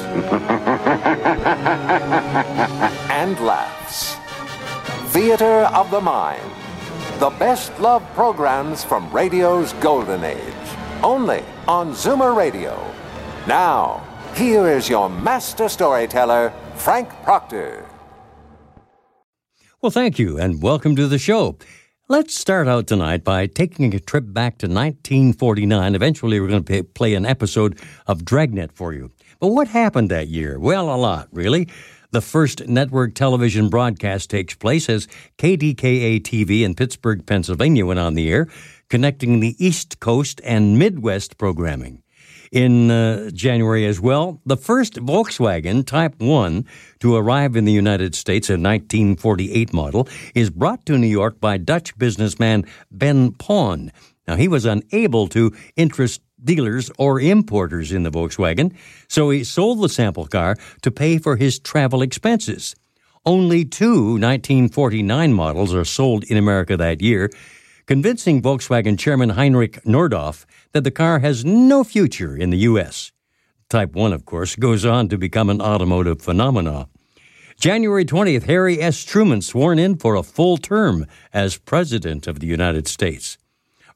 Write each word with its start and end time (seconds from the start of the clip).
and 3.10 3.38
laughs. 3.40 4.16
Theater 5.12 5.68
of 5.74 5.90
the 5.90 6.00
Mind. 6.00 6.50
The 7.18 7.30
best 7.30 7.78
love 7.80 8.02
programs 8.14 8.84
from 8.84 9.10
radio's 9.10 9.72
golden 9.74 10.24
age. 10.24 10.54
Only 11.02 11.42
on 11.66 11.92
Zoomer 11.92 12.36
Radio. 12.36 12.78
Now, 13.46 14.06
here 14.34 14.68
is 14.68 14.88
your 14.88 15.08
master 15.08 15.68
storyteller, 15.68 16.52
Frank 16.74 17.08
Proctor. 17.22 17.86
Well, 19.80 19.90
thank 19.90 20.18
you, 20.18 20.38
and 20.38 20.62
welcome 20.62 20.94
to 20.96 21.06
the 21.06 21.18
show. 21.18 21.58
Let's 22.08 22.34
start 22.34 22.68
out 22.68 22.86
tonight 22.86 23.24
by 23.24 23.46
taking 23.46 23.94
a 23.94 23.98
trip 23.98 24.24
back 24.28 24.58
to 24.58 24.66
1949. 24.66 25.94
Eventually, 25.94 26.38
we're 26.38 26.48
going 26.48 26.64
to 26.64 26.84
play 26.84 27.14
an 27.14 27.26
episode 27.26 27.80
of 28.06 28.24
Dragnet 28.24 28.72
for 28.72 28.92
you. 28.92 29.10
But 29.40 29.48
what 29.48 29.68
happened 29.68 30.10
that 30.10 30.28
year? 30.28 30.58
Well, 30.58 30.94
a 30.94 30.96
lot, 30.96 31.28
really. 31.32 31.68
The 32.12 32.20
first 32.20 32.66
network 32.68 33.14
television 33.14 33.68
broadcast 33.68 34.30
takes 34.30 34.54
place 34.54 34.88
as 34.88 35.08
KDKA 35.38 36.22
TV 36.22 36.62
in 36.62 36.74
Pittsburgh, 36.74 37.26
Pennsylvania 37.26 37.84
went 37.84 38.00
on 38.00 38.14
the 38.14 38.30
air, 38.30 38.48
connecting 38.88 39.40
the 39.40 39.54
East 39.64 40.00
Coast 40.00 40.40
and 40.44 40.78
Midwest 40.78 41.36
programming 41.36 42.02
in 42.52 42.90
uh, 42.90 43.30
January 43.30 43.86
as 43.86 44.00
well. 44.00 44.40
The 44.46 44.56
first 44.56 44.94
Volkswagen 44.94 45.84
Type 45.86 46.14
1 46.18 46.64
to 47.00 47.16
arrive 47.16 47.56
in 47.56 47.64
the 47.64 47.72
United 47.72 48.14
States, 48.14 48.48
a 48.48 48.54
1948 48.54 49.72
model, 49.72 50.08
is 50.34 50.50
brought 50.50 50.86
to 50.86 50.98
New 50.98 51.06
York 51.06 51.40
by 51.40 51.58
Dutch 51.58 51.96
businessman 51.98 52.64
Ben 52.90 53.32
Pon. 53.32 53.92
Now, 54.26 54.36
he 54.36 54.48
was 54.48 54.64
unable 54.64 55.28
to 55.28 55.52
interest 55.76 56.20
dealers 56.42 56.90
or 56.98 57.20
importers 57.20 57.92
in 57.92 58.02
the 58.02 58.10
Volkswagen, 58.10 58.74
so 59.08 59.30
he 59.30 59.44
sold 59.44 59.80
the 59.80 59.88
sample 59.88 60.26
car 60.26 60.56
to 60.82 60.90
pay 60.90 61.18
for 61.18 61.36
his 61.36 61.58
travel 61.58 62.02
expenses. 62.02 62.74
Only 63.24 63.64
two 63.64 64.18
1949 64.18 65.32
models 65.32 65.74
are 65.74 65.84
sold 65.84 66.24
in 66.24 66.36
America 66.36 66.76
that 66.76 67.02
year, 67.02 67.30
convincing 67.86 68.42
Volkswagen 68.42 68.98
chairman 68.98 69.30
Heinrich 69.30 69.82
Nordhoff 69.84 70.44
that 70.72 70.84
the 70.84 70.90
car 70.90 71.18
has 71.20 71.44
no 71.44 71.82
future 71.82 72.36
in 72.36 72.50
the 72.50 72.58
U.S. 72.58 73.12
Type 73.68 73.94
1, 73.94 74.12
of 74.12 74.24
course, 74.24 74.54
goes 74.54 74.84
on 74.84 75.08
to 75.08 75.18
become 75.18 75.50
an 75.50 75.60
automotive 75.60 76.22
phenomenon. 76.22 76.88
January 77.58 78.04
20th, 78.04 78.44
Harry 78.44 78.80
S. 78.80 79.02
Truman 79.02 79.40
sworn 79.40 79.78
in 79.78 79.96
for 79.96 80.14
a 80.14 80.22
full 80.22 80.56
term 80.56 81.06
as 81.32 81.56
President 81.56 82.26
of 82.26 82.38
the 82.38 82.46
United 82.46 82.86
States. 82.86 83.38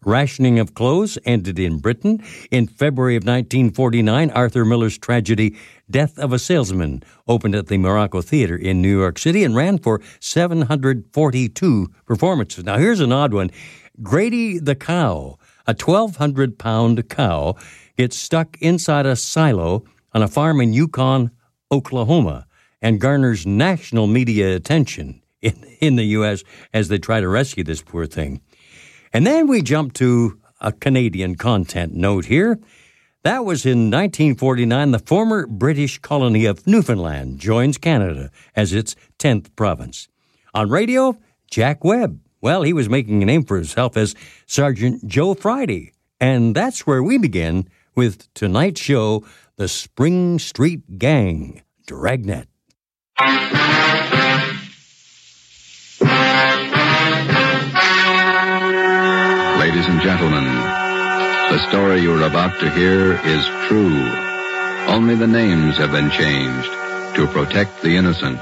Rationing 0.07 0.59
of 0.59 0.73
clothes 0.73 1.19
ended 1.27 1.59
in 1.59 1.77
Britain. 1.77 2.23
In 2.51 2.67
February 2.67 3.17
of 3.17 3.25
1949, 3.25 4.31
Arthur 4.31 4.65
Miller's 4.65 4.97
tragedy, 4.97 5.59
Death 5.91 6.19
of 6.19 6.33
a 6.33 6.39
Salesman, 6.39 7.03
opened 7.29 7.55
at 7.55 7.67
the 7.67 7.77
Morosco 7.77 8.23
Theater 8.23 8.57
in 8.57 8.81
New 8.81 8.99
York 8.99 9.19
City 9.19 9.45
and 9.45 9.55
ran 9.55 9.77
for 9.77 10.01
742 10.19 11.89
performances. 12.07 12.65
Now, 12.65 12.79
here's 12.79 13.01
an 13.01 13.13
odd 13.13 13.35
one 13.35 13.51
Grady 14.03 14.59
the 14.59 14.75
cow, 14.75 15.37
a 15.67 15.75
1,200 15.75 16.59
pound 16.59 17.07
cow, 17.11 17.57
gets 17.99 18.17
stuck 18.17 18.57
inside 18.63 19.05
a 19.05 19.17
silo 19.17 19.85
on 20.15 20.23
a 20.23 20.29
farm 20.29 20.63
in 20.63 20.73
Yukon, 20.73 21.31
Oklahoma, 21.71 22.47
and 22.81 23.03
garners 23.03 23.47
national 23.47 24.07
media 24.07 24.57
attention 24.57 25.21
in, 25.43 25.63
in 25.83 25.97
the 25.97 26.05
U.S. 26.05 26.43
as 26.73 26.89
they 26.89 26.99
try 26.99 27.21
to 27.21 27.29
rescue 27.29 27.65
this 27.65 27.83
poor 27.83 28.07
thing. 28.07 28.41
And 29.13 29.27
then 29.27 29.47
we 29.49 29.63
jump 29.63 29.93
to 29.95 30.39
a 30.61 30.73
Canadian 30.73 31.35
content 31.35 31.95
note 31.95 32.27
here. 32.27 32.59
That 33.23 33.45
was 33.45 33.67
in 33.67 33.91
1949. 33.91 34.93
The 34.93 34.99
former 35.01 35.47
British 35.47 35.99
colony 35.99 36.47
of 36.47 36.67
Newfoundland 36.67 37.39
joins 37.39 37.77
Canada 37.77 38.31
as 38.55 38.73
its 38.73 38.95
10th 39.19 39.55
province. 39.57 40.09
On 40.55 40.71
radio, 40.71 41.19
Jack 41.51 41.85
Webb. 41.85 42.21
Well, 42.41 42.63
he 42.63 42.73
was 42.73 42.89
making 42.89 43.23
a 43.23 43.27
name 43.27 43.45
for 43.45 43.57
himself 43.57 43.97
as 43.97 44.15
Sergeant 44.47 45.07
Joe 45.07 45.35
Friday. 45.35 45.93
And 46.21 46.55
that's 46.55 46.87
where 46.87 47.03
we 47.03 47.19
begin 47.19 47.69
with 47.95 48.33
tonight's 48.35 48.81
show, 48.81 49.25
The 49.57 49.69
Spring 49.69 50.39
Street 50.39 50.99
Gang, 50.99 51.63
Dragnet. 51.87 52.47
Ladies 59.81 59.95
and 59.95 60.03
gentlemen, 60.03 60.45
the 60.45 61.59
story 61.71 62.03
you're 62.03 62.27
about 62.27 62.61
to 62.61 62.71
hear 62.73 63.15
is 63.25 63.47
true. 63.67 64.05
Only 64.93 65.15
the 65.15 65.27
names 65.27 65.79
have 65.79 65.91
been 65.91 66.11
changed 66.11 66.71
to 67.17 67.27
protect 67.33 67.81
the 67.81 67.97
innocent. 67.97 68.41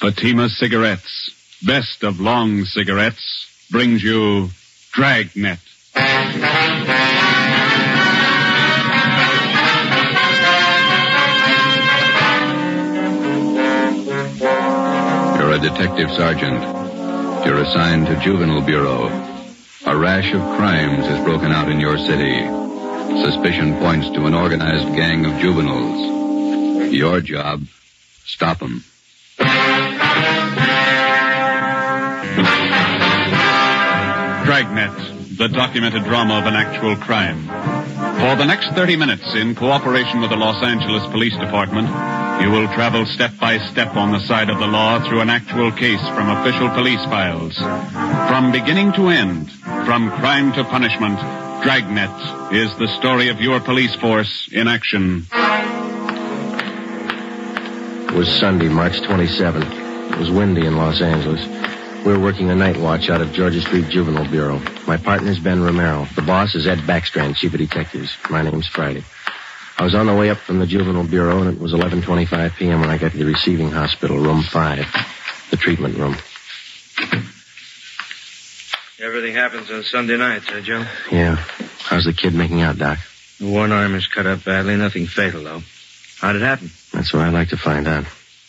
Fatima 0.00 0.48
Cigarettes, 0.48 1.30
best 1.64 2.02
of 2.02 2.18
long 2.18 2.64
cigarettes, 2.64 3.46
brings 3.70 4.02
you 4.02 4.48
Dragnet. 4.90 5.60
You're 15.38 15.52
a 15.52 15.60
detective 15.62 16.10
sergeant. 16.10 16.60
You're 17.46 17.62
assigned 17.62 18.08
to 18.08 18.18
Juvenile 18.18 18.66
Bureau. 18.66 19.31
A 19.84 19.96
rash 19.96 20.32
of 20.32 20.40
crimes 20.56 21.06
has 21.06 21.24
broken 21.24 21.50
out 21.50 21.68
in 21.68 21.80
your 21.80 21.98
city. 21.98 22.46
Suspicion 23.20 23.76
points 23.78 24.08
to 24.10 24.26
an 24.26 24.34
organized 24.34 24.94
gang 24.94 25.26
of 25.26 25.40
juveniles. 25.40 26.92
Your 26.92 27.20
job, 27.20 27.64
stop 28.24 28.60
them. 28.60 28.84
Dragnet, 34.46 35.36
the 35.36 35.48
documented 35.48 36.04
drama 36.04 36.38
of 36.38 36.46
an 36.46 36.54
actual 36.54 36.94
crime. 36.94 37.48
For 38.20 38.36
the 38.36 38.44
next 38.44 38.70
30 38.74 38.94
minutes, 38.94 39.34
in 39.34 39.56
cooperation 39.56 40.20
with 40.20 40.30
the 40.30 40.36
Los 40.36 40.62
Angeles 40.62 41.04
Police 41.10 41.36
Department, 41.38 41.88
you 42.40 42.52
will 42.52 42.68
travel 42.74 43.04
step 43.06 43.32
by 43.40 43.58
step 43.58 43.96
on 43.96 44.12
the 44.12 44.20
side 44.20 44.48
of 44.48 44.60
the 44.60 44.66
law 44.66 45.00
through 45.08 45.20
an 45.20 45.30
actual 45.30 45.72
case 45.72 46.00
from 46.14 46.30
official 46.30 46.68
police 46.70 47.04
files. 47.06 47.56
From 48.28 48.52
beginning 48.52 48.92
to 48.92 49.08
end, 49.08 49.50
from 49.84 50.10
crime 50.10 50.52
to 50.52 50.64
punishment, 50.64 51.18
Dragnet 51.62 52.52
is 52.52 52.76
the 52.78 52.88
story 52.98 53.28
of 53.28 53.40
your 53.40 53.60
police 53.60 53.94
force 53.96 54.48
in 54.52 54.68
action. 54.68 55.26
It 58.08 58.14
was 58.14 58.28
Sunday, 58.28 58.68
March 58.68 59.00
27th. 59.00 60.12
It 60.12 60.18
was 60.18 60.30
windy 60.30 60.66
in 60.66 60.76
Los 60.76 61.00
Angeles. 61.00 61.44
We 62.04 62.12
were 62.12 62.20
working 62.20 62.50
a 62.50 62.54
night 62.54 62.76
watch 62.76 63.10
out 63.10 63.20
of 63.20 63.32
Georgia 63.32 63.60
Street 63.60 63.88
Juvenile 63.88 64.30
Bureau. 64.30 64.60
My 64.86 64.96
partner's 64.96 65.38
Ben 65.38 65.62
Romero. 65.62 66.06
The 66.14 66.22
boss 66.22 66.54
is 66.54 66.66
Ed 66.66 66.78
Backstrand, 66.80 67.36
chief 67.36 67.52
of 67.52 67.58
detectives. 67.58 68.16
My 68.30 68.42
name's 68.42 68.68
Friday. 68.68 69.04
I 69.78 69.84
was 69.84 69.94
on 69.94 70.06
the 70.06 70.14
way 70.14 70.30
up 70.30 70.38
from 70.38 70.58
the 70.58 70.66
Juvenile 70.66 71.06
Bureau, 71.08 71.40
and 71.40 71.54
it 71.54 71.60
was 71.60 71.72
11.25 71.72 72.56
p.m. 72.56 72.80
when 72.80 72.90
I 72.90 72.98
got 72.98 73.12
to 73.12 73.18
the 73.18 73.24
receiving 73.24 73.70
hospital, 73.70 74.18
room 74.18 74.42
5, 74.42 74.86
the 75.50 75.56
treatment 75.56 75.96
room. 75.96 76.16
Everything 79.02 79.34
happens 79.34 79.68
on 79.68 79.82
Sunday 79.82 80.16
nights, 80.16 80.46
huh, 80.48 80.60
Joe? 80.60 80.86
Yeah. 81.10 81.34
How's 81.80 82.04
the 82.04 82.12
kid 82.12 82.34
making 82.34 82.60
out, 82.60 82.78
Doc? 82.78 82.98
One 83.40 83.72
arm 83.72 83.96
is 83.96 84.06
cut 84.06 84.26
up 84.26 84.44
badly, 84.44 84.76
nothing 84.76 85.06
fatal, 85.06 85.42
though. 85.42 85.62
How'd 86.20 86.36
it 86.36 86.42
happen? 86.42 86.70
That's 86.92 87.12
what 87.12 87.22
I'd 87.22 87.32
like 87.32 87.48
to 87.48 87.56
find 87.56 87.88
out. 87.88 88.04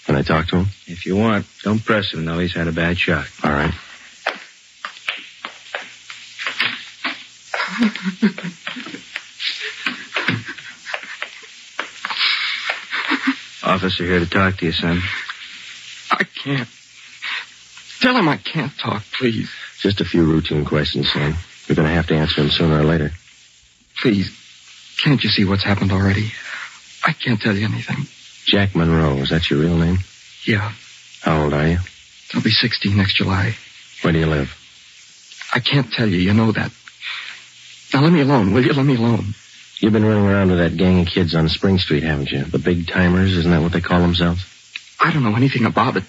Can 0.05 0.15
I 0.15 0.21
talk 0.21 0.49
to 0.49 0.57
him? 0.57 0.67
If 0.85 1.07
you 1.07 1.15
want, 1.15 1.47
don't 1.63 1.83
press 1.83 2.13
him, 2.13 2.25
though. 2.25 2.37
He's 2.37 2.53
had 2.53 2.67
a 2.67 2.71
bad 2.71 2.99
shock. 2.99 3.27
All 3.43 3.51
right. 3.51 3.73
Officer 13.63 14.03
here 14.03 14.19
to 14.19 14.29
talk 14.29 14.57
to 14.57 14.67
you, 14.67 14.71
son. 14.71 15.01
I 16.11 16.25
can't. 16.25 16.69
Tell 18.01 18.15
him 18.15 18.29
I 18.29 18.37
can't 18.37 18.77
talk, 18.77 19.01
please. 19.17 19.49
Just 19.79 20.01
a 20.01 20.05
few 20.05 20.23
routine 20.23 20.65
questions, 20.65 21.11
son. 21.11 21.35
You're 21.67 21.75
going 21.75 21.87
to 21.87 21.93
have 21.93 22.07
to 22.07 22.15
answer 22.15 22.41
them 22.41 22.49
sooner 22.49 22.79
or 22.79 22.83
later. 22.83 23.11
Please, 24.01 24.29
can't 25.03 25.23
you 25.23 25.29
see 25.29 25.45
what's 25.45 25.63
happened 25.63 25.91
already? 25.91 26.31
I 27.05 27.13
can't 27.13 27.39
tell 27.41 27.55
you 27.55 27.65
anything. 27.65 28.05
Jack 28.45 28.75
Monroe, 28.75 29.17
is 29.17 29.29
that 29.29 29.49
your 29.49 29.59
real 29.59 29.77
name? 29.77 29.99
Yeah. 30.45 30.73
How 31.21 31.43
old 31.43 31.53
are 31.53 31.67
you? 31.67 31.79
I'll 32.33 32.41
be 32.41 32.51
60 32.51 32.93
next 32.95 33.15
July. 33.15 33.55
Where 34.01 34.13
do 34.13 34.19
you 34.19 34.25
live? 34.25 34.53
I 35.53 35.59
can't 35.59 35.91
tell 35.91 36.07
you. 36.07 36.17
You 36.17 36.33
know 36.33 36.51
that. 36.51 36.71
Now 37.93 38.01
let 38.01 38.11
me 38.11 38.21
alone, 38.21 38.53
will 38.53 38.65
you? 38.65 38.73
Let 38.73 38.85
me 38.85 38.95
alone. 38.95 39.35
You've 39.79 39.93
been 39.93 40.05
running 40.05 40.25
around 40.25 40.49
with 40.49 40.59
that 40.59 40.77
gang 40.77 41.01
of 41.01 41.07
kids 41.07 41.35
on 41.35 41.47
Spring 41.49 41.77
Street, 41.77 42.03
haven't 42.03 42.31
you? 42.31 42.43
The 42.43 42.59
big 42.59 42.87
timers, 42.87 43.35
isn't 43.37 43.51
that 43.51 43.61
what 43.61 43.71
they 43.71 43.81
call 43.81 43.99
themselves? 43.99 44.43
I 44.99 45.11
don't 45.11 45.23
know 45.23 45.35
anything 45.35 45.65
about 45.65 45.97
it. 45.97 46.03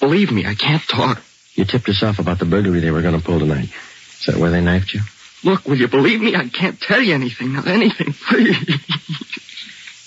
Believe 0.00 0.32
me, 0.32 0.46
I 0.46 0.54
can't 0.54 0.82
talk. 0.82 1.22
You 1.60 1.66
tipped 1.66 1.90
us 1.90 2.02
off 2.02 2.18
about 2.18 2.38
the 2.38 2.46
burglary 2.46 2.80
they 2.80 2.90
were 2.90 3.02
going 3.02 3.20
to 3.20 3.22
pull 3.22 3.38
tonight. 3.38 3.68
Is 3.68 4.24
that 4.26 4.38
where 4.38 4.50
they 4.50 4.62
knifed 4.62 4.94
you? 4.94 5.00
Look, 5.44 5.66
will 5.66 5.76
you 5.76 5.88
believe 5.88 6.18
me? 6.18 6.34
I 6.34 6.48
can't 6.48 6.80
tell 6.80 7.02
you 7.02 7.14
anything. 7.14 7.52
Not 7.52 7.66
anything, 7.66 8.14
please. 8.14 8.56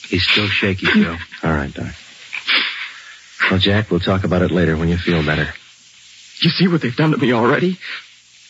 He's 0.09 0.27
still 0.27 0.47
shaky, 0.47 0.87
Joe. 0.87 1.15
All 1.43 1.51
right, 1.51 1.71
Doc. 1.71 1.93
Well, 3.51 3.59
Jack, 3.59 3.91
we'll 3.91 3.99
talk 3.99 4.23
about 4.23 4.41
it 4.41 4.49
later 4.49 4.75
when 4.75 4.89
you 4.89 4.97
feel 4.97 5.23
better. 5.23 5.47
You 6.41 6.49
see 6.49 6.67
what 6.67 6.81
they've 6.81 6.95
done 6.95 7.11
to 7.11 7.17
me 7.17 7.33
already? 7.33 7.77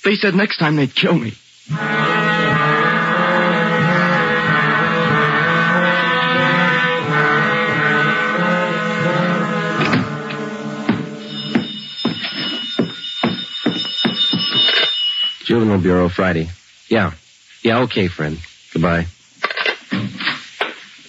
They 0.06 0.16
said 0.16 0.34
next 0.34 0.56
time 0.56 0.78
they'd 0.78 0.96
kill 0.96 1.16
me. 1.20 1.34
Juvenile 15.46 15.80
Bureau, 15.80 16.10
Friday. 16.10 16.50
Yeah. 16.88 17.14
Yeah, 17.64 17.82
okay, 17.84 18.08
friend. 18.08 18.40
Goodbye. 18.74 19.06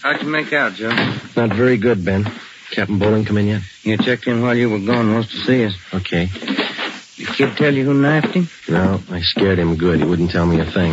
How'd 0.02 0.22
you 0.22 0.28
make 0.28 0.52
out, 0.52 0.74
Joe? 0.74 0.90
Not 1.36 1.54
very 1.54 1.78
good, 1.78 2.04
Ben. 2.04 2.24
Captain 2.70 2.98
Bowling 2.98 3.24
come 3.24 3.38
in 3.38 3.46
yet? 3.46 3.62
You 3.82 3.96
checked 3.96 4.26
in 4.26 4.42
while 4.42 4.54
you 4.56 4.68
were 4.68 4.80
gone. 4.80 5.14
Wants 5.14 5.30
to 5.30 5.38
see 5.38 5.64
us. 5.64 5.74
Okay. 5.92 6.26
The 6.26 7.32
kid 7.36 7.56
tell 7.56 7.72
you 7.72 7.84
who 7.84 7.94
knifed 7.94 8.34
him? 8.34 8.48
No, 8.68 9.00
I 9.10 9.20
scared 9.20 9.58
him 9.58 9.76
good. 9.76 10.00
He 10.00 10.04
wouldn't 10.04 10.30
tell 10.30 10.46
me 10.46 10.60
a 10.60 10.64
thing. 10.64 10.92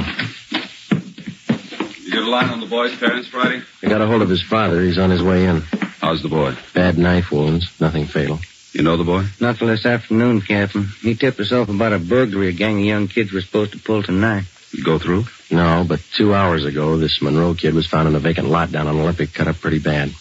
You 2.04 2.12
get 2.12 2.24
a 2.24 2.30
line 2.30 2.50
on 2.50 2.60
the 2.60 2.68
boy's 2.68 2.96
parents, 2.98 3.28
Friday? 3.30 3.64
I 3.82 3.88
got 3.88 4.02
a 4.02 4.08
hold 4.08 4.22
of 4.22 4.30
his 4.30 4.44
father. 4.44 4.82
He's 4.82 5.00
on 5.00 5.10
his 5.10 5.24
way 5.24 5.46
in. 5.46 5.62
How's 6.00 6.22
the 6.22 6.30
boy? 6.30 6.56
Bad 6.74 6.98
knife 6.98 7.32
wounds. 7.32 7.70
Nothing 7.80 8.06
fatal. 8.06 8.40
You 8.74 8.84
know 8.84 8.96
the 8.96 9.04
boy? 9.04 9.26
Not 9.42 9.58
till 9.58 9.68
this 9.68 9.86
afternoon, 9.86 10.42
Captain. 10.42 10.88
He 11.02 11.16
tipped 11.16 11.40
us 11.42 11.52
off 11.52 11.68
about 11.68 11.92
a 11.92 12.00
burglary 12.00 12.50
a 12.50 12.52
gang 12.54 12.80
of 12.80 12.86
young 12.86 13.08
kids 13.10 13.34
were 13.34 13.42
supposed 13.42 13.74
to 13.74 13.80
pull 13.80 14.02
tonight. 14.02 14.46
You 14.72 14.84
go 14.84 14.98
through? 14.98 15.26
No, 15.50 15.86
but 15.86 16.00
two 16.16 16.34
hours 16.34 16.64
ago, 16.64 16.98
this 16.98 17.22
Monroe 17.22 17.54
kid 17.54 17.74
was 17.74 17.86
found 17.86 18.08
in 18.08 18.16
a 18.16 18.20
vacant 18.20 18.48
lot 18.48 18.72
down 18.72 18.88
on 18.88 18.98
Olympic, 18.98 19.34
cut 19.34 19.50
up 19.50 19.60
pretty 19.60 19.80
bad. 19.80 20.14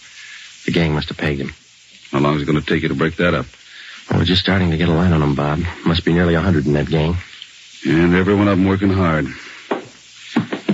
The 0.66 0.72
gang 0.72 0.92
must 0.92 1.08
have 1.08 1.18
pegged 1.18 1.40
him. 1.40 1.54
How 2.10 2.18
long 2.18 2.34
is 2.34 2.42
it 2.42 2.46
going 2.46 2.60
to 2.60 2.66
take 2.66 2.82
you 2.82 2.88
to 2.88 2.94
break 2.94 3.16
that 3.16 3.34
up? 3.34 3.46
Well, 4.10 4.18
we're 4.18 4.24
just 4.24 4.42
starting 4.42 4.72
to 4.72 4.76
get 4.76 4.88
a 4.88 4.92
line 4.92 5.12
on 5.12 5.22
him, 5.22 5.36
Bob. 5.36 5.60
Must 5.86 6.04
be 6.04 6.12
nearly 6.12 6.34
a 6.34 6.40
hundred 6.40 6.66
in 6.66 6.72
that 6.72 6.90
gang. 6.90 7.16
And 7.86 8.16
every 8.16 8.34
one 8.34 8.48
of 8.48 8.58
them 8.58 8.66
working 8.66 8.90
hard. 8.90 9.26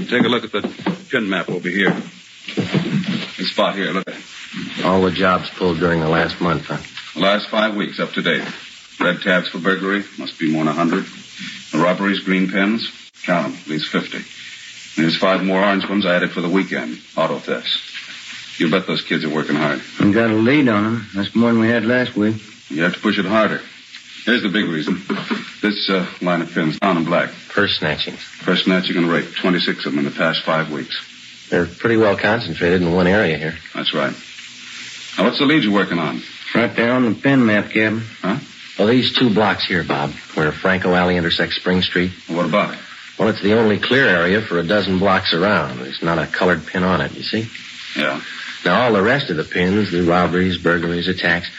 Take 0.08 0.24
a 0.24 0.28
look 0.28 0.44
at 0.44 0.52
the 0.52 0.96
pin 1.10 1.28
map 1.28 1.50
over 1.50 1.68
here. 1.68 1.90
This 3.36 3.50
spot 3.50 3.74
here, 3.74 3.92
look 3.92 4.08
at 4.08 4.16
it. 4.16 4.84
All 4.84 5.02
the 5.02 5.10
jobs 5.10 5.50
pulled 5.50 5.78
during 5.78 6.00
the 6.00 6.08
last 6.08 6.40
month, 6.40 6.66
huh? 6.66 6.78
The 7.16 7.22
last 7.22 7.48
five 7.48 7.74
weeks 7.74 7.98
up 7.98 8.12
to 8.12 8.20
date. 8.20 8.46
Red 9.00 9.22
tabs 9.22 9.48
for 9.48 9.58
burglary, 9.58 10.04
must 10.18 10.38
be 10.38 10.52
more 10.52 10.64
than 10.64 10.74
a 10.74 10.76
hundred. 10.76 11.06
The 11.72 11.78
robberies, 11.78 12.20
green 12.20 12.50
pens, 12.50 12.90
count 13.24 13.54
them, 13.54 13.58
at 13.58 13.68
least 13.68 13.88
fifty. 13.90 14.18
And 14.18 15.04
there's 15.04 15.16
five 15.16 15.42
more 15.42 15.64
orange 15.64 15.88
ones 15.88 16.04
I 16.04 16.14
added 16.14 16.32
for 16.32 16.42
the 16.42 16.50
weekend, 16.50 16.98
auto 17.16 17.38
thefts. 17.38 18.60
You 18.60 18.70
bet 18.70 18.86
those 18.86 19.00
kids 19.00 19.24
are 19.24 19.34
working 19.34 19.56
hard. 19.56 19.80
We 19.98 20.12
got 20.12 20.30
a 20.30 20.34
lead 20.34 20.68
on 20.68 20.84
them. 20.84 21.06
That's 21.14 21.34
more 21.34 21.50
than 21.52 21.60
we 21.62 21.68
had 21.68 21.86
last 21.86 22.16
week. 22.16 22.36
You 22.68 22.82
have 22.82 22.92
to 22.92 23.00
push 23.00 23.18
it 23.18 23.24
harder. 23.24 23.62
Here's 24.26 24.42
the 24.42 24.50
big 24.50 24.66
reason. 24.66 25.00
This 25.62 25.88
uh, 25.88 26.06
line 26.20 26.42
of 26.42 26.52
pins, 26.52 26.78
down 26.80 26.98
in 26.98 27.04
black. 27.04 27.30
Purse 27.48 27.78
snatching. 27.78 28.12
First 28.14 28.64
snatching 28.64 28.98
and 28.98 29.08
rape, 29.08 29.34
26 29.40 29.86
of 29.86 29.92
them 29.92 30.00
in 30.00 30.04
the 30.04 30.10
past 30.10 30.42
five 30.42 30.70
weeks. 30.70 31.48
They're 31.48 31.64
pretty 31.64 31.96
well 31.96 32.18
concentrated 32.18 32.82
in 32.82 32.92
one 32.92 33.06
area 33.06 33.38
here. 33.38 33.54
That's 33.74 33.94
right. 33.94 34.12
Now, 35.16 35.24
what's 35.24 35.38
the 35.38 35.46
lead 35.46 35.64
you're 35.64 35.72
working 35.72 35.98
on? 35.98 36.20
Right 36.54 36.74
there 36.74 36.92
on 36.92 37.04
the 37.04 37.14
pin 37.14 37.44
map, 37.44 37.70
Captain. 37.70 38.02
Huh? 38.20 38.38
Well, 38.78 38.88
these 38.88 39.12
two 39.12 39.32
blocks 39.32 39.66
here, 39.66 39.82
Bob, 39.82 40.10
where 40.34 40.52
Franco 40.52 40.94
Alley 40.94 41.16
intersects 41.16 41.56
Spring 41.56 41.82
Street. 41.82 42.12
What 42.28 42.46
about 42.46 42.74
it? 42.74 42.80
Well, 43.18 43.28
it's 43.28 43.42
the 43.42 43.58
only 43.58 43.78
clear 43.78 44.06
area 44.06 44.42
for 44.42 44.58
a 44.58 44.62
dozen 44.62 44.98
blocks 44.98 45.32
around. 45.32 45.78
There's 45.78 46.02
not 46.02 46.18
a 46.18 46.26
colored 46.26 46.66
pin 46.66 46.82
on 46.82 47.00
it, 47.00 47.14
you 47.14 47.22
see? 47.22 47.48
Yeah. 47.98 48.20
Now, 48.64 48.82
all 48.82 48.92
the 48.92 49.02
rest 49.02 49.30
of 49.30 49.36
the 49.36 49.44
pins, 49.44 49.90
the 49.90 50.02
robberies, 50.02 50.58
burglaries, 50.58 51.08
attacks, 51.08 51.50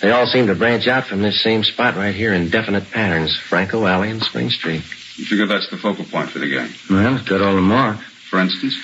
they 0.00 0.10
all 0.10 0.26
seem 0.26 0.48
to 0.48 0.54
branch 0.54 0.88
out 0.88 1.06
from 1.06 1.22
this 1.22 1.40
same 1.40 1.62
spot 1.62 1.96
right 1.96 2.14
here 2.14 2.34
in 2.34 2.50
definite 2.50 2.90
patterns. 2.90 3.36
Franco 3.36 3.86
Alley 3.86 4.10
and 4.10 4.22
Spring 4.22 4.50
Street. 4.50 4.82
You 5.16 5.24
figure 5.24 5.46
that's 5.46 5.70
the 5.70 5.76
focal 5.76 6.04
point 6.04 6.30
for 6.30 6.40
the 6.40 6.48
gang. 6.48 6.70
Well, 6.90 7.14
it's 7.14 7.28
got 7.28 7.40
all 7.40 7.54
the 7.54 7.60
marks. 7.60 8.02
For 8.28 8.40
instance? 8.40 8.76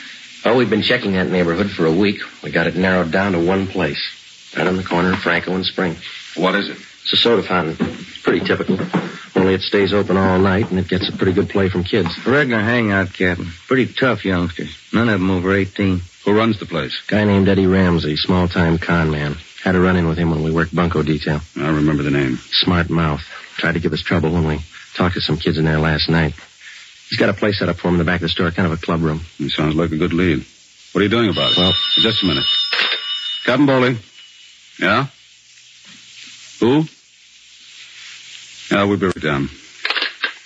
Oh, 0.45 0.56
we've 0.56 0.71
been 0.71 0.83
checking 0.83 1.15
that 1.15 1.29
neighborhood 1.29 1.71
for 1.71 1.87
a 1.87 1.93
week. 1.93 2.21
We 2.43 2.53
got 2.53 2.69
it 2.69 2.77
narrowed 2.77 3.11
down 3.11 3.33
to 3.33 3.45
one 3.45 3.67
place. 3.67 4.01
Right 4.56 4.67
on 4.67 4.76
the 4.76 4.85
corner 4.85 5.12
of 5.12 5.19
Franco 5.20 5.55
and 5.55 5.64
Spring. 5.64 5.97
What 6.37 6.55
is 6.55 6.69
it? 6.69 6.76
It's 7.02 7.12
a 7.12 7.17
soda 7.17 7.43
fountain. 7.43 7.76
It's 7.81 8.19
pretty 8.23 8.44
typical. 8.44 8.79
Only 9.35 9.55
it 9.55 9.62
stays 9.62 9.93
open 9.93 10.17
all 10.17 10.38
night 10.38 10.70
and 10.70 10.79
it 10.79 10.88
gets 10.88 11.08
a 11.08 11.12
pretty 11.17 11.32
good 11.32 11.49
play 11.49 11.69
from 11.69 11.85
kids. 11.85 12.08
A 12.26 12.31
regular 12.31 12.61
hangout, 12.61 13.12
Captain. 13.12 13.47
Pretty 13.67 13.93
tough 13.93 14.25
youngsters. 14.25 14.76
None 14.93 15.08
of 15.08 15.20
them 15.20 15.31
over 15.31 15.55
18. 15.55 16.00
Who 16.25 16.32
runs 16.37 16.58
the 16.58 16.67
place? 16.67 17.00
Guy 17.06 17.25
named 17.25 17.49
Eddie 17.49 17.67
Ramsey, 17.67 18.17
small 18.17 18.49
time 18.49 18.79
con 18.79 19.11
man. 19.11 19.37
Had 19.62 19.76
a 19.76 19.81
run 19.81 19.97
in 19.97 20.08
with 20.08 20.19
him 20.19 20.31
when 20.31 20.43
we 20.43 20.50
worked 20.53 20.75
bunco 20.75 21.03
detail. 21.03 21.41
I 21.56 21.69
remember 21.69 22.03
the 22.03 22.11
name. 22.11 22.37
Smart 22.37 22.91
mouth. 22.91 23.23
Tried 23.56 23.73
to 23.75 23.81
give 23.81 23.93
us 23.93 24.00
trouble 24.00 24.31
when 24.32 24.46
we 24.46 24.58
talked 24.94 25.14
to 25.14 25.20
some 25.20 25.38
kids 25.38 25.58
in 25.58 25.64
there 25.64 25.79
last 25.79 26.08
night. 26.08 26.35
He's 27.08 27.19
got 27.19 27.29
a 27.29 27.35
place 27.35 27.58
set 27.58 27.69
up 27.69 27.76
for 27.76 27.88
him 27.88 27.94
in 27.94 27.99
the 27.99 28.05
back 28.05 28.17
of 28.17 28.23
the 28.23 28.29
store, 28.29 28.50
kind 28.50 28.70
of 28.70 28.73
a 28.73 28.81
club 28.81 29.03
room. 29.03 29.20
He 29.38 29.49
sounds 29.49 29.75
like 29.75 29.91
a 29.93 29.96
good 29.96 30.12
lead. 30.12 30.44
What 30.93 31.00
are 31.00 31.05
you 31.05 31.08
doing 31.08 31.31
about 31.31 31.53
it? 31.53 31.56
Well- 31.56 31.75
just 31.96 32.23
a 32.23 32.26
minute. 32.26 32.44
Captain 33.44 33.67
Bowling. 33.67 33.99
Yeah? 34.81 35.06
Who? 36.61 36.85
Yeah, 38.71 38.87
we 38.87 38.97
better 38.97 39.21
down. 39.21 39.50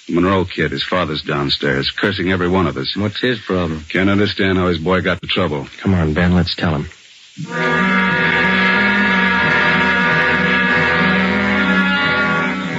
The 0.09 0.15
Monroe 0.15 0.45
kid, 0.45 0.73
his 0.73 0.83
father's 0.83 1.23
downstairs, 1.23 1.91
cursing 1.91 2.33
every 2.33 2.49
one 2.49 2.67
of 2.67 2.77
us. 2.77 2.97
What's 2.97 3.21
his 3.21 3.41
problem? 3.41 3.85
Can't 3.89 4.11
understand 4.11 4.59
how 4.59 4.67
his 4.67 4.79
boy 4.79 5.03
got 5.03 5.23
in 5.23 5.29
trouble. 5.29 5.69
Come 5.79 5.95
on, 5.95 6.15
Ben, 6.15 6.35
let's 6.35 6.55
tell 6.55 6.75
him. 6.75 6.89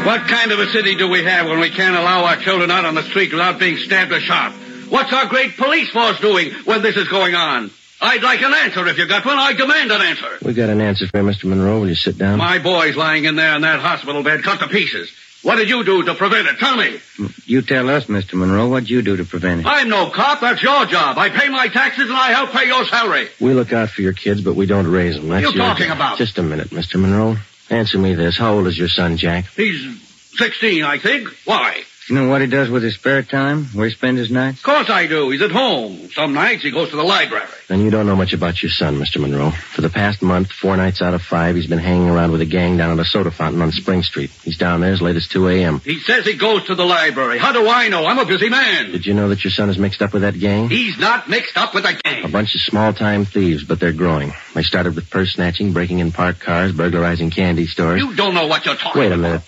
What 0.05 0.27
kind 0.27 0.51
of 0.51 0.59
a 0.59 0.67
city 0.67 0.95
do 0.95 1.07
we 1.09 1.23
have 1.23 1.47
when 1.47 1.59
we 1.59 1.69
can't 1.69 1.95
allow 1.95 2.25
our 2.25 2.37
children 2.37 2.69
out 2.69 2.85
on 2.85 2.95
the 2.95 3.03
street 3.03 3.31
without 3.31 3.59
being 3.59 3.77
stabbed 3.77 4.11
or 4.11 4.19
shot? 4.19 4.51
What's 4.89 5.11
our 5.11 5.25
great 5.25 5.57
police 5.57 5.89
force 5.89 6.19
doing 6.19 6.51
when 6.65 6.83
this 6.83 6.95
is 6.95 7.07
going 7.07 7.33
on? 7.33 7.71
I'd 8.01 8.21
like 8.23 8.41
an 8.41 8.53
answer 8.53 8.85
if 8.87 8.97
you 8.97 9.07
got 9.07 9.25
one. 9.25 9.37
I 9.39 9.53
demand 9.53 9.91
an 9.91 10.01
answer. 10.01 10.37
We 10.43 10.53
got 10.53 10.69
an 10.69 10.81
answer 10.81 11.07
for 11.07 11.17
you, 11.19 11.23
Mr. 11.23 11.45
Monroe. 11.45 11.79
Will 11.79 11.89
you 11.89 11.95
sit 11.95 12.17
down? 12.17 12.37
My 12.39 12.59
boy's 12.59 12.95
lying 12.95 13.25
in 13.25 13.35
there 13.35 13.55
in 13.55 13.61
that 13.61 13.79
hospital 13.79 14.21
bed, 14.23 14.43
cut 14.43 14.59
to 14.59 14.67
pieces. 14.67 15.11
What 15.43 15.57
did 15.57 15.69
you 15.69 15.83
do 15.83 16.03
to 16.03 16.15
prevent 16.15 16.47
it? 16.47 16.57
Tell 16.57 16.75
me. 16.75 16.99
Mm, 17.19 17.47
you 17.47 17.61
tell 17.61 17.87
us, 17.89 18.05
Mr. 18.05 18.33
Monroe, 18.33 18.67
what'd 18.67 18.89
you 18.89 19.01
do 19.03 19.15
to 19.17 19.25
prevent 19.25 19.61
it? 19.61 19.67
I'm 19.67 19.89
no 19.89 20.09
cop. 20.09 20.41
That's 20.41 20.61
your 20.63 20.85
job. 20.87 21.17
I 21.19 21.29
pay 21.29 21.49
my 21.49 21.67
taxes 21.67 22.09
and 22.09 22.17
I 22.17 22.31
help 22.31 22.51
pay 22.51 22.65
your 22.65 22.83
salary. 22.85 23.29
We 23.39 23.53
look 23.53 23.71
out 23.71 23.89
for 23.89 24.01
your 24.01 24.13
kids, 24.13 24.41
but 24.41 24.55
we 24.55 24.65
don't 24.65 24.87
raise 24.87 25.15
them. 25.15 25.29
That's 25.29 25.43
You 25.43 25.51
your 25.53 25.65
talking 25.67 25.87
job. 25.87 25.97
about? 25.97 26.17
Just 26.17 26.37
a 26.39 26.43
minute, 26.43 26.69
Mr. 26.71 26.99
Monroe. 26.99 27.37
Answer 27.69 27.97
me 27.99 28.15
this. 28.15 28.37
How 28.37 28.55
old 28.55 28.65
is 28.67 28.77
your 28.77 28.87
son, 28.89 29.17
Jack? 29.17 29.45
He's 29.55 30.01
16, 30.37 30.83
I 30.83 30.97
think. 30.97 31.29
Why? 31.45 31.83
You 32.07 32.13
know 32.15 32.29
what 32.29 32.41
he 32.41 32.47
does 32.47 32.69
with 32.69 32.83
his 32.83 32.93
spare 32.93 33.23
time? 33.23 33.65
Where 33.73 33.87
he 33.87 33.93
spends 33.93 34.19
his 34.19 34.29
nights? 34.29 34.59
Of 34.59 34.63
course 34.63 34.89
I 34.91 35.07
do. 35.07 35.31
He's 35.31 35.41
at 35.41 35.49
home. 35.51 36.09
Some 36.11 36.33
nights 36.33 36.61
he 36.61 36.69
goes 36.69 36.91
to 36.91 36.95
the 36.95 37.03
library. 37.03 37.47
Then 37.67 37.81
you 37.81 37.89
don't 37.89 38.05
know 38.05 38.15
much 38.15 38.31
about 38.31 38.61
your 38.61 38.69
son, 38.69 38.97
Mr. 38.97 39.19
Monroe. 39.19 39.49
For 39.49 39.81
the 39.81 39.89
past 39.89 40.21
month, 40.21 40.51
four 40.51 40.77
nights 40.77 41.01
out 41.01 41.15
of 41.15 41.23
five, 41.23 41.55
he's 41.55 41.65
been 41.65 41.79
hanging 41.79 42.07
around 42.07 42.31
with 42.31 42.41
a 42.41 42.45
gang 42.45 42.77
down 42.77 42.91
at 42.91 43.03
a 43.03 43.09
soda 43.09 43.31
fountain 43.31 43.59
on 43.63 43.71
Spring 43.71 44.03
Street. 44.03 44.29
He's 44.43 44.57
down 44.57 44.81
there 44.81 44.93
as 44.93 45.01
late 45.01 45.15
as 45.15 45.27
2 45.27 45.47
a.m. 45.47 45.79
He 45.79 45.99
says 45.99 46.25
he 46.25 46.37
goes 46.37 46.65
to 46.67 46.75
the 46.75 46.85
library. 46.85 47.39
How 47.39 47.51
do 47.51 47.67
I 47.67 47.87
know? 47.87 48.05
I'm 48.05 48.19
a 48.19 48.25
busy 48.25 48.49
man. 48.49 48.91
Did 48.91 49.07
you 49.07 49.15
know 49.15 49.29
that 49.29 49.43
your 49.43 49.51
son 49.51 49.71
is 49.71 49.79
mixed 49.79 50.03
up 50.03 50.13
with 50.13 50.21
that 50.21 50.39
gang? 50.39 50.69
He's 50.69 50.99
not 50.99 51.27
mixed 51.27 51.57
up 51.57 51.73
with 51.73 51.85
the 51.85 51.89
A 51.89 52.01
gang. 52.03 52.25
A 52.25 52.29
bunch 52.29 52.53
of 52.53 52.61
small-time 52.61 53.25
thieves, 53.25 53.63
but 53.63 53.79
they're 53.79 53.93
growing. 53.93 54.31
They 54.53 54.61
started 54.61 54.93
with 54.93 55.09
purse 55.09 55.33
snatching, 55.33 55.73
breaking 55.73 55.99
in 55.99 56.11
parked 56.11 56.39
cars, 56.39 56.71
burglarizing 56.71 57.31
candy 57.31 57.65
stores. 57.65 57.99
You 57.99 58.15
don't 58.15 58.35
know 58.35 58.45
what 58.45 58.63
you're 58.63 58.75
talking 58.75 58.91
about. 58.91 58.99
Wait 58.99 59.11
a 59.11 59.15
about. 59.15 59.21
minute, 59.21 59.45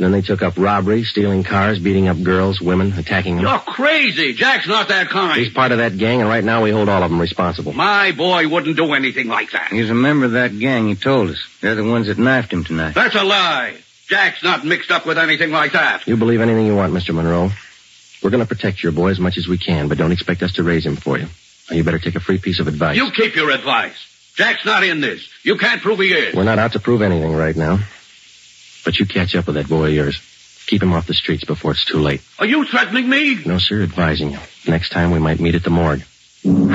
please. 0.00 0.04
Then 0.04 0.12
they 0.12 0.22
took 0.22 0.42
up 0.42 0.56
robbery, 0.56 1.04
stealing 1.04 1.44
cars, 1.44 1.78
beating 1.78 2.08
up 2.08 2.22
girls, 2.22 2.60
women, 2.60 2.92
attacking 2.94 3.36
them. 3.36 3.44
You're 3.44 3.58
crazy. 3.58 4.32
Jack's 4.32 4.66
not 4.66 4.88
that 4.88 5.08
kind. 5.10 5.38
He's 5.38 5.52
part 5.52 5.72
of 5.72 5.78
that 5.78 5.98
gang, 5.98 6.20
and 6.20 6.28
right 6.28 6.44
now 6.44 6.62
we 6.62 6.70
hold 6.70 6.88
all 6.88 7.02
of 7.02 7.10
them 7.10 7.20
responsible. 7.20 7.72
My 7.72 8.12
boy 8.12 8.48
wouldn't 8.48 8.76
do 8.76 8.92
anything 8.94 9.28
like 9.28 9.52
that. 9.52 9.70
He's 9.70 9.90
a 9.90 9.94
member 9.94 10.26
of 10.26 10.32
that 10.32 10.58
gang, 10.58 10.88
he 10.88 10.94
told 10.94 11.30
us. 11.30 11.38
They're 11.60 11.74
the 11.74 11.84
ones 11.84 12.06
that 12.06 12.18
knifed 12.18 12.52
him 12.52 12.64
tonight. 12.64 12.94
That's 12.94 13.14
a 13.14 13.24
lie. 13.24 13.76
Jack's 14.08 14.42
not 14.42 14.64
mixed 14.64 14.90
up 14.90 15.06
with 15.06 15.18
anything 15.18 15.52
like 15.52 15.72
that. 15.72 16.06
You 16.06 16.16
believe 16.16 16.40
anything 16.40 16.66
you 16.66 16.74
want, 16.74 16.92
Mr. 16.92 17.14
Monroe. 17.14 17.50
We're 18.22 18.30
going 18.30 18.42
to 18.42 18.48
protect 18.48 18.82
your 18.82 18.92
boy 18.92 19.10
as 19.10 19.20
much 19.20 19.38
as 19.38 19.46
we 19.46 19.56
can, 19.56 19.88
but 19.88 19.98
don't 19.98 20.12
expect 20.12 20.42
us 20.42 20.52
to 20.54 20.62
raise 20.62 20.84
him 20.84 20.96
for 20.96 21.18
you. 21.18 21.26
Now, 21.70 21.76
you 21.76 21.84
better 21.84 22.00
take 22.00 22.16
a 22.16 22.20
free 22.20 22.38
piece 22.38 22.58
of 22.58 22.66
advice. 22.66 22.96
You 22.96 23.10
keep 23.12 23.36
your 23.36 23.50
advice. 23.50 23.94
Jack's 24.34 24.64
not 24.64 24.82
in 24.82 25.00
this. 25.00 25.28
You 25.42 25.56
can't 25.56 25.80
prove 25.80 26.00
he 26.00 26.12
is. 26.12 26.34
We're 26.34 26.44
not 26.44 26.58
out 26.58 26.72
to 26.72 26.80
prove 26.80 27.02
anything 27.02 27.34
right 27.34 27.54
now. 27.54 27.78
But 28.84 28.98
you 28.98 29.06
catch 29.06 29.34
up 29.34 29.46
with 29.46 29.56
that 29.56 29.68
boy 29.68 29.88
of 29.88 29.94
yours. 29.94 30.20
Keep 30.66 30.82
him 30.82 30.92
off 30.92 31.06
the 31.06 31.14
streets 31.14 31.44
before 31.44 31.72
it's 31.72 31.84
too 31.84 31.98
late. 31.98 32.22
Are 32.38 32.46
you 32.46 32.64
threatening 32.64 33.08
me? 33.08 33.42
No, 33.44 33.58
sir, 33.58 33.82
advising 33.82 34.30
you. 34.30 34.38
Next 34.66 34.90
time 34.90 35.10
we 35.10 35.18
might 35.18 35.40
meet 35.40 35.54
at 35.54 35.64
the 35.64 35.70
morgue. 35.70 36.02
1 36.42 36.70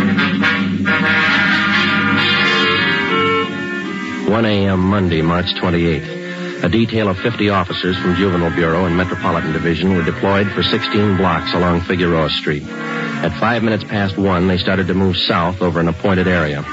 a.m. 4.46 4.80
Monday, 4.80 5.22
March 5.22 5.54
28th. 5.54 6.64
A 6.64 6.70
detail 6.70 7.10
of 7.10 7.18
50 7.20 7.50
officers 7.50 7.98
from 7.98 8.16
Juvenile 8.16 8.54
Bureau 8.56 8.86
and 8.86 8.98
Metropolitan 8.98 9.54
Division 9.54 9.96
were 9.96 10.04
deployed 10.04 10.52
for 10.52 10.64
16 10.64 11.18
blocks 11.18 11.54
along 11.54 11.82
Figueroa 11.82 12.30
Street. 12.30 12.64
At 12.64 13.38
five 13.40 13.64
minutes 13.64 13.84
past 13.84 14.18
one, 14.18 14.48
they 14.48 14.58
started 14.58 14.88
to 14.88 14.94
move 14.94 15.16
south 15.16 15.62
over 15.62 15.80
an 15.80 15.88
appointed 15.88 16.28
area. 16.28 16.64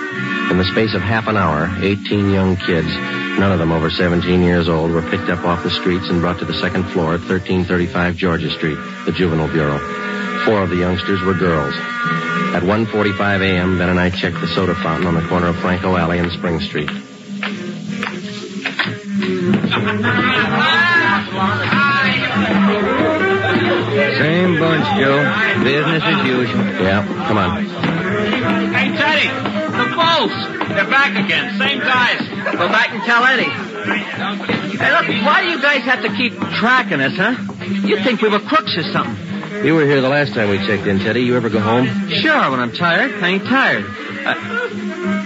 In 0.51 0.59
the 0.59 0.65
space 0.73 0.95
of 0.95 1.03
half 1.03 1.29
an 1.29 1.37
hour, 1.37 1.69
18 1.81 2.31
young 2.31 2.57
kids, 2.57 2.89
none 3.39 3.53
of 3.53 3.59
them 3.59 3.73
over 3.73 3.91
17 3.91 4.43
years 4.43 4.69
old, 4.69 4.91
were 4.91 5.03
picked 5.03 5.29
up 5.29 5.45
off 5.45 5.63
the 5.63 5.71
streets 5.71 6.09
and 6.09 6.21
brought 6.21 6.39
to 6.41 6.45
the 6.45 6.55
second 6.55 6.85
floor 6.91 7.15
at 7.15 7.21
1335 7.21 8.17
Georgia 8.17 8.51
Street, 8.51 8.79
the 9.07 9.13
Juvenile 9.13 9.49
Bureau. 9.53 9.79
Four 10.45 10.63
of 10.63 10.71
the 10.71 10.77
youngsters 10.77 11.23
were 11.23 11.35
girls. 11.35 11.75
At 12.55 12.63
1.45 12.65 13.41
a.m., 13.41 13.79
Ben 13.79 13.89
and 13.89 13.99
I 13.99 14.11
checked 14.11 14.41
the 14.41 14.49
soda 14.49 14.75
fountain 14.75 15.07
on 15.07 15.15
the 15.15 15.27
corner 15.29 15.47
of 15.47 15.57
Franco 15.57 15.97
Alley 15.97 16.19
and 16.19 16.31
Spring 16.33 16.61
Street. 16.61 16.91
Same 24.19 24.59
bunch, 24.59 24.87
Joe. 24.99 25.21
Business 25.65 26.03
as 26.03 26.27
usual. 26.27 26.65
Yeah, 26.83 27.07
come 27.29 27.39
on. 27.39 27.65
Hey, 28.73 28.97
Teddy, 28.97 29.29
the 29.29 29.95
Bulls. 29.95 30.69
They're 30.69 30.91
back 30.91 31.25
again. 31.25 31.59
Same 31.59 31.79
guys. 31.79 32.32
Go 32.53 32.69
back 32.69 32.91
and 32.91 33.03
tell 33.03 33.25
Eddie. 33.25 33.45
Hey, 33.45 34.93
look, 34.93 35.25
why 35.27 35.43
do 35.43 35.49
you 35.51 35.61
guys 35.63 35.83
have 35.83 36.03
to 36.03 36.09
keep 36.17 36.33
tracking 36.59 37.01
us, 37.01 37.17
huh? 37.17 37.35
You'd 37.65 38.03
think 38.05 38.21
we 38.23 38.29
were 38.29 38.41
crooks 38.41 38.77
or 38.77 38.83
something. 38.85 39.65
You 39.65 39.75
were 39.75 39.85
here 39.85 40.01
the 40.01 40.09
last 40.09 40.35
time 40.35 40.51
we 40.51 40.59
checked 40.59 40.87
in, 40.87 40.99
Teddy. 40.99 41.21
You 41.23 41.37
ever 41.37 41.49
go 41.51 41.61
home? 41.61 41.87
Sure, 42.09 42.51
when 42.51 42.61
I'm 42.61 42.73
tired. 42.73 43.13
I 43.23 43.29
ain't 43.29 43.45
tired. 43.45 43.85
Uh, 43.85 44.35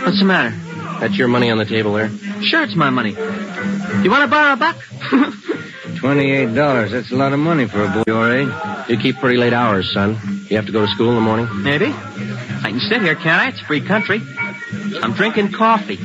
what's 0.05 0.19
the 0.19 0.25
matter? 0.25 0.55
That's 1.01 1.17
your 1.17 1.29
money 1.29 1.51
on 1.51 1.59
the 1.59 1.65
table 1.65 1.93
there? 1.95 2.11
Sure, 2.43 2.63
it's 2.63 2.77
my 2.77 2.91
money. 2.91 3.11
You 3.11 4.11
want 4.11 4.23
to 4.25 4.29
borrow 4.29 4.53
a 4.53 4.57
buck? 4.57 4.77
Twenty-eight 5.97 6.55
dollars. 6.55 6.93
That's 6.93 7.11
a 7.11 7.17
lot 7.17 7.33
of 7.33 7.39
money 7.39 7.67
for 7.67 7.83
a 7.85 7.89
boy 7.89 8.03
your 8.07 8.33
age. 8.33 8.49
You 8.89 8.99
keep 8.99 9.17
pretty 9.17 9.37
late 9.39 9.53
hours, 9.53 9.93
son. 9.93 10.19
You 10.49 10.57
have 10.57 10.67
to 10.67 10.73
go 10.73 10.83
to 10.85 10.89
school 10.93 11.09
in 11.11 11.15
the 11.17 11.21
morning? 11.23 11.49
Maybe. 11.63 11.87
I 11.87 12.71
can 12.71 12.81
sit 12.81 13.03
here, 13.03 13.15
can't 13.15 13.43
I? 13.43 13.49
It's 13.49 13.61
free 13.61 13.81
country. 13.81 14.21
I'm 15.03 15.13
drinking 15.15 15.53
coffee. 15.53 15.99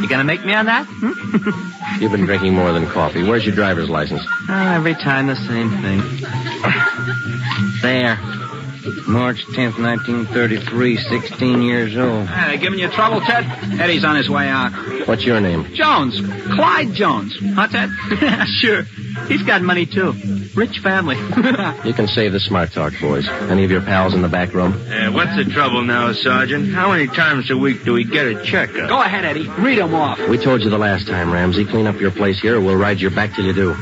You 0.00 0.08
gonna 0.08 0.24
make 0.24 0.44
me 0.44 0.54
on 0.54 0.66
that? 0.66 0.86
Hmm? 0.88 2.00
You've 2.02 2.12
been 2.12 2.26
drinking 2.26 2.54
more 2.54 2.72
than 2.72 2.86
coffee. 2.86 3.22
Where's 3.22 3.44
your 3.44 3.54
driver's 3.54 3.88
license? 3.88 4.22
Oh, 4.48 4.72
every 4.74 4.94
time 4.94 5.26
the 5.26 5.36
same 5.36 5.70
thing. 5.82 6.00
There. 7.82 8.16
March 9.06 9.44
10th, 9.48 9.78
1933. 9.80 10.96
16 10.96 11.62
years 11.62 11.96
old. 11.96 12.26
Hey, 12.28 12.56
they 12.56 12.62
giving 12.62 12.78
you 12.78 12.88
trouble, 12.88 13.20
Ted? 13.20 13.44
Eddie's 13.80 14.04
on 14.04 14.16
his 14.16 14.28
way 14.30 14.48
out. 14.48 14.72
What's 15.06 15.24
your 15.24 15.40
name? 15.40 15.64
Jones. 15.74 16.20
Clyde 16.54 16.92
Jones. 16.92 17.36
Huh, 17.54 17.66
Ted? 17.68 17.90
sure. 18.60 18.82
He's 19.26 19.42
got 19.42 19.62
money, 19.62 19.86
too. 19.86 20.12
Rich 20.58 20.80
family. 20.80 21.16
You 21.84 21.94
can 21.94 22.08
save 22.08 22.32
the 22.32 22.40
smart 22.40 22.72
talk, 22.72 22.92
boys. 23.00 23.26
Any 23.28 23.64
of 23.64 23.70
your 23.70 23.80
pals 23.80 24.12
in 24.12 24.20
the 24.22 24.28
back 24.28 24.52
room? 24.52 24.72
Uh, 24.72 25.12
what's 25.12 25.34
the 25.36 25.44
trouble 25.44 25.82
now, 25.82 26.12
Sergeant? 26.12 26.74
How 26.74 26.90
many 26.90 27.06
times 27.06 27.48
a 27.50 27.56
week 27.56 27.84
do 27.84 27.92
we 27.92 28.04
get 28.04 28.26
a 28.26 28.42
checkup? 28.42 28.88
Go 28.88 29.00
ahead, 29.00 29.24
Eddie. 29.24 29.48
Read 29.48 29.78
'em 29.78 29.94
off. 29.94 30.18
We 30.28 30.36
told 30.38 30.62
you 30.62 30.70
the 30.70 30.78
last 30.78 31.06
time, 31.06 31.32
Ramsey. 31.32 31.64
Clean 31.64 31.86
up 31.86 32.00
your 32.00 32.10
place 32.10 32.40
here, 32.40 32.56
or 32.56 32.60
we'll 32.60 32.76
ride 32.76 33.00
your 33.00 33.12
back 33.12 33.34
till 33.34 33.44
you 33.44 33.52
do. 33.52 33.74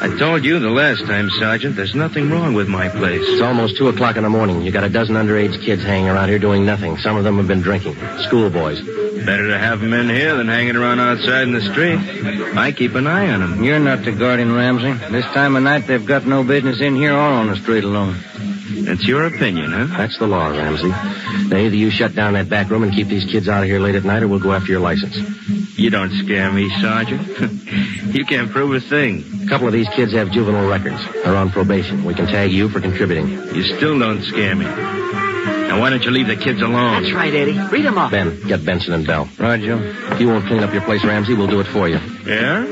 I 0.00 0.08
told 0.18 0.44
you 0.44 0.58
the 0.58 0.70
last 0.70 1.06
time, 1.06 1.30
Sergeant. 1.38 1.76
There's 1.76 1.94
nothing 1.94 2.30
wrong 2.30 2.54
with 2.54 2.68
my 2.68 2.88
place. 2.88 3.22
It's 3.24 3.40
almost 3.42 3.76
two 3.76 3.88
o'clock 3.88 4.16
in 4.16 4.24
the 4.24 4.30
morning. 4.30 4.62
You 4.62 4.72
got 4.72 4.84
a 4.84 4.88
dozen 4.90 5.14
underage 5.14 5.62
kids 5.62 5.82
hanging 5.84 6.08
around 6.08 6.28
here 6.28 6.40
doing 6.40 6.66
nothing. 6.66 6.98
Some 6.98 7.16
of 7.16 7.22
them 7.24 7.36
have 7.36 7.46
been 7.46 7.62
drinking. 7.62 7.96
Schoolboys. 8.26 8.80
Better 9.24 9.48
to 9.48 9.58
have 9.58 9.82
'em 9.82 9.92
in 9.92 10.08
here 10.08 10.36
than 10.36 10.48
hanging 10.48 10.76
around 10.76 11.00
outside 11.00 11.42
in 11.42 11.52
the 11.52 11.60
street. 11.60 11.98
I 12.56 12.72
keep 12.72 12.94
an 12.94 13.06
eye 13.06 13.30
on 13.30 13.42
'em. 13.42 13.64
You're 13.64 13.78
not 13.78 14.04
the 14.04 14.12
guardian, 14.12 14.54
Ramsey. 14.54 14.94
This 15.10 15.24
time 15.26 15.56
of 15.56 15.62
night, 15.62 15.86
they've 15.86 16.04
got 16.04 16.26
no 16.26 16.42
business 16.42 16.80
in 16.80 16.94
here 16.94 17.12
or 17.12 17.18
on 17.18 17.48
the 17.48 17.56
street 17.56 17.84
alone. 17.84 18.16
That's 18.82 19.04
your 19.04 19.24
opinion, 19.26 19.72
huh? 19.72 19.86
That's 19.96 20.18
the 20.18 20.26
law, 20.26 20.48
Ramsey. 20.48 20.92
Now, 21.48 21.56
either 21.56 21.74
you 21.76 21.90
shut 21.90 22.14
down 22.14 22.34
that 22.34 22.48
back 22.48 22.70
room 22.70 22.82
and 22.82 22.92
keep 22.92 23.08
these 23.08 23.24
kids 23.24 23.48
out 23.48 23.62
of 23.62 23.68
here 23.68 23.80
late 23.80 23.94
at 23.94 24.04
night, 24.04 24.22
or 24.22 24.28
we'll 24.28 24.38
go 24.38 24.52
after 24.52 24.70
your 24.70 24.80
license. 24.80 25.16
You 25.76 25.90
don't 25.90 26.12
scare 26.24 26.52
me, 26.52 26.70
Sergeant. 26.80 27.22
you 28.14 28.24
can't 28.24 28.50
prove 28.50 28.74
a 28.74 28.80
thing. 28.80 29.24
A 29.44 29.48
couple 29.48 29.66
of 29.66 29.72
these 29.72 29.88
kids 29.90 30.12
have 30.12 30.30
juvenile 30.30 30.68
records. 30.68 31.00
They're 31.24 31.36
on 31.36 31.50
probation. 31.50 32.04
We 32.04 32.14
can 32.14 32.26
tag 32.26 32.50
you 32.50 32.68
for 32.68 32.80
contributing. 32.80 33.28
You 33.54 33.62
still 33.62 33.98
don't 33.98 34.22
scare 34.22 34.54
me. 34.54 34.66
Now, 35.46 35.80
why 35.80 35.90
don't 35.90 36.02
you 36.04 36.10
leave 36.10 36.26
the 36.26 36.36
kids 36.36 36.60
alone? 36.62 37.02
That's 37.02 37.14
right, 37.14 37.32
Eddie. 37.32 37.58
Read 37.70 37.86
'em 37.86 37.98
off. 37.98 38.10
Ben, 38.10 38.40
get 38.46 38.64
Benson 38.64 38.92
and 38.94 39.06
Bell. 39.06 39.28
Roger. 39.38 39.78
If 40.12 40.20
you 40.20 40.28
won't 40.28 40.46
clean 40.46 40.62
up 40.62 40.72
your 40.72 40.82
place, 40.82 41.04
Ramsey, 41.04 41.34
we'll 41.34 41.46
do 41.46 41.60
it 41.60 41.66
for 41.68 41.88
you. 41.88 41.98
Yeah? 42.26 42.64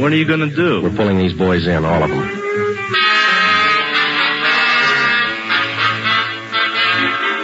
What 0.00 0.12
are 0.12 0.16
you 0.16 0.24
going 0.24 0.40
to 0.40 0.54
do? 0.54 0.80
We're 0.82 0.90
pulling 0.90 1.18
these 1.18 1.32
boys 1.34 1.66
in, 1.66 1.84
all 1.84 2.02
of 2.02 2.10
them. 2.10 2.38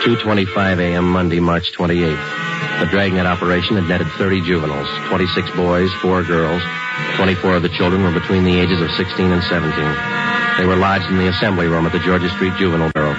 2.25 0.05 0.79
a.m. 0.79 1.11
Monday, 1.11 1.41
March 1.41 1.73
28th. 1.73 2.81
The 2.81 2.87
dragnet 2.87 3.27
operation 3.27 3.77
had 3.77 3.89
netted 3.89 4.07
30 4.17 4.41
juveniles, 4.43 4.89
26 5.09 5.51
boys, 5.57 5.93
4 6.01 6.23
girls. 6.23 6.63
24 7.17 7.57
of 7.57 7.63
the 7.63 7.69
children 7.69 8.03
were 8.03 8.13
between 8.13 8.45
the 8.45 8.59
ages 8.59 8.81
of 8.81 8.91
16 8.93 9.31
and 9.31 9.43
17. 9.43 9.75
They 10.59 10.67
were 10.67 10.77
lodged 10.77 11.07
in 11.11 11.19
the 11.19 11.29
assembly 11.29 11.67
room 11.67 11.85
at 11.87 11.93
the 11.93 11.99
Georgia 11.99 12.29
Street 12.31 12.55
Juvenile 12.57 12.91
Bureau. 12.95 13.15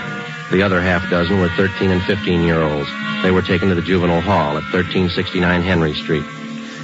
The 0.52 0.64
other 0.64 0.82
half 0.82 1.10
dozen 1.10 1.40
were 1.40 1.50
13 1.50 1.92
and 1.92 2.02
15 2.04 2.42
year 2.42 2.62
olds. 2.62 2.90
They 3.22 3.32
were 3.32 3.42
taken 3.44 3.70
to 3.70 3.76
the 3.76 3.82
juvenile 3.82 4.22
hall 4.22 4.58
at 4.58 4.64
1369 4.74 5.62
Henry 5.62 5.94
Street. 5.94 6.24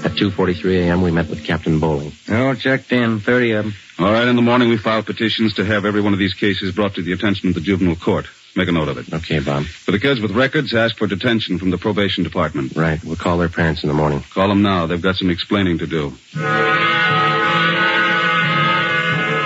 At 0.04 0.12
2.43 0.12 0.84
a.m., 0.84 1.02
we 1.02 1.10
met 1.10 1.30
with 1.30 1.44
Captain 1.44 1.80
Bowling. 1.80 2.12
They're 2.28 2.48
all 2.48 2.54
checked 2.54 2.92
in, 2.92 3.20
30 3.20 3.52
of 3.54 3.66
'em. 3.66 3.74
All 3.98 4.12
right, 4.12 4.28
in 4.28 4.36
the 4.36 4.42
morning 4.44 4.70
we 4.70 4.78
file 4.78 5.02
petitions 5.02 5.56
to 5.56 5.66
have 5.66 5.84
every 5.84 6.02
one 6.02 6.14
of 6.14 6.20
these 6.20 6.36
cases 6.36 6.76
brought 6.76 6.94
to 6.96 7.02
the 7.02 7.12
attention 7.12 7.50
of 7.50 7.56
the 7.56 7.62
juvenile 7.62 7.96
court. 7.96 8.28
Make 8.56 8.68
a 8.68 8.72
note 8.72 8.88
of 8.88 8.98
it. 9.00 9.12
Okay, 9.12 9.40
Bob. 9.40 9.66
For 9.66 9.92
the 9.92 10.00
kids 10.00 10.22
with 10.22 10.32
records, 10.32 10.74
ask 10.76 10.96
for 10.98 11.08
detention 11.08 11.58
from 11.58 11.72
the 11.72 11.78
probation 11.78 12.24
department. 12.24 12.74
Right. 12.76 13.04
We'll 13.04 13.16
call 13.16 13.38
their 13.40 13.50
parents 13.50 13.84
in 13.84 13.88
the 13.88 13.96
morning. 13.96 14.24
Call 14.34 14.48
them 14.48 14.62
now. 14.62 14.86
They've 14.86 15.02
got 15.02 15.16
some 15.16 15.32
explaining 15.32 15.80
to 15.80 15.88
do. 15.88 16.14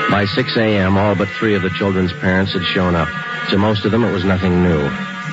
By 0.10 0.26
6 0.26 0.58
a.m., 0.58 0.98
all 0.98 1.16
but 1.16 1.30
three 1.30 1.56
of 1.56 1.62
the 1.62 1.70
children's 1.70 2.12
parents 2.14 2.52
had 2.52 2.64
shown 2.64 2.96
up. 2.96 3.08
To 3.52 3.58
most 3.58 3.84
of 3.84 3.92
them, 3.92 4.04
it 4.04 4.14
was 4.14 4.24
nothing 4.24 4.62
new. 4.62 4.80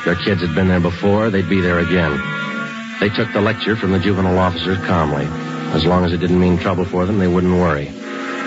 Their 0.07 0.15
kids 0.15 0.41
had 0.41 0.55
been 0.55 0.69
there 0.69 0.81
before, 0.81 1.29
they'd 1.29 1.51
be 1.51 1.61
there 1.61 1.81
again. 1.81 2.19
They 2.99 3.11
took 3.11 3.31
the 3.35 3.43
lecture 3.43 3.77
from 3.77 3.93
the 3.93 3.99
juvenile 3.99 4.39
officers 4.39 4.79
calmly. 4.87 5.27
As 5.75 5.85
long 5.85 6.05
as 6.07 6.15
it 6.15 6.19
didn't 6.19 6.41
mean 6.41 6.57
trouble 6.57 6.87
for 6.87 7.05
them, 7.05 7.19
they 7.19 7.29
wouldn't 7.29 7.53
worry. 7.53 7.89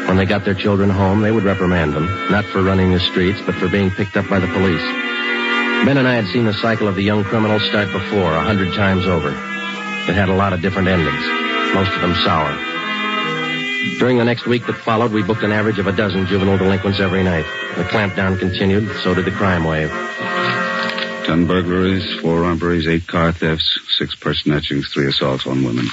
When 0.07 0.17
they 0.17 0.25
got 0.25 0.43
their 0.43 0.55
children 0.55 0.89
home, 0.89 1.21
they 1.21 1.31
would 1.31 1.43
reprimand 1.43 1.93
them, 1.93 2.07
not 2.31 2.45
for 2.45 2.63
running 2.63 2.91
the 2.91 2.99
streets, 2.99 3.39
but 3.45 3.53
for 3.55 3.69
being 3.69 3.91
picked 3.91 4.17
up 4.17 4.27
by 4.27 4.39
the 4.39 4.47
police. 4.47 4.81
Ben 5.85 5.97
and 5.97 6.07
I 6.07 6.15
had 6.15 6.25
seen 6.33 6.45
the 6.45 6.53
cycle 6.53 6.87
of 6.87 6.95
the 6.95 7.03
young 7.03 7.23
criminals 7.23 7.63
start 7.69 7.91
before, 7.91 8.33
a 8.33 8.41
hundred 8.41 8.73
times 8.73 9.05
over. 9.05 9.29
It 9.29 10.15
had 10.15 10.29
a 10.29 10.35
lot 10.35 10.51
of 10.51 10.61
different 10.61 10.87
endings, 10.87 11.23
most 11.75 11.93
of 11.93 12.01
them 12.01 12.15
sour. 12.25 12.68
During 13.97 14.17
the 14.17 14.25
next 14.25 14.45
week 14.45 14.65
that 14.67 14.73
followed, 14.73 15.13
we 15.13 15.23
booked 15.23 15.43
an 15.43 15.53
average 15.53 15.79
of 15.79 15.87
a 15.87 15.93
dozen 15.93 16.25
juvenile 16.25 16.57
delinquents 16.57 16.99
every 16.99 17.23
night. 17.23 17.45
The 17.77 17.83
clampdown 17.85 18.37
continued, 18.37 18.89
so 19.03 19.13
did 19.13 19.23
the 19.23 19.31
crime 19.31 19.63
wave. 19.63 19.89
Ten 21.25 21.47
burglaries, 21.47 22.19
four 22.19 22.41
robberies, 22.41 22.87
eight 22.87 23.07
car 23.07 23.31
thefts, 23.31 23.79
six 23.97 24.15
purse 24.15 24.43
snatchings, 24.43 24.91
three 24.91 25.07
assaults 25.07 25.47
on 25.47 25.63
women. 25.63 25.85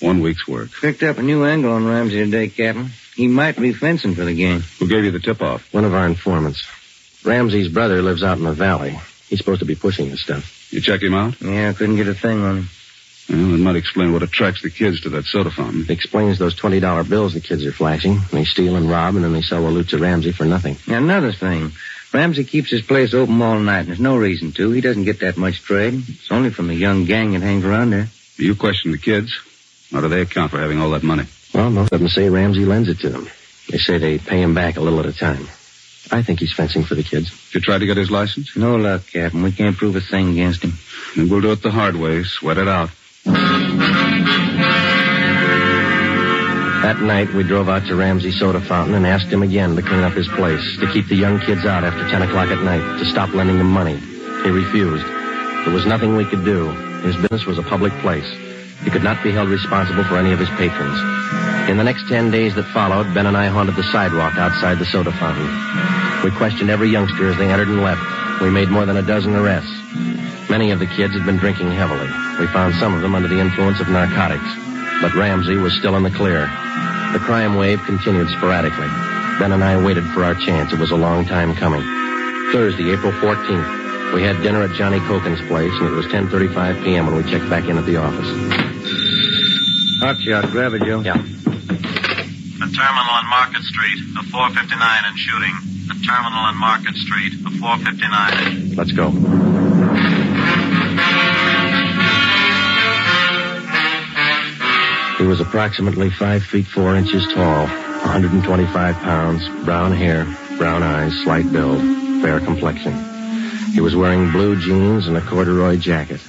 One 0.00 0.20
week's 0.20 0.48
work. 0.48 0.70
Picked 0.80 1.02
up 1.02 1.18
a 1.18 1.22
new 1.22 1.44
angle 1.44 1.72
on 1.72 1.86
Ramsey 1.86 2.24
today, 2.24 2.48
Captain. 2.48 2.90
He 3.14 3.28
might 3.28 3.60
be 3.60 3.74
fencing 3.74 4.14
for 4.14 4.24
the 4.24 4.34
game. 4.34 4.62
Who 4.78 4.88
gave 4.88 5.04
you 5.04 5.10
the 5.10 5.20
tip-off? 5.20 5.70
One 5.74 5.84
of 5.84 5.92
our 5.92 6.06
informants. 6.06 6.66
Ramsey's 7.24 7.68
brother 7.68 8.00
lives 8.00 8.22
out 8.22 8.38
in 8.38 8.44
the 8.44 8.52
valley. 8.52 8.98
He's 9.28 9.38
supposed 9.38 9.60
to 9.60 9.66
be 9.66 9.74
pushing 9.74 10.08
this 10.08 10.22
stuff. 10.22 10.72
You 10.72 10.80
check 10.80 11.02
him 11.02 11.14
out? 11.14 11.40
Yeah, 11.42 11.68
I 11.68 11.72
couldn't 11.74 11.96
get 11.96 12.08
a 12.08 12.14
thing 12.14 12.40
on 12.42 12.56
him. 12.56 12.68
Well, 13.32 13.54
it 13.54 13.58
might 13.58 13.76
explain 13.76 14.12
what 14.12 14.22
attracts 14.22 14.60
the 14.60 14.68
kids 14.68 15.00
to 15.00 15.08
that 15.10 15.24
soda 15.24 15.50
fountain. 15.50 15.82
It 15.82 15.90
explains 15.90 16.38
those 16.38 16.54
$20 16.54 17.08
bills 17.08 17.32
the 17.32 17.40
kids 17.40 17.64
are 17.64 17.72
flashing. 17.72 18.18
They 18.30 18.44
steal 18.44 18.76
and 18.76 18.90
rob, 18.90 19.14
and 19.14 19.24
then 19.24 19.32
they 19.32 19.40
sell 19.40 19.62
the 19.62 19.70
loot 19.70 19.88
to 19.88 19.98
Ramsey 19.98 20.32
for 20.32 20.44
nothing. 20.44 20.76
Now, 20.86 20.98
another 20.98 21.32
thing. 21.32 21.72
Ramsey 22.12 22.44
keeps 22.44 22.70
his 22.70 22.82
place 22.82 23.14
open 23.14 23.40
all 23.40 23.58
night, 23.58 23.80
and 23.80 23.88
there's 23.88 24.00
no 24.00 24.16
reason 24.16 24.52
to. 24.52 24.70
He 24.70 24.82
doesn't 24.82 25.04
get 25.04 25.20
that 25.20 25.38
much 25.38 25.62
trade. 25.62 25.94
It's 25.94 26.30
only 26.30 26.50
from 26.50 26.68
the 26.68 26.74
young 26.74 27.06
gang 27.06 27.32
that 27.32 27.40
hangs 27.40 27.64
around 27.64 27.90
there. 27.90 28.08
You 28.36 28.54
question 28.54 28.92
the 28.92 28.98
kids? 28.98 29.32
How 29.90 30.02
do 30.02 30.08
they 30.08 30.20
account 30.20 30.50
for 30.50 30.58
having 30.58 30.78
all 30.78 30.90
that 30.90 31.02
money? 31.02 31.24
Well, 31.54 31.70
most 31.70 31.92
of 31.92 32.00
them 32.00 32.08
say 32.08 32.28
Ramsey 32.28 32.66
lends 32.66 32.90
it 32.90 32.98
to 33.00 33.08
them. 33.08 33.28
They 33.70 33.78
say 33.78 33.96
they 33.96 34.18
pay 34.18 34.42
him 34.42 34.54
back 34.54 34.76
a 34.76 34.80
little 34.80 35.00
at 35.00 35.06
a 35.06 35.12
time. 35.12 35.48
I 36.10 36.22
think 36.22 36.40
he's 36.40 36.52
fencing 36.52 36.84
for 36.84 36.94
the 36.94 37.02
kids. 37.02 37.30
Did 37.52 37.54
you 37.54 37.60
try 37.62 37.78
to 37.78 37.86
get 37.86 37.96
his 37.96 38.10
license? 38.10 38.54
No 38.56 38.76
luck, 38.76 39.06
Captain. 39.10 39.42
We 39.42 39.52
can't 39.52 39.76
prove 39.76 39.96
a 39.96 40.00
thing 40.00 40.30
against 40.30 40.62
him. 40.62 40.74
Then 41.16 41.30
we'll 41.30 41.40
do 41.40 41.52
it 41.52 41.62
the 41.62 41.70
hard 41.70 41.96
way. 41.96 42.24
Sweat 42.24 42.58
it 42.58 42.68
out. 42.68 42.90
That 46.82 47.00
night, 47.00 47.32
we 47.32 47.44
drove 47.44 47.68
out 47.68 47.86
to 47.86 47.94
Ramsey 47.94 48.32
Soda 48.32 48.60
Fountain 48.60 48.94
and 48.96 49.06
asked 49.06 49.32
him 49.32 49.44
again 49.44 49.76
to 49.76 49.82
clean 49.82 50.02
up 50.02 50.14
his 50.14 50.26
place, 50.26 50.76
to 50.78 50.92
keep 50.92 51.06
the 51.06 51.14
young 51.14 51.38
kids 51.38 51.64
out 51.64 51.84
after 51.84 52.10
10 52.10 52.22
o'clock 52.22 52.48
at 52.48 52.60
night, 52.64 52.98
to 52.98 53.04
stop 53.04 53.32
lending 53.32 53.58
them 53.58 53.70
money. 53.70 53.96
He 54.42 54.50
refused. 54.50 55.06
There 55.64 55.72
was 55.72 55.86
nothing 55.86 56.16
we 56.16 56.24
could 56.24 56.44
do. 56.44 56.70
His 57.06 57.14
business 57.16 57.46
was 57.46 57.58
a 57.58 57.62
public 57.62 57.92
place. 58.00 58.28
He 58.82 58.90
could 58.90 59.04
not 59.04 59.22
be 59.22 59.30
held 59.30 59.48
responsible 59.48 60.02
for 60.04 60.16
any 60.16 60.32
of 60.32 60.40
his 60.40 60.48
patrons. 60.50 60.98
In 61.70 61.76
the 61.76 61.84
next 61.84 62.08
10 62.08 62.32
days 62.32 62.56
that 62.56 62.64
followed, 62.74 63.14
Ben 63.14 63.26
and 63.26 63.36
I 63.36 63.46
haunted 63.46 63.76
the 63.76 63.84
sidewalk 63.84 64.36
outside 64.36 64.80
the 64.80 64.86
soda 64.86 65.12
fountain. 65.12 65.46
We 66.24 66.36
questioned 66.36 66.68
every 66.68 66.90
youngster 66.90 67.28
as 67.28 67.38
they 67.38 67.48
entered 67.48 67.68
and 67.68 67.80
left. 67.80 68.02
We 68.42 68.50
made 68.50 68.70
more 68.70 68.86
than 68.86 68.96
a 68.96 69.02
dozen 69.02 69.36
arrests. 69.36 69.70
Many 70.52 70.70
of 70.70 70.80
the 70.80 70.86
kids 70.86 71.14
had 71.14 71.24
been 71.24 71.38
drinking 71.38 71.72
heavily. 71.72 72.12
We 72.38 72.46
found 72.52 72.74
some 72.74 72.92
of 72.92 73.00
them 73.00 73.14
under 73.14 73.26
the 73.26 73.40
influence 73.40 73.80
of 73.80 73.88
narcotics. 73.88 74.44
But 75.00 75.14
Ramsey 75.14 75.56
was 75.56 75.72
still 75.72 75.96
in 75.96 76.02
the 76.02 76.10
clear. 76.10 76.44
The 77.16 77.24
crime 77.24 77.56
wave 77.56 77.80
continued 77.86 78.28
sporadically. 78.28 78.88
Ben 79.40 79.52
and 79.52 79.64
I 79.64 79.82
waited 79.82 80.04
for 80.12 80.22
our 80.22 80.34
chance. 80.34 80.70
It 80.70 80.78
was 80.78 80.90
a 80.90 80.94
long 80.94 81.24
time 81.24 81.56
coming. 81.56 81.80
Thursday, 82.52 82.92
April 82.92 83.12
14th, 83.12 84.12
we 84.12 84.20
had 84.20 84.42
dinner 84.42 84.62
at 84.62 84.76
Johnny 84.76 85.00
Cokin's 85.08 85.40
place, 85.48 85.72
and 85.72 85.88
it 85.88 85.96
was 85.96 86.04
10.35 86.12 86.84
p.m. 86.84 87.06
when 87.06 87.16
we 87.16 87.22
checked 87.30 87.48
back 87.48 87.64
in 87.64 87.78
at 87.78 87.86
the 87.86 87.96
office. 87.96 88.28
Hot 90.04 90.20
shot. 90.20 90.50
Grab 90.52 90.74
it, 90.74 90.82
Joe. 90.82 91.00
Yeah. 91.00 91.16
The 91.16 92.68
terminal 92.76 93.08
on 93.08 93.26
Market 93.30 93.62
Street, 93.62 94.04
a 94.20 94.22
459 94.28 94.76
and 94.76 95.16
shooting. 95.16 95.54
The 95.88 95.96
terminal 96.04 96.44
on 96.44 96.60
Market 96.60 96.94
Street, 96.96 97.40
a 97.40 97.50
459. 97.56 98.76
Let's 98.76 98.92
go. 98.92 99.51
He 105.22 105.28
was 105.28 105.40
approximately 105.40 106.10
five 106.10 106.42
feet 106.42 106.66
four 106.66 106.96
inches 106.96 107.24
tall, 107.32 107.68
125 107.68 108.96
pounds, 108.96 109.48
brown 109.64 109.92
hair, 109.92 110.24
brown 110.58 110.82
eyes, 110.82 111.14
slight 111.22 111.50
build, 111.52 111.80
fair 112.20 112.40
complexion. 112.40 112.92
He 113.70 113.80
was 113.80 113.94
wearing 113.94 114.32
blue 114.32 114.60
jeans 114.60 115.06
and 115.06 115.16
a 115.16 115.20
corduroy 115.20 115.76
jacket. 115.76 116.20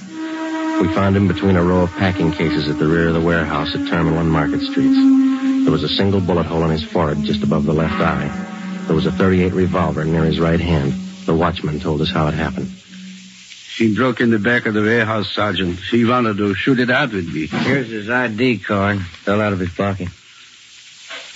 We 0.80 0.94
found 0.94 1.16
him 1.16 1.26
between 1.26 1.56
a 1.56 1.64
row 1.64 1.80
of 1.80 1.90
packing 1.90 2.30
cases 2.30 2.68
at 2.68 2.78
the 2.78 2.86
rear 2.86 3.08
of 3.08 3.14
the 3.14 3.20
warehouse 3.20 3.74
at 3.74 3.88
Terminal 3.88 4.20
and 4.20 4.30
Market 4.30 4.60
Streets. 4.60 4.94
There 5.64 5.72
was 5.72 5.82
a 5.82 5.88
single 5.88 6.20
bullet 6.20 6.46
hole 6.46 6.62
in 6.62 6.70
his 6.70 6.84
forehead 6.84 7.24
just 7.24 7.42
above 7.42 7.64
the 7.64 7.74
left 7.74 8.00
eye. 8.00 8.28
There 8.86 8.94
was 8.94 9.06
a 9.06 9.12
38 9.12 9.54
revolver 9.54 10.04
near 10.04 10.22
his 10.22 10.38
right 10.38 10.60
hand. 10.60 10.92
The 11.26 11.34
watchman 11.34 11.80
told 11.80 12.00
us 12.00 12.12
how 12.12 12.28
it 12.28 12.34
happened. 12.34 12.70
She 13.74 13.92
broke 13.92 14.20
in 14.20 14.30
the 14.30 14.38
back 14.38 14.66
of 14.66 14.74
the 14.74 14.82
warehouse, 14.82 15.32
Sergeant. 15.32 15.80
She 15.80 16.04
wanted 16.04 16.36
to 16.36 16.54
shoot 16.54 16.78
it 16.78 16.90
out 16.90 17.12
with 17.12 17.26
me. 17.34 17.48
Here's 17.48 17.88
his 17.88 18.08
ID 18.08 18.60
card. 18.60 19.00
Fell 19.00 19.40
out 19.40 19.52
of 19.52 19.58
his 19.58 19.70
pocket. 19.70 20.10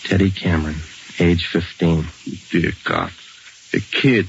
Teddy 0.05 0.31
Cameron, 0.31 0.77
age 1.19 1.49
15. 1.49 2.07
Dear 2.51 2.71
God. 2.85 3.11
A 3.75 3.81
kid. 3.81 4.29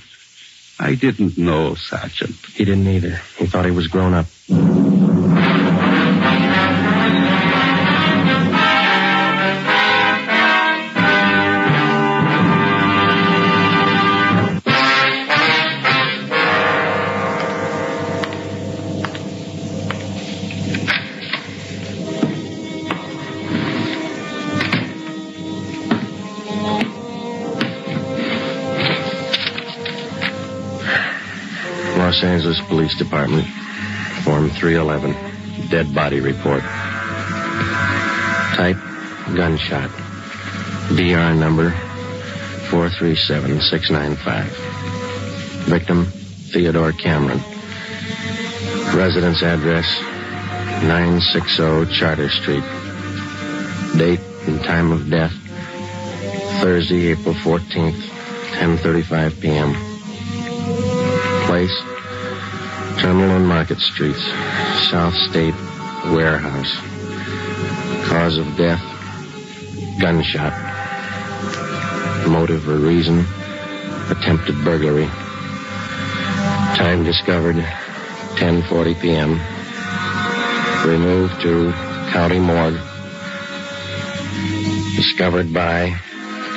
I 0.79 0.95
didn't 0.95 1.37
know, 1.37 1.75
Sergeant. 1.75 2.35
He 2.55 2.65
didn't 2.65 2.87
either. 2.87 3.21
He 3.37 3.45
thought 3.45 3.65
he 3.65 3.71
was 3.71 3.85
grown 3.85 4.15
up. 4.15 4.25
Los 32.19 32.27
Angeles 32.27 32.59
Police 32.67 32.95
Department, 32.97 33.47
Form 34.25 34.49
311, 34.49 35.15
Dead 35.69 35.95
Body 35.95 36.19
Report. 36.19 36.61
Type, 38.59 38.75
gunshot. 39.33 39.89
DR 40.97 41.33
number, 41.33 41.71
437695. 42.71 44.51
Victim, 45.69 46.07
Theodore 46.51 46.91
Cameron. 46.91 47.39
Residence 48.93 49.41
address, 49.41 49.87
960 50.83 51.85
Charter 51.97 52.27
Street. 52.27 52.65
Date 53.97 54.19
and 54.45 54.61
time 54.65 54.91
of 54.91 55.09
death, 55.09 55.31
Thursday, 56.59 57.11
April 57.13 57.35
14th, 57.35 58.01
10.35 58.59 59.39
p.m. 59.39 59.73
Place, 61.45 61.71
Terminal 62.99 63.31
on 63.31 63.45
Market 63.45 63.79
Streets, 63.79 64.21
South 64.91 65.13
State 65.29 65.55
Warehouse. 66.11 66.75
Cause 68.09 68.37
of 68.37 68.57
death, 68.57 68.81
gunshot. 70.01 70.51
Motive 72.27 72.67
or 72.67 72.75
reason, 72.75 73.25
attempted 74.09 74.55
burglary. 74.65 75.05
Time 76.75 77.05
discovered, 77.05 77.55
10.40 78.35 79.01
p.m. 79.01 79.39
Removed 80.85 81.41
to 81.41 81.71
County 82.11 82.39
Morgue. 82.39 82.79
Discovered 84.97 85.53
by 85.53 85.97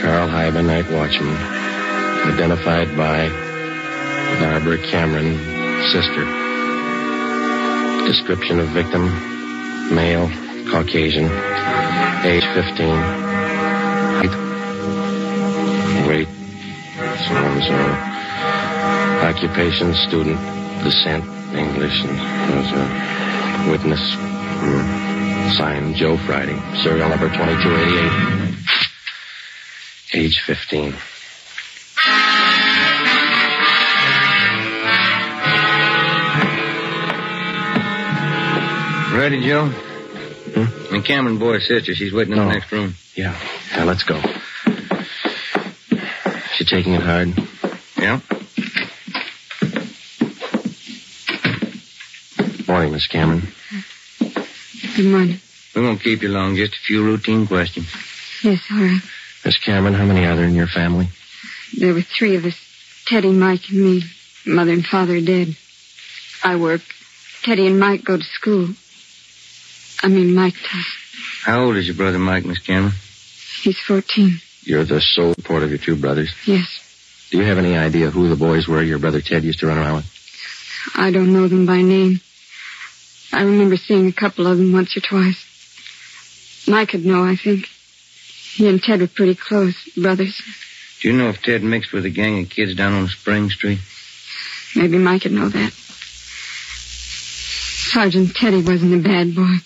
Carl 0.01 0.29
Hyben, 0.29 0.67
night 0.67 0.91
watchman. 0.91 1.37
Identified 2.35 2.97
by 2.97 3.29
Barbara 4.41 4.79
Cameron, 4.79 5.52
sister. 5.91 6.25
Description 8.07 8.61
of 8.61 8.69
victim, 8.69 9.05
male, 9.95 10.29
Caucasian, 10.71 11.25
age 12.25 12.45
15. 12.55 12.95
Height, 14.21 14.35
weight, 16.09 16.29
so 17.27 17.35
and 17.35 17.63
so. 17.65 17.79
Occupation, 19.27 19.95
student, 20.09 20.39
descent, 20.85 21.25
English, 21.55 22.03
and 22.05 22.19
there's 22.53 22.73
a 22.73 22.75
witness, 23.71 24.03
signed 25.57 25.95
Joe 25.97 26.17
Friday, 26.19 26.59
serial 26.83 27.09
number 27.09 27.29
2288. 27.29 28.59
Age 30.15 30.41
15. 30.41 30.95
Ready, 39.23 39.41
Joe? 39.41 39.69
Hmm? 39.69 40.95
And 40.97 41.05
Cameron 41.05 41.39
boy's 41.39 41.69
sister. 41.69 41.95
She's 41.95 42.13
waiting 42.13 42.33
in 42.33 42.41
Oh. 42.41 42.47
the 42.47 42.55
next 42.55 42.73
room. 42.73 42.97
Yeah. 43.15 43.39
Yeah, 43.71 43.85
let's 43.85 44.03
go. 44.03 44.21
She 46.57 46.65
taking 46.65 46.95
it 46.95 47.03
hard? 47.03 47.29
Yeah? 47.97 48.19
Morning, 52.67 52.91
Miss 52.93 53.07
Cameron. 53.07 53.47
Good 54.97 55.07
morning. 55.07 55.41
We 55.77 55.83
won't 55.83 56.03
keep 56.03 56.23
you 56.23 56.29
long. 56.31 56.57
Just 56.57 56.75
a 56.75 56.81
few 56.85 57.05
routine 57.05 57.47
questions. 57.47 57.87
Yes, 58.43 58.61
all 58.73 58.79
right. 58.79 59.03
Miss 59.45 59.57
Cameron, 59.59 59.95
how 59.95 60.05
many 60.05 60.27
are 60.27 60.35
there 60.35 60.47
in 60.47 60.57
your 60.57 60.67
family? 60.67 61.07
There 61.79 61.95
were 61.95 62.03
three 62.03 62.35
of 62.35 62.45
us. 62.45 62.57
Teddy, 63.07 63.31
Mike, 63.31 63.69
and 63.71 63.85
me. 63.85 64.03
Mother 64.45 64.73
and 64.73 64.85
father 64.85 65.15
are 65.15 65.21
dead. 65.21 65.55
I 66.43 66.57
work. 66.57 66.81
Teddy 67.45 67.69
and 67.69 67.79
Mike 67.79 68.03
go 68.05 68.17
to 68.17 68.25
school. 68.25 68.71
I 70.03 70.09
mean, 70.09 70.35
Mike. 70.35 70.55
How 71.45 71.65
old 71.65 71.77
is 71.77 71.87
your 71.87 71.97
brother 71.97 72.19
Mike, 72.19 72.45
Miss 72.45 72.59
Cameron? 72.59 72.93
He's 73.63 73.79
14. 73.81 74.41
You're 74.63 74.85
the 74.85 75.01
sole 75.01 75.35
support 75.35 75.63
of 75.63 75.71
your 75.71 75.79
two 75.79 75.97
brothers. 75.97 76.33
Yes. 76.47 76.79
Do 77.31 77.39
you 77.39 77.45
have 77.45 77.59
any 77.59 77.77
idea 77.77 78.11
who 78.11 78.29
the 78.29 78.37
boys 78.37 78.69
were 78.69 78.83
your 78.83 78.99
brother 78.99 79.21
Ted 79.21 79.45
used 79.45 79.61
to 79.61 79.67
run 79.67 79.79
around 79.79 79.97
with? 79.97 80.93
I 80.97 81.11
don't 81.11 81.33
know 81.33 81.49
them 81.49 81.67
by 81.67 81.83
name. 81.83 82.21
I 83.33 83.43
remember 83.43 83.77
seeing 83.77 84.09
a 84.09 84.13
couple 84.13 84.47
of 84.47 84.59
them 84.59 84.73
once 84.73 84.97
or 84.97 85.01
twice. 85.01 85.43
Mike 86.69 86.93
would 86.93 87.07
know, 87.07 87.25
I 87.25 87.37
think. 87.37 87.67
He 88.55 88.69
and 88.69 88.83
Ted 88.83 89.01
were 89.01 89.09
pretty 89.09 89.35
close, 89.35 89.75
brothers. 89.97 90.41
Do 91.01 91.09
you 91.09 91.15
know 91.17 91.31
if 91.31 91.43
Ted 91.43 91.63
mixed 91.63 91.93
with 91.93 92.05
a 92.05 92.11
gang 92.11 92.43
of 92.43 92.51
kids 92.51 92.75
down 92.75 92.93
on 92.93 93.09
Spring 93.09 93.51
Street? 93.51 93.79
Maybe 94.77 94.99
Mike 94.99 95.25
would 95.25 95.33
know 95.33 95.49
that. 95.49 95.73
Sergeant 97.93 98.35
Teddy 98.37 98.63
wasn't 98.63 98.95
a 98.95 99.03
bad 99.03 99.35
boy. 99.35 99.57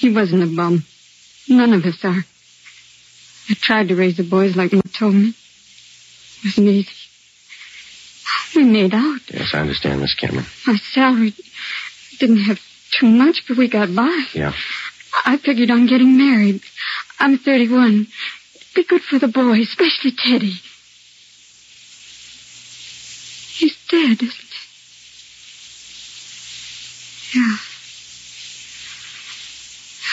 He 0.00 0.08
wasn't 0.08 0.42
a 0.42 0.46
bum. 0.56 0.84
None 1.46 1.74
of 1.74 1.84
us 1.84 2.02
are. 2.04 2.24
I 3.50 3.54
tried 3.60 3.88
to 3.88 3.96
raise 3.96 4.16
the 4.16 4.22
boys 4.22 4.56
like 4.56 4.72
Mike 4.72 4.92
told 4.98 5.14
me. 5.14 5.28
It 5.28 6.44
wasn't 6.44 6.68
easy. 6.68 6.90
We 8.56 8.64
made 8.64 8.94
out. 8.94 9.20
Yes, 9.28 9.50
I 9.52 9.58
understand, 9.60 10.00
Miss 10.00 10.14
Cameron. 10.14 10.46
My 10.66 10.76
salary 10.76 11.34
didn't 12.18 12.44
have 12.44 12.58
too 12.98 13.08
much, 13.08 13.42
but 13.46 13.58
we 13.58 13.68
got 13.68 13.94
by. 13.94 14.24
Yeah. 14.32 14.54
I 15.26 15.36
figured 15.36 15.70
on 15.70 15.86
getting 15.86 16.16
married. 16.16 16.62
I'm 17.18 17.36
31. 17.36 18.06
It'd 18.54 18.74
Be 18.74 18.84
good 18.84 19.02
for 19.02 19.18
the 19.18 19.28
boy, 19.28 19.60
especially 19.60 20.12
Teddy. 20.12 20.54
He's 23.58 23.76
dead, 23.88 24.22
isn't 24.22 24.32
he? 27.32 27.38
Yeah. 27.38 27.56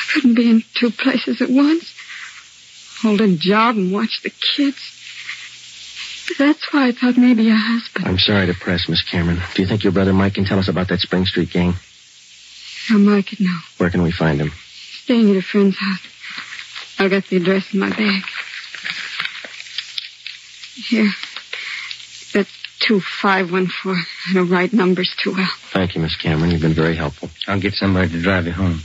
I 0.07 0.13
couldn't 0.13 0.35
be 0.35 0.49
in 0.49 0.63
two 0.73 0.91
places 0.91 1.41
at 1.41 1.49
once. 1.49 1.93
Hold 3.01 3.21
a 3.21 3.35
job 3.35 3.75
and 3.75 3.91
watch 3.91 4.21
the 4.23 4.29
kids. 4.29 4.93
That's 6.37 6.73
why 6.73 6.87
I 6.87 6.91
thought 6.91 7.17
maybe 7.17 7.49
a 7.49 7.55
husband. 7.55 8.07
I'm 8.07 8.17
sorry 8.17 8.47
to 8.47 8.53
press, 8.53 8.89
Miss 8.89 9.03
Cameron. 9.03 9.41
Do 9.55 9.61
you 9.61 9.67
think 9.67 9.83
your 9.83 9.93
brother 9.93 10.13
Mike 10.13 10.35
can 10.35 10.45
tell 10.45 10.59
us 10.59 10.67
about 10.67 10.89
that 10.89 10.99
Spring 10.99 11.25
Street 11.25 11.51
gang? 11.51 11.73
How 12.87 12.97
Mike 12.97 13.27
could 13.27 13.39
know. 13.39 13.57
Where 13.77 13.89
can 13.89 14.01
we 14.01 14.11
find 14.11 14.39
him? 14.41 14.51
Staying 15.03 15.31
at 15.31 15.37
a 15.37 15.41
friend's 15.41 15.77
house. 15.77 15.99
I 16.99 17.07
got 17.07 17.25
the 17.27 17.37
address 17.37 17.73
in 17.73 17.79
my 17.79 17.89
bag. 17.89 18.23
Here. 20.75 21.11
That's 22.33 22.51
2514. 22.79 24.05
I 24.29 24.33
don't 24.33 24.49
write 24.49 24.73
numbers 24.73 25.15
too 25.21 25.33
well. 25.33 25.49
Thank 25.71 25.95
you, 25.95 26.01
Miss 26.01 26.15
Cameron. 26.15 26.51
You've 26.51 26.61
been 26.61 26.73
very 26.73 26.95
helpful. 26.95 27.29
I'll 27.47 27.59
get 27.59 27.73
somebody 27.73 28.09
to 28.09 28.21
drive 28.21 28.45
you 28.45 28.53
home. 28.53 28.81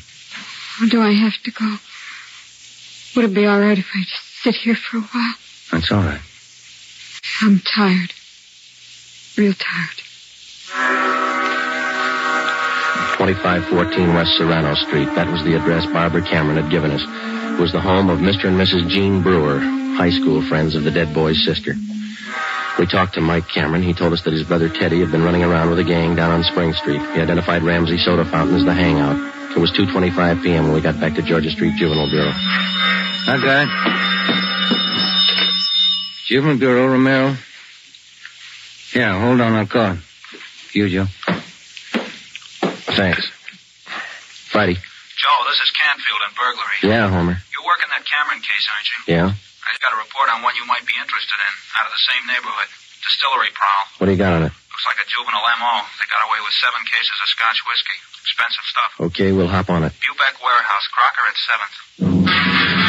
Or 0.80 0.86
do 0.86 1.00
I 1.02 1.12
have 1.12 1.34
to 1.44 1.50
go? 1.50 1.76
Would 3.16 3.30
it 3.30 3.34
be 3.34 3.46
all 3.46 3.60
right 3.60 3.78
if 3.78 3.88
I 3.94 4.00
just 4.00 4.42
sit 4.42 4.54
here 4.54 4.74
for 4.74 4.98
a 4.98 5.00
while? 5.00 5.34
That's 5.70 5.92
all 5.92 6.02
right. 6.02 6.20
I'm 7.42 7.60
tired. 7.60 8.12
Real 9.36 9.52
tired. 9.54 9.98
2514 13.18 14.14
West 14.14 14.36
Serrano 14.36 14.74
Street. 14.74 15.06
That 15.14 15.30
was 15.30 15.44
the 15.44 15.54
address 15.54 15.86
Barbara 15.86 16.22
Cameron 16.22 16.56
had 16.56 16.70
given 16.70 16.90
us. 16.90 17.02
It 17.02 17.60
was 17.60 17.72
the 17.72 17.80
home 17.80 18.10
of 18.10 18.18
Mr. 18.18 18.46
and 18.46 18.58
Mrs. 18.58 18.88
Jean 18.88 19.22
Brewer, 19.22 19.60
high 19.96 20.10
school 20.10 20.42
friends 20.48 20.74
of 20.74 20.82
the 20.84 20.90
dead 20.90 21.14
boy's 21.14 21.44
sister. 21.44 21.76
We 22.78 22.86
talked 22.86 23.14
to 23.14 23.20
Mike 23.20 23.48
Cameron. 23.48 23.82
He 23.82 23.92
told 23.92 24.12
us 24.12 24.22
that 24.22 24.32
his 24.32 24.42
brother 24.42 24.68
Teddy 24.68 25.00
had 25.00 25.12
been 25.12 25.22
running 25.22 25.44
around 25.44 25.70
with 25.70 25.78
a 25.78 25.84
gang 25.84 26.16
down 26.16 26.30
on 26.30 26.42
Spring 26.42 26.72
Street. 26.72 27.00
He 27.12 27.20
identified 27.20 27.62
Ramsey 27.62 27.98
Soda 27.98 28.24
Fountain 28.24 28.56
as 28.56 28.64
the 28.64 28.74
hangout. 28.74 29.31
It 29.52 29.60
was 29.60 29.70
2.25 29.72 30.42
p.m. 30.42 30.64
when 30.64 30.72
we 30.72 30.80
got 30.80 30.98
back 30.98 31.14
to 31.16 31.22
Georgia 31.22 31.50
Street 31.50 31.76
Juvenile 31.76 32.08
Bureau. 32.08 32.32
Hi, 32.32 33.36
guy. 33.36 33.68
Juvenile 36.24 36.56
Bureau, 36.56 36.88
Romero. 36.88 37.36
Yeah, 38.96 39.20
hold 39.20 39.44
on, 39.44 39.52
I'll 39.52 39.68
call. 39.68 40.00
You, 40.72 40.88
Joe. 40.88 41.04
Thanks. 42.96 43.28
Friday. 44.48 44.80
Joe, 45.20 45.38
this 45.52 45.60
is 45.60 45.70
Canfield 45.76 46.22
in 46.24 46.32
burglary. 46.32 46.78
Yeah, 46.88 47.12
Homer. 47.12 47.36
You're 47.52 47.68
working 47.68 47.92
that 47.92 48.08
Cameron 48.08 48.40
case, 48.40 48.64
aren't 48.72 48.88
you? 48.88 48.98
Yeah? 49.12 49.28
I 49.36 49.66
just 49.76 49.84
got 49.84 49.92
a 49.92 50.00
report 50.00 50.32
on 50.32 50.40
one 50.40 50.56
you 50.56 50.64
might 50.64 50.88
be 50.88 50.96
interested 50.96 51.36
in, 51.36 51.52
out 51.76 51.88
of 51.88 51.92
the 51.92 52.04
same 52.08 52.24
neighborhood. 52.24 52.68
Distillery 53.04 53.52
prowl. 53.52 53.84
What 54.00 54.08
do 54.08 54.12
you 54.16 54.20
got 54.20 54.32
on 54.32 54.48
it? 54.48 54.52
Looks 54.52 54.86
like 54.88 54.96
a 54.96 55.08
juvenile 55.12 55.44
MO. 55.60 55.74
They 56.00 56.08
got 56.08 56.24
away 56.24 56.40
with 56.40 56.56
seven 56.56 56.80
cases 56.88 57.16
of 57.20 57.28
Scotch 57.28 57.60
whiskey. 57.68 57.98
Expensive 58.22 58.64
stuff. 58.64 58.92
Okay, 59.00 59.32
we'll 59.32 59.48
hop 59.48 59.68
on 59.68 59.82
it. 59.84 59.92
Bubeck 59.92 60.40
Warehouse, 60.42 60.86
Crocker 60.94 61.26
at 61.28 61.36
7th. 61.36 62.82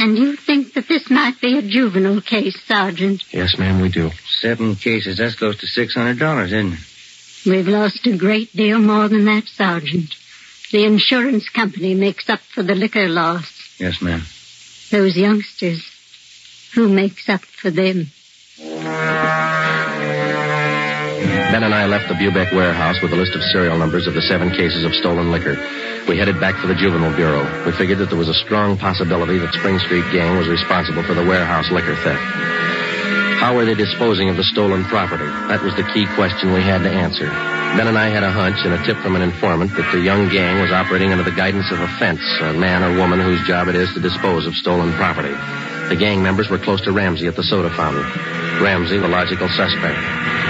And 0.00 0.16
you 0.16 0.36
think 0.36 0.74
that 0.74 0.86
this 0.88 1.10
might 1.10 1.40
be 1.40 1.58
a 1.58 1.62
juvenile 1.62 2.20
case, 2.20 2.56
Sergeant? 2.66 3.22
Yes, 3.32 3.58
ma'am, 3.58 3.80
we 3.80 3.88
do. 3.90 4.10
Seven 4.40 4.76
cases, 4.76 5.18
that's 5.18 5.34
close 5.34 5.58
to 5.58 5.66
$600, 5.66 6.46
isn't 6.46 6.72
it? 6.72 6.78
We've 7.48 7.66
lost 7.66 8.06
a 8.06 8.14
great 8.14 8.52
deal 8.52 8.78
more 8.78 9.08
than 9.08 9.24
that, 9.24 9.48
Sergeant. 9.48 10.14
The 10.70 10.84
insurance 10.84 11.48
company 11.48 11.94
makes 11.94 12.28
up 12.28 12.40
for 12.40 12.62
the 12.62 12.74
liquor 12.74 13.08
loss. 13.08 13.50
Yes, 13.78 14.02
ma'am. 14.02 14.20
Those 14.90 15.16
youngsters, 15.16 15.82
who 16.74 16.90
makes 16.90 17.26
up 17.30 17.40
for 17.40 17.70
them? 17.70 18.08
Ben 21.48 21.62
and 21.64 21.74
I 21.74 21.86
left 21.86 22.08
the 22.08 22.14
Bubeck 22.14 22.52
warehouse 22.54 23.00
with 23.00 23.14
a 23.14 23.16
list 23.16 23.34
of 23.34 23.42
serial 23.44 23.78
numbers 23.78 24.06
of 24.06 24.12
the 24.12 24.20
seven 24.20 24.50
cases 24.50 24.84
of 24.84 24.92
stolen 24.92 25.30
liquor. 25.30 25.56
We 26.06 26.18
headed 26.18 26.38
back 26.38 26.60
for 26.60 26.66
the 26.66 26.74
Juvenile 26.74 27.16
Bureau. 27.16 27.64
We 27.64 27.72
figured 27.72 27.96
that 27.98 28.10
there 28.10 28.18
was 28.18 28.28
a 28.28 28.34
strong 28.44 28.76
possibility 28.76 29.38
that 29.38 29.54
Spring 29.54 29.78
Street 29.78 30.04
Gang 30.12 30.36
was 30.36 30.48
responsible 30.48 31.02
for 31.02 31.14
the 31.14 31.24
warehouse 31.24 31.70
liquor 31.70 31.96
theft. 31.96 32.87
How 33.38 33.54
were 33.54 33.64
they 33.64 33.74
disposing 33.74 34.28
of 34.28 34.36
the 34.36 34.42
stolen 34.42 34.84
property? 34.84 35.24
That 35.46 35.62
was 35.62 35.70
the 35.78 35.86
key 35.94 36.10
question 36.18 36.52
we 36.52 36.60
had 36.60 36.82
to 36.82 36.90
answer. 36.90 37.30
Ben 37.78 37.86
and 37.86 37.96
I 37.96 38.10
had 38.10 38.24
a 38.26 38.32
hunch 38.34 38.66
and 38.66 38.74
a 38.74 38.82
tip 38.82 38.98
from 38.98 39.14
an 39.14 39.22
informant 39.22 39.70
that 39.78 39.86
the 39.92 40.00
young 40.00 40.28
gang 40.28 40.60
was 40.60 40.72
operating 40.72 41.12
under 41.12 41.22
the 41.22 41.30
guidance 41.30 41.70
of 41.70 41.78
a 41.78 41.86
fence, 42.02 42.20
a 42.42 42.52
man 42.52 42.82
or 42.82 42.98
woman 42.98 43.20
whose 43.20 43.40
job 43.46 43.68
it 43.68 43.76
is 43.76 43.94
to 43.94 44.00
dispose 44.00 44.44
of 44.44 44.54
stolen 44.54 44.92
property. 44.98 45.30
The 45.88 45.94
gang 45.94 46.20
members 46.20 46.50
were 46.50 46.58
close 46.58 46.82
to 46.82 46.90
Ramsey 46.90 47.28
at 47.28 47.36
the 47.36 47.44
soda 47.44 47.70
fountain. 47.70 48.02
Ramsey, 48.58 48.98
the 48.98 49.06
logical 49.06 49.46
suspect. 49.48 49.98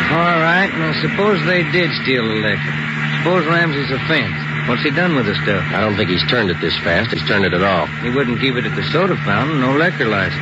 All 0.09 0.40
right, 0.40 0.72
well, 0.72 0.94
suppose 1.05 1.44
they 1.44 1.68
did 1.70 1.92
steal 2.01 2.24
the 2.24 2.40
liquor. 2.40 2.88
Suppose 3.29 3.45
Ramsey's 3.45 3.91
a 3.91 3.99
fence. 4.09 4.69
What's 4.71 4.83
he 4.83 4.91
done 4.91 5.14
with 5.14 5.27
the 5.27 5.35
stuff? 5.45 5.62
I 5.77 5.83
don't 5.83 5.97
think 5.97 6.09
he's 6.09 6.27
turned 6.31 6.49
it 6.49 6.59
this 6.62 6.73
fast. 6.79 7.12
He's 7.12 7.29
turned 7.29 7.45
it 7.45 7.53
at 7.53 7.62
all. 7.62 7.85
He 8.01 8.09
wouldn't 8.09 8.41
keep 8.41 8.55
it 8.55 8.64
at 8.64 8.75
the 8.75 8.83
soda 8.85 9.17
fountain, 9.17 9.61
no 9.61 9.77
liquor 9.77 10.07
license. 10.07 10.41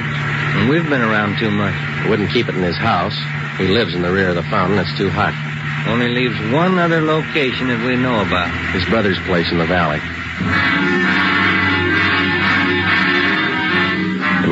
And 0.55 0.71
we've 0.71 0.89
been 0.89 1.03
around 1.03 1.37
too 1.37 1.51
much. 1.51 1.75
He 2.05 2.09
wouldn't 2.09 2.31
keep 2.31 2.49
it 2.49 2.55
in 2.55 2.63
his 2.63 2.79
house. 2.79 3.19
He 3.59 3.67
lives 3.67 3.93
in 3.93 4.03
the 4.03 4.13
rear 4.13 4.29
of 4.29 4.37
the 4.37 4.45
fountain. 4.45 4.79
It's 4.79 4.97
too 4.97 5.11
hot. 5.11 5.35
Only 5.91 6.11
leaves 6.15 6.39
one 6.53 6.79
other 6.79 7.03
location 7.03 7.67
that 7.67 7.85
we 7.85 7.97
know 7.97 8.21
about. 8.23 8.55
His 8.71 8.85
brother's 8.85 9.19
place 9.27 9.51
in 9.51 9.59
the 9.59 9.67
valley. 9.67 9.99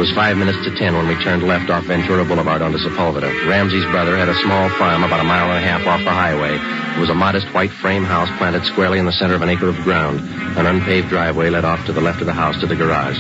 Was 0.04 0.12
five 0.12 0.36
minutes 0.36 0.62
to 0.62 0.70
ten 0.76 0.94
when 0.94 1.08
we 1.08 1.16
turned 1.24 1.42
left 1.42 1.70
off 1.70 1.84
Ventura 1.84 2.26
Boulevard 2.26 2.60
onto 2.60 2.76
Sepulveda. 2.76 3.48
Ramsey's 3.48 3.86
brother 3.86 4.18
had 4.18 4.28
a 4.28 4.34
small 4.34 4.68
farm 4.76 5.02
about 5.02 5.18
a 5.20 5.24
mile 5.24 5.50
and 5.50 5.64
a 5.64 5.66
half 5.66 5.86
off 5.86 6.04
the 6.04 6.10
highway. 6.10 6.52
It 6.94 7.00
was 7.00 7.08
a 7.08 7.14
modest 7.14 7.46
white 7.54 7.70
frame 7.70 8.04
house 8.04 8.28
planted 8.36 8.66
squarely 8.66 8.98
in 8.98 9.06
the 9.06 9.12
center 9.12 9.34
of 9.34 9.40
an 9.40 9.48
acre 9.48 9.70
of 9.70 9.76
ground. 9.76 10.20
An 10.58 10.66
unpaved 10.66 11.08
driveway 11.08 11.48
led 11.48 11.64
off 11.64 11.86
to 11.86 11.92
the 11.94 12.02
left 12.02 12.20
of 12.20 12.26
the 12.26 12.34
house 12.34 12.60
to 12.60 12.66
the 12.66 12.76
garage. 12.76 13.16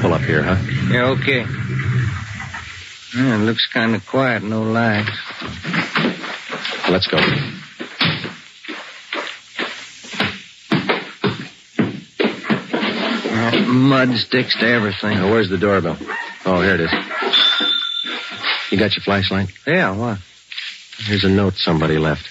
Pull 0.00 0.12
up 0.12 0.22
here, 0.22 0.42
huh? 0.42 0.56
Yeah, 0.90 1.14
okay. 1.14 1.46
Yeah, 3.14 3.36
it 3.36 3.44
looks 3.44 3.68
kind 3.72 3.94
of 3.94 4.04
quiet, 4.04 4.42
no 4.42 4.62
lights. 4.62 5.16
Let's 6.90 7.06
go. 7.06 7.18
Uh, 13.40 13.58
mud 13.72 14.10
sticks 14.18 14.54
to 14.58 14.66
everything. 14.66 15.16
Now, 15.16 15.30
where's 15.30 15.48
the 15.48 15.56
doorbell? 15.56 15.96
Oh, 16.44 16.60
here 16.60 16.74
it 16.74 16.80
is. 16.80 16.90
You 18.70 18.78
got 18.78 18.94
your 18.94 19.02
flashlight? 19.02 19.50
Yeah, 19.66 19.92
what? 19.96 20.18
Here's 20.98 21.24
a 21.24 21.28
note 21.30 21.54
somebody 21.54 21.96
left. 21.96 22.28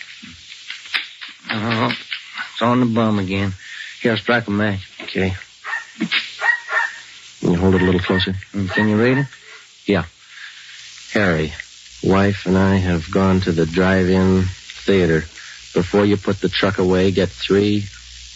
Oh, 1.52 1.92
it's 2.54 2.62
on 2.62 2.80
the 2.80 2.86
bum 2.86 3.18
again. 3.20 3.54
Here, 4.02 4.12
I'll 4.12 4.18
strike 4.18 4.48
a 4.48 4.52
match. 4.52 4.82
Okay. 5.04 5.34
Can 7.40 7.52
you 7.54 7.58
hold 7.58 7.76
it 7.76 7.82
a 7.82 7.86
little 7.86 8.02
closer? 8.02 8.34
Mm, 8.54 8.70
Can 8.70 8.88
you 8.88 9.02
read 9.02 9.18
it? 9.18 9.28
Yeah. 9.86 10.06
Harry, 11.14 11.54
Wife 12.04 12.46
and 12.46 12.58
I 12.58 12.76
have 12.76 13.10
gone 13.12 13.42
to 13.42 13.52
the 13.52 13.66
drive-in 13.66 14.44
theater. 14.86 15.22
Before 15.74 16.06
you 16.06 16.18
put 16.18 16.40
the 16.40 16.50
truck 16.50 16.78
away, 16.78 17.12
get 17.12 17.30
three. 17.30 17.86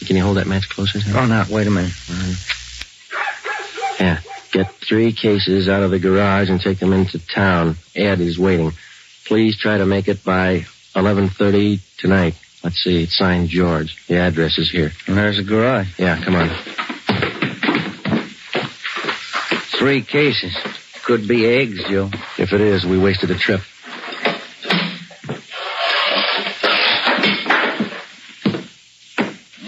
Can 0.05 0.15
you 0.15 0.23
hold 0.23 0.37
that 0.37 0.47
match 0.47 0.69
closer? 0.69 0.99
Oh, 1.15 1.25
now, 1.25 1.45
wait 1.49 1.67
a 1.67 1.69
minute. 1.69 1.93
Yeah. 3.99 4.19
Get 4.51 4.71
three 4.87 5.13
cases 5.13 5.67
out 5.67 5.81
of 5.83 5.91
the 5.91 5.99
garage 5.99 6.49
and 6.49 6.61
take 6.61 6.79
them 6.79 6.93
into 6.93 7.19
town. 7.19 7.75
Ed 7.95 8.19
is 8.19 8.37
waiting. 8.37 8.71
Please 9.25 9.57
try 9.57 9.77
to 9.77 9.85
make 9.85 10.07
it 10.07 10.23
by 10.23 10.65
11.30 10.95 11.79
tonight. 11.97 12.35
Let's 12.63 12.81
see. 12.83 13.03
It's 13.03 13.17
signed 13.17 13.49
George. 13.49 14.05
The 14.07 14.17
address 14.17 14.57
is 14.57 14.69
here. 14.69 14.91
And 15.07 15.17
there's 15.17 15.37
the 15.37 15.43
garage. 15.43 15.87
Yeah, 15.97 16.23
come 16.23 16.35
on. 16.35 16.49
Three 19.77 20.01
cases. 20.01 20.55
Could 21.03 21.27
be 21.27 21.45
eggs, 21.45 21.83
Joe. 21.89 22.09
If 22.37 22.53
it 22.53 22.61
is, 22.61 22.85
we 22.85 22.97
wasted 22.97 23.31
a 23.31 23.35
trip. 23.35 23.61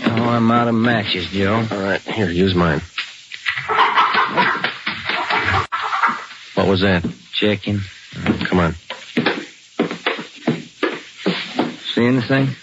Oh, 0.07 0.29
I'm 0.29 0.49
out 0.51 0.69
of 0.69 0.75
matches, 0.75 1.27
Joe. 1.27 1.67
All 1.69 1.79
right, 1.79 1.99
here, 2.01 2.29
use 2.29 2.55
mine. 2.55 2.81
What 6.65 6.71
was 6.71 6.82
that? 6.82 7.06
Checking. 7.32 7.80
Come 8.49 8.60
on. 8.60 8.73
See 11.93 12.04
anything? 12.04 12.56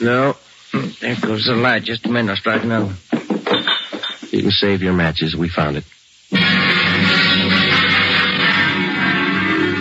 No. 0.00 0.34
There 1.02 1.14
goes 1.20 1.44
the 1.44 1.54
light. 1.54 1.82
Just 1.82 2.06
a 2.06 2.08
minute. 2.08 2.30
I'll 2.30 2.36
strike 2.38 2.62
another 2.62 2.86
one. 2.86 2.96
You 4.30 4.40
can 4.40 4.50
save 4.50 4.80
your 4.80 4.94
matches. 4.94 5.36
We 5.36 5.50
found 5.50 5.76
it. 5.76 5.84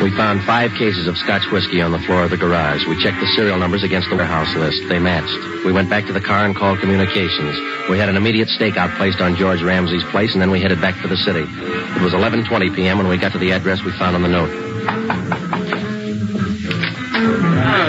We 0.08 0.16
found 0.16 0.42
five 0.44 0.72
cases 0.80 1.06
of 1.06 1.18
Scotch 1.18 1.52
whiskey 1.52 1.82
on 1.82 1.92
the 1.92 2.00
floor 2.00 2.24
of 2.24 2.30
the 2.32 2.38
garage. 2.38 2.88
We 2.88 2.96
checked 3.04 3.20
the 3.20 3.28
serial 3.36 3.60
numbers 3.60 3.84
against 3.84 4.10
the 4.10 4.16
warehouse 4.16 4.56
list. 4.56 4.88
They 4.88 5.00
matched. 5.00 5.66
We 5.66 5.74
went 5.74 5.90
back 5.90 6.06
to 6.06 6.14
the 6.14 6.22
car 6.22 6.46
and 6.46 6.56
called 6.56 6.80
communications. 6.80 7.60
We 7.90 8.00
had 8.00 8.08
an 8.08 8.16
immediate 8.16 8.48
stakeout 8.48 8.96
placed 8.96 9.20
on 9.20 9.36
George 9.36 9.62
Ramsey's 9.62 10.06
place, 10.06 10.32
and 10.32 10.42
then 10.42 10.50
we 10.50 10.62
headed 10.62 10.80
back 10.80 10.96
for 10.96 11.10
the 11.10 11.18
city. 11.18 11.42
It 11.42 12.02
was 12.02 12.14
11:20 12.14 12.74
p.m. 12.74 12.98
when 13.00 13.10
we 13.10 13.18
got 13.18 13.34
to 13.34 13.38
the 13.38 13.52
address 13.52 13.84
we 13.84 13.92
found 14.00 14.16
on 14.16 14.22
the 14.22 14.30
note. 14.30 14.50
Oh, 14.50 14.56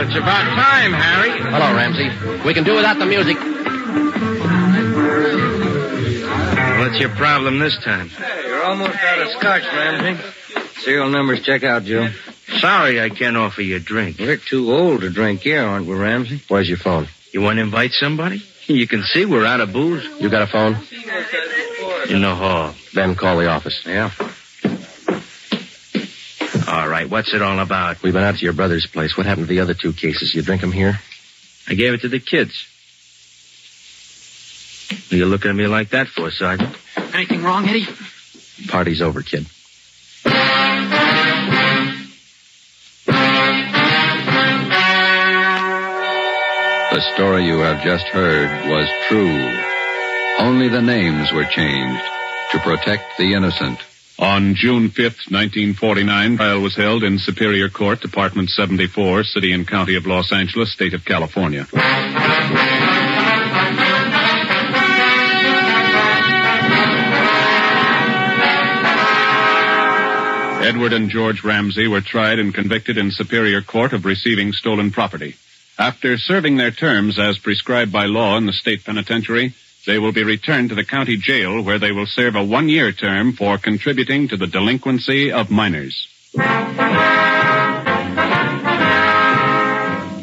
it's 0.03 0.17
about 0.17 0.43
time, 0.59 0.93
Harry. 0.93 1.39
Hello, 1.39 1.73
Ramsey. 1.73 2.11
We 2.45 2.53
can 2.53 2.65
do 2.65 2.75
without 2.75 2.99
the 2.99 3.07
music. 3.07 3.37
What's 6.81 6.99
your 6.99 7.11
problem 7.11 7.61
this 7.61 7.79
time? 7.85 8.09
Hey, 8.09 8.49
you're 8.49 8.65
almost 8.65 8.99
out 9.05 9.21
of 9.21 9.31
scotch, 9.39 9.63
Ramsey. 9.73 10.21
Serial 10.81 11.09
numbers 11.11 11.43
check 11.43 11.65
out, 11.65 11.85
Joe. 11.85 12.09
Sorry 12.61 13.01
I 13.01 13.09
can't 13.11 13.37
offer 13.37 13.63
you 13.63 13.77
a 13.77 13.81
drink. 13.81 14.19
We're 14.19 14.37
too 14.37 14.73
old 14.73 15.03
to 15.03 15.11
drink 15.11 15.41
here, 15.41 15.63
aren't 15.63 15.87
we, 15.87 15.95
Ramsey? 15.95 16.41
Where's 16.49 16.69
your 16.69 16.79
phone? 16.79 17.09
You 17.33 17.43
want 17.43 17.57
to 17.57 17.63
invite 17.63 17.93
somebody? 17.93 18.43
You 18.67 18.87
can 18.87 19.03
see 19.03 19.25
we're 19.25 19.47
out 19.47 19.61
of 19.61 19.73
booze. 19.73 20.05
You 20.21 20.29
got 20.29 20.43
a 20.43 20.47
phone? 20.47 20.75
In 22.09 22.23
the 22.23 22.35
hall. 22.35 22.75
Then 22.95 23.15
call 23.15 23.39
the 23.39 23.49
office. 23.49 23.83
Yeah. 23.85 24.11
All 26.69 26.89
right, 26.89 27.09
what's 27.09 27.33
it 27.33 27.43
all 27.43 27.59
about? 27.61 28.03
We've 28.03 28.13
been 28.13 28.23
out 28.23 28.37
to 28.37 28.45
your 28.45 28.53
brother's 28.53 28.87
place. 28.87 29.17
What 29.17 29.27
happened 29.27 29.47
to 29.47 29.55
the 29.55 29.61
other 29.61 29.75
two 29.75 29.93
cases? 29.93 30.35
You 30.35 30.43
drink 30.43 30.61
them 30.61 30.73
here? 30.73 31.01
I 31.67 31.75
gave 31.75 31.95
it 31.95 32.03
to 32.03 32.09
the 32.09 32.21
kids. 32.21 32.67
What 34.91 35.13
are 35.13 35.17
you 35.17 35.27
looking 35.27 35.51
at 35.51 35.57
me 35.57 35.67
like 35.67 35.91
that 35.91 36.09
for, 36.09 36.31
Sergeant? 36.31 36.77
Anything 37.15 37.43
wrong, 37.43 37.67
Eddie? 37.67 37.87
Party's 38.69 39.01
over, 39.01 39.23
kid. 39.23 39.47
The 46.99 47.15
story 47.15 47.47
you 47.47 47.61
have 47.61 47.81
just 47.85 48.09
heard 48.09 48.51
was 48.69 48.89
true. 49.07 49.31
Only 50.45 50.69
the 50.69 50.83
names 50.83 51.31
were 51.31 51.45
changed 51.45 52.03
to 52.51 52.59
protect 52.59 53.17
the 53.17 53.35
innocent. 53.35 53.79
On 54.19 54.57
June 54.57 54.89
5th, 54.89 55.31
1949, 55.31 56.39
trial 56.39 56.61
was 56.61 56.75
held 56.75 57.05
in 57.05 57.21
Superior 57.21 57.69
Court, 57.69 58.01
Department 58.01 58.51
74, 58.51 59.23
City 59.23 59.53
and 59.53 59.65
County 59.65 59.95
of 59.95 60.09
Los 60.09 60.33
Angeles, 60.33 60.73
State 60.73 60.93
of 60.93 61.05
California. 61.05 61.69
Edward 70.67 70.93
and 70.93 71.09
George 71.09 71.45
Ramsey 71.45 71.87
were 71.87 72.01
tried 72.01 72.41
and 72.41 72.53
convicted 72.53 72.99
in 72.99 73.13
Superior 73.13 73.63
Court 73.63 73.93
of 73.93 74.05
receiving 74.05 74.53
stolen 74.53 74.91
property. 74.91 75.37
After 75.79 76.19
serving 76.19 76.57
their 76.57 76.73
terms 76.73 77.21
as 77.21 77.39
prescribed 77.39 77.93
by 77.93 78.07
law 78.07 78.37
in 78.37 78.47
the 78.47 78.53
state 78.53 78.85
penitentiary, 78.85 79.55
they 79.87 80.01
will 80.01 80.11
be 80.11 80.25
returned 80.25 80.71
to 80.71 80.75
the 80.75 80.85
county 80.85 81.17
jail 81.17 81.63
where 81.63 81.79
they 81.79 81.93
will 81.93 82.07
serve 82.07 82.35
a 82.35 82.43
one 82.43 82.69
year 82.69 82.91
term 82.91 83.33
for 83.33 83.59
contributing 83.59 84.27
to 84.29 84.37
the 84.37 84.49
delinquency 84.49 85.31
of 85.31 85.53
minors. 85.53 86.09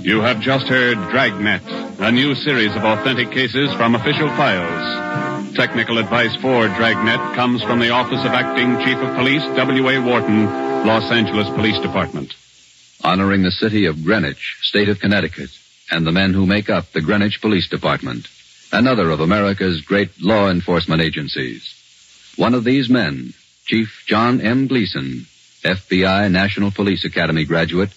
You 0.04 0.20
have 0.22 0.41
just 0.41 0.68
heard 0.68 0.98
Dragnet, 1.10 1.63
a 2.02 2.12
new 2.12 2.36
series 2.36 2.76
of 2.76 2.84
authentic 2.84 3.32
cases 3.32 3.74
from 3.76 3.96
official 3.96 4.28
files. 4.36 5.56
Technical 5.56 6.00
advice 6.00 6.36
for 6.41 6.68
Dragnet 6.68 7.34
comes 7.34 7.63
from 7.63 7.80
the 7.80 7.91
Office 7.91 8.26
of 8.26 8.34
Acting 8.34 8.78
Chief 8.84 8.98
of 8.98 9.15
Police, 9.15 9.44
W.A. 9.56 10.00
Worton, 10.04 10.46
Los 10.86 11.10
Angeles 11.12 11.48
Police 11.56 11.80
Department. 11.80 12.34
Honoring 13.06 13.44
the 13.44 13.52
city 13.52 13.86
of 13.86 14.04
Greenwich, 14.04 14.58
state 14.63 14.89
of 14.89 15.00
Connecticut, 15.00 15.52
and 15.91 16.08
the 16.08 16.12
men 16.12 16.34
who 16.34 16.48
make 16.48 16.72
up 16.72 16.91
the 16.91 17.02
Greenwich 17.02 17.39
Police 17.39 17.70
Department, 17.70 18.28
another 18.72 19.12
of 19.12 19.20
America's 19.20 19.82
great 19.82 20.20
law 20.20 20.50
enforcement 20.50 21.04
agencies. 21.04 21.72
One 22.36 22.56
of 22.56 22.63
these 22.63 22.89
men, 22.89 23.36
Chief 23.68 24.06
John 24.08 24.41
M. 24.41 24.65
Gleason, 24.65 25.28
FBI 25.63 26.32
National 26.32 26.72
Police 26.72 27.06
Academy 27.06 27.46
graduate, 27.46 27.91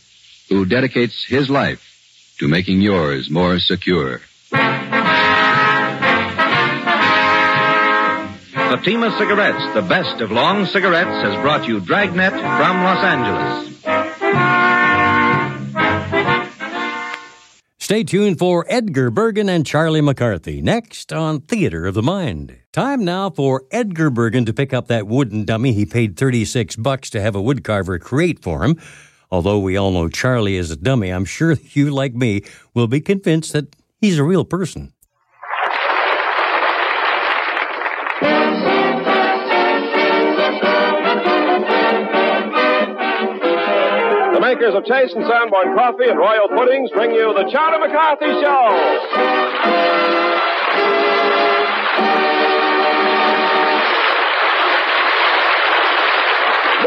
who 0.50 0.66
dedicates 0.66 1.24
his 1.24 1.48
life 1.48 2.36
to 2.38 2.46
making 2.46 2.82
yours 2.82 3.30
more 3.30 3.58
secure. 3.60 4.20
Fatima 8.52 9.16
Cigarettes, 9.18 9.72
the 9.72 9.86
best 9.88 10.20
of 10.20 10.30
long 10.30 10.66
cigarettes, 10.66 11.22
has 11.22 11.34
brought 11.40 11.66
you 11.66 11.80
Dragnet 11.80 12.32
from 12.32 12.82
Los 12.84 13.02
Angeles. 13.02 13.77
Stay 17.88 18.04
tuned 18.04 18.38
for 18.38 18.66
Edgar 18.68 19.10
Bergen 19.10 19.48
and 19.48 19.64
Charlie 19.64 20.02
McCarthy 20.02 20.60
next 20.60 21.10
on 21.10 21.40
Theater 21.40 21.86
of 21.86 21.94
the 21.94 22.02
Mind. 22.02 22.58
Time 22.70 23.02
now 23.02 23.30
for 23.30 23.64
Edgar 23.70 24.10
Bergen 24.10 24.44
to 24.44 24.52
pick 24.52 24.74
up 24.74 24.88
that 24.88 25.06
wooden 25.06 25.46
dummy 25.46 25.72
he 25.72 25.86
paid 25.86 26.14
36 26.14 26.76
bucks 26.76 27.08
to 27.08 27.18
have 27.22 27.34
a 27.34 27.40
woodcarver 27.40 27.98
create 27.98 28.42
for 28.42 28.62
him. 28.62 28.78
Although 29.30 29.60
we 29.60 29.78
all 29.78 29.90
know 29.90 30.10
Charlie 30.10 30.56
is 30.56 30.70
a 30.70 30.76
dummy, 30.76 31.08
I'm 31.08 31.24
sure 31.24 31.52
you, 31.72 31.90
like 31.90 32.12
me, 32.12 32.42
will 32.74 32.88
be 32.88 33.00
convinced 33.00 33.54
that 33.54 33.74
he's 34.02 34.18
a 34.18 34.22
real 34.22 34.44
person. 34.44 34.92
Makers 44.68 44.76
of 44.76 44.84
Chase 44.84 45.12
and 45.14 45.24
Sanborn 45.24 45.76
Coffee 45.76 46.08
and 46.08 46.18
Royal 46.18 46.48
Puddings 46.48 46.90
bring 46.90 47.12
you 47.12 47.32
the 47.32 47.48
Charlie 47.50 47.86
McCarthy 47.86 48.26
Show. 48.40 48.68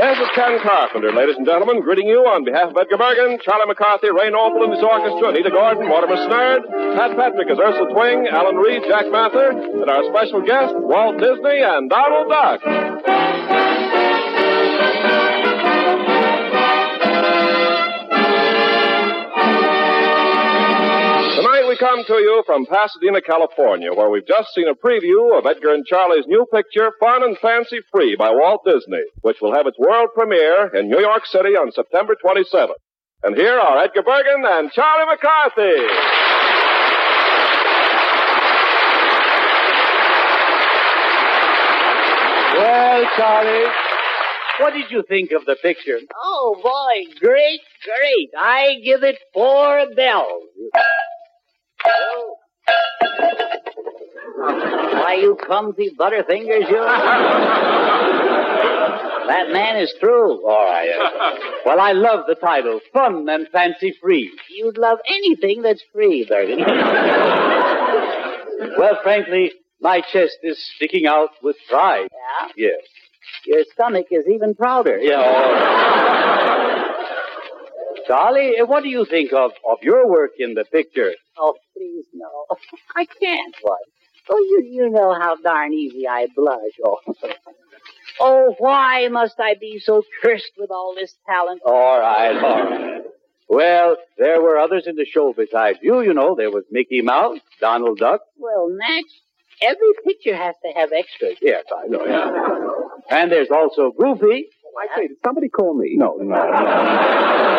This 0.02 0.18
is 0.20 0.30
Ken 0.36 0.60
Carpenter, 0.62 1.12
ladies 1.14 1.36
and 1.38 1.46
gentlemen, 1.46 1.82
greeting 1.82 2.08
you 2.08 2.26
on 2.26 2.44
behalf 2.44 2.70
of 2.70 2.78
Edgar 2.78 2.98
Bergen, 2.98 3.40
Charlie 3.44 3.68
McCarthy, 3.68 4.10
Ray 4.12 4.30
Noble 4.30 4.64
and 4.64 4.74
his 4.74 4.84
orchestra, 4.84 5.30
Anita 5.30 5.50
Gordon, 5.50 5.88
Mortimer 5.88 6.18
Snerd, 6.18 6.66
Pat 6.98 7.18
Patrick 7.18 7.50
as 7.50 7.58
Ursula 7.58 7.90
Twing, 7.94 8.30
Alan 8.30 8.56
Reed, 8.56 8.84
Jack 8.88 9.10
Mather, 9.10 9.52
and 9.52 9.90
our 9.90 10.04
special 10.10 10.42
guest, 10.46 10.74
Walt 10.78 11.18
Disney 11.18 11.62
and 11.62 11.90
Donald 11.90 12.30
Duck. 12.30 12.62
Come 21.82 22.04
to 22.06 22.14
you 22.14 22.44
from 22.46 22.68
Pasadena, 22.68 23.22
California, 23.22 23.92
where 23.92 24.08
we've 24.12 24.28
just 24.28 24.54
seen 24.54 24.68
a 24.68 24.76
preview 24.76 25.36
of 25.36 25.48
Edgar 25.48 25.74
and 25.74 25.84
Charlie's 25.84 26.28
new 26.28 26.46
picture, 26.54 26.92
Fun 27.00 27.24
and 27.24 27.36
Fancy 27.40 27.80
Free 27.92 28.16
by 28.16 28.30
Walt 28.30 28.62
Disney, 28.64 29.02
which 29.22 29.38
will 29.42 29.56
have 29.56 29.66
its 29.66 29.80
world 29.80 30.10
premiere 30.14 30.68
in 30.76 30.90
New 30.90 31.00
York 31.00 31.26
City 31.26 31.58
on 31.58 31.72
September 31.72 32.14
27th. 32.24 32.78
And 33.24 33.36
here 33.36 33.58
are 33.58 33.84
Edgar 33.84 34.04
Bergen 34.04 34.44
and 34.46 34.72
Charlie 34.72 35.10
McCarthy. 35.10 35.82
Well, 42.62 43.06
Charlie, 43.18 43.72
what 44.60 44.74
did 44.74 44.92
you 44.92 45.04
think 45.10 45.32
of 45.32 45.46
the 45.46 45.56
picture? 45.64 45.98
Oh, 46.24 46.60
boy, 46.62 47.12
great, 47.20 47.62
great. 47.84 48.30
I 48.38 48.76
give 48.86 49.02
it 49.02 49.18
four 49.34 49.88
bells. 49.96 50.44
Oh. 51.86 52.36
Why, 54.38 55.18
you 55.22 55.38
clumsy 55.46 55.92
butterfingers, 55.98 56.70
you. 56.70 56.78
that 59.28 59.52
man 59.52 59.78
is 59.78 59.94
through. 60.00 60.46
All 60.48 60.66
right. 60.66 60.90
uh, 60.90 61.32
well, 61.66 61.80
I 61.80 61.92
love 61.94 62.26
the 62.28 62.36
title, 62.36 62.80
Fun 62.94 63.28
and 63.30 63.48
Fancy 63.50 63.94
Free. 64.02 64.32
You'd 64.50 64.78
love 64.78 65.00
anything 65.08 65.62
that's 65.62 65.84
free, 65.94 66.26
Bergen. 66.28 66.60
Well, 68.78 69.00
frankly, 69.04 69.52
my 69.80 70.02
chest 70.02 70.38
is 70.44 70.58
sticking 70.76 71.06
out 71.08 71.30
with 71.42 71.56
pride. 71.68 72.08
Yeah? 72.12 72.48
Yes. 72.56 72.82
Your 73.46 73.64
stomach 73.74 74.06
is 74.12 74.26
even 74.32 74.54
prouder. 74.56 74.98
Yeah. 74.98 75.18
Charlie, 78.08 78.60
uh, 78.60 78.66
what 78.66 78.84
do 78.84 78.90
you 78.90 79.06
think 79.06 79.34
of, 79.34 79.52
of 79.70 79.80
your 79.82 80.08
work 80.08 80.32
in 80.40 80.54
the 80.54 80.66
picture? 80.66 81.14
Oh, 81.38 81.56
please, 81.76 82.06
no. 82.14 82.46
I 82.96 83.06
can't. 83.06 83.56
What? 83.62 83.80
Oh, 84.30 84.38
you, 84.38 84.64
you 84.70 84.90
know 84.90 85.14
how 85.14 85.36
darn 85.36 85.74
easy 85.74 86.08
I 86.08 86.28
blush. 86.36 86.74
Oh. 86.86 87.00
oh, 88.20 88.56
why 88.60 89.08
must 89.10 89.40
I 89.40 89.56
be 89.60 89.80
so 89.80 90.04
cursed 90.22 90.52
with 90.58 90.72
all 90.72 90.94
this 90.96 91.16
talent? 91.28 91.62
All 91.66 92.00
right, 92.00 92.36
all 92.38 92.64
right. 92.64 93.02
Well, 93.50 93.98
there 94.18 94.42
were 94.42 94.58
others 94.58 94.88
in 94.88 94.96
the 94.96 95.06
show 95.06 95.34
besides 95.36 95.80
you, 95.82 96.02
you 96.02 96.14
know. 96.14 96.36
There 96.38 96.52
was 96.52 96.64
Mickey 96.72 97.02
Mouse, 97.02 97.40
Donald 97.60 97.98
Duck. 97.98 98.22
Well, 98.38 98.70
Max, 98.70 99.04
every 99.62 99.92
picture 100.06 100.36
has 100.36 100.56
to 100.64 100.72
have 100.80 100.92
extras. 100.94 101.38
Yes, 101.42 101.66
I 101.76 101.88
know. 101.88 102.06
Yeah. 102.06 103.18
And 103.18 103.30
there's 103.30 103.50
also 103.52 103.92
Goofy. 103.92 104.48
I 104.80 104.88
say, 104.96 105.08
did 105.08 105.18
somebody 105.26 105.50
call 105.50 105.74
me? 105.78 105.96
No, 105.98 106.16
no, 106.20 106.36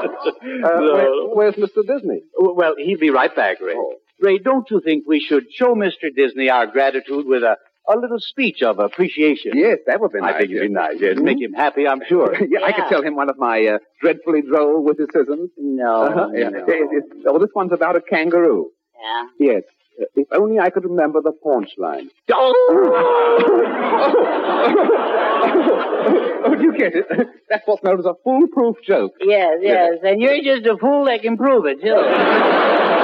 Uh, 0.00 0.80
where- 0.80 1.26
where's 1.34 1.54
Mr. 1.54 1.86
Disney? 1.86 2.22
Well, 2.38 2.74
he'll 2.78 2.98
be 2.98 3.10
right 3.10 3.34
back, 3.34 3.60
Ray. 3.60 3.74
Ray, 4.20 4.38
don't 4.38 4.68
you 4.70 4.80
think 4.84 5.04
we 5.06 5.20
should 5.20 5.44
show 5.52 5.74
Mr. 5.74 6.14
Disney 6.14 6.50
our 6.50 6.66
gratitude 6.66 7.26
with 7.26 7.42
a, 7.42 7.56
a 7.88 7.96
little 7.98 8.18
speech 8.18 8.62
of 8.62 8.78
appreciation? 8.78 9.52
Yes, 9.54 9.78
that 9.86 10.00
would 10.00 10.12
be 10.12 10.20
nice. 10.20 10.34
I 10.34 10.38
think 10.40 10.50
it'd 10.52 10.62
be 10.68 10.74
nice. 10.74 10.96
Yes, 11.00 11.16
Mhm. 11.16 11.22
make 11.22 11.40
him 11.40 11.52
happy, 11.54 11.86
I'm 11.86 12.02
sure. 12.06 12.34
yeah, 12.48 12.60
I 12.64 12.72
could 12.72 12.84
tell 12.88 13.02
him 13.02 13.14
one 13.16 13.30
of 13.30 13.38
my 13.38 13.64
uh, 13.66 13.78
dreadfully 14.00 14.42
droll 14.42 14.82
witticisms. 14.84 15.50
No. 15.58 16.02
Uh-huh, 16.04 16.28
yeah. 16.34 16.48
It- 16.48 16.64
it- 16.92 17.04
oh, 17.26 17.38
this 17.38 17.50
one's 17.54 17.72
about 17.72 17.96
a 17.96 18.00
kangaroo. 18.00 18.70
Yeah? 19.00 19.26
Yes. 19.52 19.62
Uh, 20.00 20.04
if 20.14 20.28
only 20.32 20.58
I 20.58 20.70
could 20.70 20.84
remember 20.84 21.20
the 21.20 21.32
paunch 21.32 21.70
line. 21.78 22.10
Oh, 26.42 26.54
do 26.56 26.62
you 26.62 26.72
get 26.76 26.94
it? 26.94 27.06
That's 27.48 27.66
what's 27.66 27.82
known 27.82 27.98
as 27.98 28.06
a 28.06 28.14
foolproof 28.24 28.76
joke. 28.86 29.14
Yes, 29.20 29.58
yes. 29.60 29.98
And 30.02 30.20
you're 30.20 30.42
just 30.42 30.66
a 30.66 30.76
fool 30.78 31.04
that 31.06 31.22
can 31.22 31.36
prove 31.36 31.66
it, 31.66 31.80
too. 31.82 32.99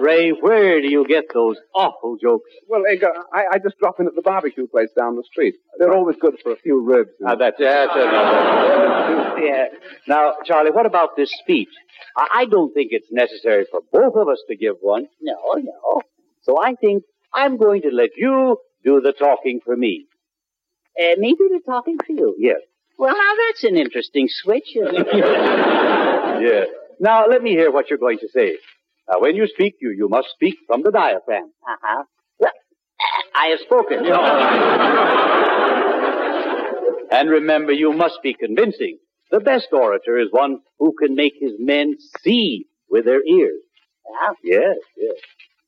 Ray, 0.00 0.30
where 0.30 0.80
do 0.80 0.88
you 0.90 1.06
get 1.06 1.24
those 1.32 1.56
awful 1.74 2.16
jokes? 2.20 2.50
Well, 2.68 2.82
Edgar, 2.90 3.12
I, 3.32 3.44
I 3.52 3.58
just 3.58 3.78
drop 3.78 4.00
in 4.00 4.06
at 4.06 4.14
the 4.14 4.22
barbecue 4.22 4.66
place 4.66 4.90
down 4.98 5.16
the 5.16 5.24
street. 5.24 5.54
They're 5.78 5.92
always 5.94 6.16
good 6.20 6.36
for 6.42 6.52
a 6.52 6.56
few 6.56 6.80
ribs. 6.82 7.10
and- 7.20 7.28
Ah, 7.30 7.34
that's, 7.36 7.56
that's 7.58 7.94
enough. 7.96 9.38
yeah. 9.42 9.64
Now, 10.06 10.34
Charlie, 10.44 10.70
what 10.70 10.86
about 10.86 11.16
this 11.16 11.30
speech? 11.42 11.68
I, 12.16 12.28
I 12.34 12.44
don't 12.46 12.72
think 12.74 12.88
it's 12.92 13.08
necessary 13.10 13.66
for 13.70 13.80
both 13.92 14.14
of 14.16 14.28
us 14.28 14.42
to 14.48 14.56
give 14.56 14.76
one. 14.80 15.06
No, 15.20 15.34
no. 15.56 16.00
So 16.42 16.60
I 16.62 16.74
think 16.74 17.04
I'm 17.32 17.56
going 17.56 17.82
to 17.82 17.90
let 17.90 18.10
you 18.16 18.58
do 18.84 19.00
the 19.00 19.12
talking 19.12 19.60
for 19.64 19.76
me. 19.76 20.06
Uh, 20.98 21.16
me 21.18 21.34
do 21.36 21.48
the 21.48 21.60
talking 21.64 21.96
for 21.98 22.12
you. 22.12 22.34
Yes. 22.38 22.60
Well, 22.98 23.12
now 23.14 23.30
that's 23.48 23.64
an 23.64 23.76
interesting 23.76 24.28
switch, 24.30 24.76
isn't 24.76 24.94
yes. 26.40 26.68
Now, 27.00 27.26
let 27.26 27.42
me 27.42 27.50
hear 27.50 27.72
what 27.72 27.90
you're 27.90 27.98
going 27.98 28.18
to 28.18 28.28
say. 28.28 28.58
Now, 29.10 29.20
when 29.20 29.36
you 29.36 29.46
speak, 29.46 29.76
you, 29.80 29.90
you 29.90 30.08
must 30.08 30.28
speak 30.30 30.56
from 30.66 30.82
the 30.82 30.90
diaphragm. 30.90 31.50
Uh-huh. 31.68 32.04
Well, 32.38 32.52
I 33.34 33.46
have 33.48 33.60
spoken. 33.60 34.04
And 37.10 37.28
remember, 37.30 37.70
you 37.72 37.92
must 37.92 38.18
be 38.24 38.34
convincing. 38.34 38.98
The 39.30 39.38
best 39.38 39.68
orator 39.72 40.18
is 40.18 40.28
one 40.32 40.58
who 40.80 40.94
can 41.00 41.14
make 41.14 41.34
his 41.38 41.52
men 41.60 41.96
see 42.22 42.66
with 42.90 43.04
their 43.04 43.22
ears. 43.24 43.60
Yeah? 44.10 44.32
Yes, 44.42 44.76
yes. 44.96 45.14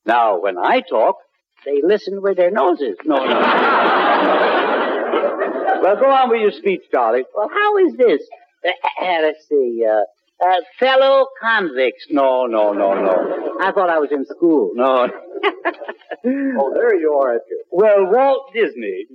Now, 0.05 0.41
when 0.41 0.59
I 0.59 0.81
talk, 0.81 1.17
They 1.65 1.81
listen 1.85 2.21
with 2.21 2.37
their 2.37 2.51
noses. 2.51 2.97
no, 3.05 3.17
no. 3.17 3.25
well, 5.83 5.97
go 6.01 6.11
on 6.11 6.31
with 6.31 6.41
your 6.41 6.51
speech, 6.53 6.83
Charlie. 6.91 7.25
Well, 7.35 7.49
how 7.49 7.77
is 7.79 7.95
this? 7.97 8.23
Uh, 8.65 8.71
uh, 9.05 9.19
let's 9.23 9.47
see. 9.49 9.85
Uh, 9.89 10.03
uh, 10.45 10.61
fellow 10.79 11.27
convicts. 11.41 12.07
No, 12.11 12.47
no, 12.47 12.73
no, 12.73 12.95
no. 12.95 13.59
I 13.61 13.73
thought 13.73 13.89
I 13.91 13.99
was 13.99 14.11
in 14.13 14.25
school. 14.27 14.73
No. 14.75 15.09
Oh, 16.29 16.73
there 16.75 16.99
you 16.99 17.13
are, 17.13 17.35
Edgar. 17.35 17.63
Well, 17.71 18.07
Walt 18.11 18.51
Disney. 18.53 19.07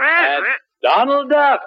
And 0.00 0.44
Donald 0.82 1.30
Duck. 1.30 1.60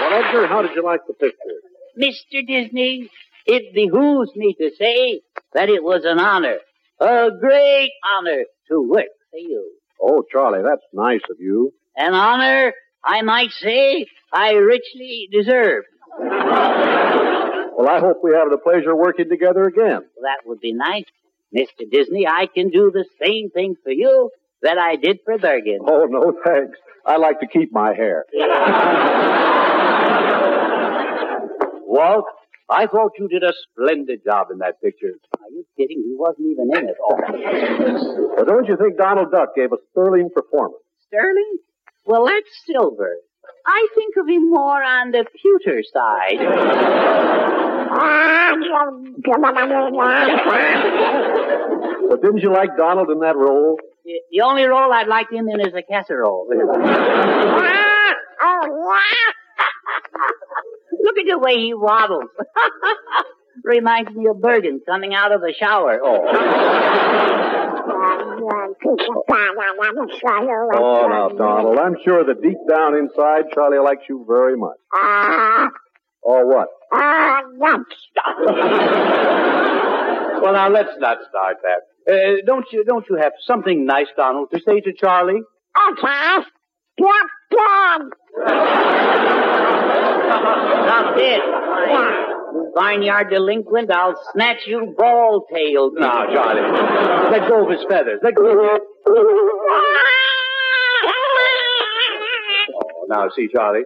Well, 0.00 0.12
Edgar, 0.12 0.46
how 0.48 0.62
did 0.62 0.72
you 0.74 0.82
like 0.84 1.00
the 1.06 1.14
picture? 1.14 1.36
Mr. 1.98 2.46
Disney, 2.46 3.10
it 3.46 3.74
behooves 3.74 4.30
me 4.36 4.54
to 4.54 4.70
say 4.78 5.22
that 5.54 5.68
it 5.68 5.82
was 5.82 6.04
an 6.04 6.18
honor, 6.18 6.56
a 7.00 7.28
great 7.38 7.90
honor 8.16 8.44
to 8.68 8.80
work 8.88 9.06
for 9.30 9.38
you. 9.38 9.72
Oh, 10.00 10.24
Charlie, 10.30 10.62
that's 10.62 10.82
nice 10.92 11.20
of 11.30 11.36
you. 11.40 11.72
An 11.96 12.14
honor, 12.14 12.72
I 13.04 13.22
might 13.22 13.50
say, 13.52 14.06
I 14.32 14.52
richly 14.52 15.28
deserve. 15.30 15.84
Well, 16.18 17.88
I 17.88 18.00
hope 18.00 18.18
we 18.22 18.32
have 18.32 18.50
the 18.50 18.58
pleasure 18.58 18.92
of 18.92 18.98
working 18.98 19.28
together 19.28 19.64
again. 19.64 20.02
That 20.22 20.40
would 20.46 20.60
be 20.60 20.72
nice. 20.72 21.04
Mr. 21.54 21.90
Disney, 21.90 22.26
I 22.26 22.46
can 22.46 22.70
do 22.70 22.90
the 22.92 23.04
same 23.22 23.50
thing 23.50 23.76
for 23.82 23.90
you 23.92 24.30
that 24.62 24.78
I 24.78 24.96
did 24.96 25.18
for 25.24 25.36
Bergen. 25.38 25.80
Oh, 25.86 26.06
no, 26.06 26.32
thanks. 26.44 26.78
I 27.04 27.16
like 27.16 27.40
to 27.40 27.46
keep 27.46 27.72
my 27.72 27.94
hair. 27.94 28.24
Walt, 31.86 32.24
I 32.70 32.86
thought 32.86 33.12
you 33.18 33.28
did 33.28 33.42
a 33.42 33.52
splendid 33.64 34.22
job 34.24 34.48
in 34.50 34.58
that 34.58 34.80
picture. 34.82 35.12
Are 35.40 35.50
you 35.50 35.64
kidding? 35.76 36.02
He 36.06 36.14
wasn't 36.16 36.48
even 36.52 36.70
in 36.76 36.88
it. 36.88 36.96
Oh. 37.02 38.18
Well, 38.34 38.46
don't 38.46 38.66
you 38.66 38.76
think 38.76 38.96
Donald 38.96 39.30
Duck 39.30 39.54
gave 39.54 39.72
a 39.72 39.76
sterling 39.90 40.30
performance? 40.34 40.82
Sterling? 41.06 41.58
Well, 42.04 42.24
that's 42.26 42.48
silver. 42.66 43.14
I 43.66 43.86
think 43.94 44.16
of 44.16 44.26
him 44.26 44.50
more 44.50 44.82
on 44.82 45.12
the 45.12 45.24
pewter 45.40 45.82
side. 45.92 46.38
But 52.08 52.22
didn't 52.22 52.38
you 52.38 52.52
like 52.52 52.76
Donald 52.76 53.10
in 53.10 53.20
that 53.20 53.36
role? 53.36 53.78
The 54.04 54.14
the 54.32 54.40
only 54.40 54.64
role 54.64 54.92
I'd 54.92 55.06
like 55.06 55.30
him 55.30 55.48
in 55.48 55.60
is 55.60 55.74
a 55.74 55.82
casserole. 55.82 56.48
Look 61.02 61.18
at 61.18 61.26
the 61.28 61.38
way 61.38 61.56
he 61.56 61.74
waddles. 61.74 62.30
Reminds 63.64 64.14
me 64.14 64.26
of 64.28 64.40
Bergen 64.40 64.80
coming 64.86 65.14
out 65.14 65.32
of 65.32 65.40
the 65.40 65.52
shower. 65.58 65.98
Oh. 66.02 66.22
Oh, 70.74 71.06
now, 71.08 71.28
Donald, 71.28 71.78
I'm 71.78 71.96
sure 72.04 72.24
that 72.24 72.42
deep 72.42 72.58
down 72.68 72.96
inside, 72.96 73.44
Charlie 73.54 73.78
likes 73.78 74.02
you 74.08 74.24
very 74.26 74.56
much. 74.56 74.76
Ah. 74.94 75.68
Or 76.22 76.46
what? 76.48 76.68
Ah, 76.92 77.40
uh, 77.40 77.42
well, 80.42 80.52
now 80.52 80.68
let's 80.70 80.92
not 80.98 81.18
start 81.28 81.58
that. 81.62 81.82
Uh, 82.08 82.36
don't 82.46 82.66
you 82.72 82.84
don't 82.84 83.06
you 83.08 83.16
have 83.16 83.32
something 83.46 83.86
nice, 83.86 84.08
Donald, 84.16 84.50
to 84.52 84.60
say 84.66 84.80
to 84.80 84.92
Charlie? 84.92 85.40
Now, 90.86 91.14
this, 91.16 91.40
you 91.40 92.72
barnyard 92.74 93.30
delinquent, 93.30 93.90
I'll 93.92 94.20
snatch 94.32 94.66
you 94.66 94.94
ball-tailed. 94.96 95.94
Now, 95.98 96.26
Charlie, 96.32 96.62
let 97.30 97.48
go 97.48 97.64
of 97.64 97.70
his 97.70 97.84
feathers. 97.88 98.20
Let 98.22 98.34
go. 98.34 98.78
Oh, 102.74 103.06
now 103.08 103.28
see, 103.36 103.48
Charlie, 103.54 103.82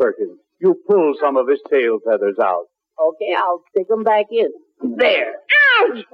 hurt 0.00 0.18
him. 0.18 0.38
You 0.60 0.74
pull 0.86 1.14
some 1.20 1.36
of 1.36 1.46
his 1.48 1.60
tail 1.70 1.98
feathers 2.04 2.36
out. 2.42 2.64
Okay, 2.98 3.34
I'll 3.36 3.62
stick 3.70 3.88
them 3.88 4.02
back 4.04 4.26
in. 4.30 4.50
There. 4.96 5.34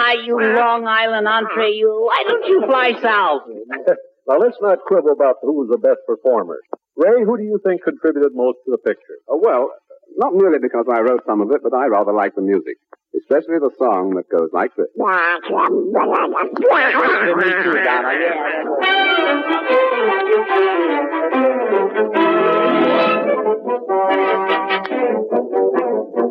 Why, 0.00 0.16
you 0.24 0.38
Long 0.40 0.86
Island 0.86 1.28
entree, 1.28 1.72
you. 1.72 1.90
Why 2.06 2.24
don't 2.26 2.46
you 2.46 2.62
fly 2.66 2.92
south? 3.00 3.42
now, 4.28 4.38
let's 4.38 4.56
not 4.60 4.78
quibble 4.86 5.12
about 5.12 5.36
who 5.42 5.52
was 5.52 5.68
the 5.70 5.78
best 5.78 6.00
performer. 6.06 6.58
Ray, 6.96 7.24
who 7.24 7.36
do 7.36 7.44
you 7.44 7.58
think 7.64 7.82
contributed 7.82 8.32
most 8.34 8.58
to 8.64 8.72
the 8.72 8.78
picture? 8.78 9.18
Oh, 9.28 9.40
well, 9.42 9.70
not 10.16 10.34
merely 10.34 10.58
because 10.60 10.86
I 10.92 11.00
wrote 11.00 11.22
some 11.26 11.40
of 11.40 11.50
it, 11.50 11.62
but 11.62 11.74
I 11.74 11.86
rather 11.86 12.12
like 12.12 12.34
the 12.34 12.42
music, 12.42 12.76
especially 13.16 13.58
the 13.58 13.70
song 13.78 14.14
that 14.16 14.28
goes 14.28 14.50
like 14.52 14.70
this. 14.76 14.88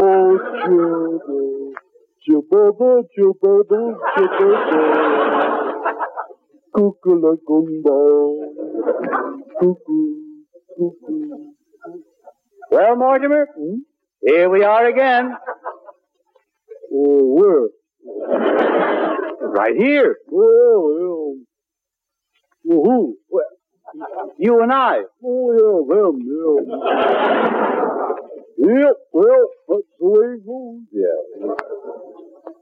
Oh, 0.00 0.38
Chubba, 2.24 2.62
Chubba, 2.78 3.02
Chubba, 3.14 3.52
Chubba, 4.16 4.50
Kukula 6.74 7.32
Gumba, 7.46 7.96
Cuckoo, 9.60 10.02
Cuckoo. 10.78 11.52
Well, 12.70 12.96
Mortimer, 12.96 13.48
here 14.22 14.48
we 14.48 14.64
are 14.64 14.86
again. 14.86 15.36
Oh, 16.92 17.34
where? 17.34 17.68
Right 19.50 19.76
here. 19.76 20.16
Well, 20.28 20.82
well, 20.82 21.34
well, 22.64 22.82
who? 22.84 23.18
Well, 23.30 23.44
you 24.38 24.62
and 24.62 24.72
I. 24.72 25.02
Oh, 25.24 25.52
yeah, 25.52 25.96
them, 25.96 26.20
yeah. 26.24 27.97
Yep, 28.58 28.96
well, 29.12 29.46
that's 29.68 29.86
the 30.00 30.08
way 30.08 30.34
it 30.34 30.42
goes. 30.44 30.82
Yeah. 30.90 31.54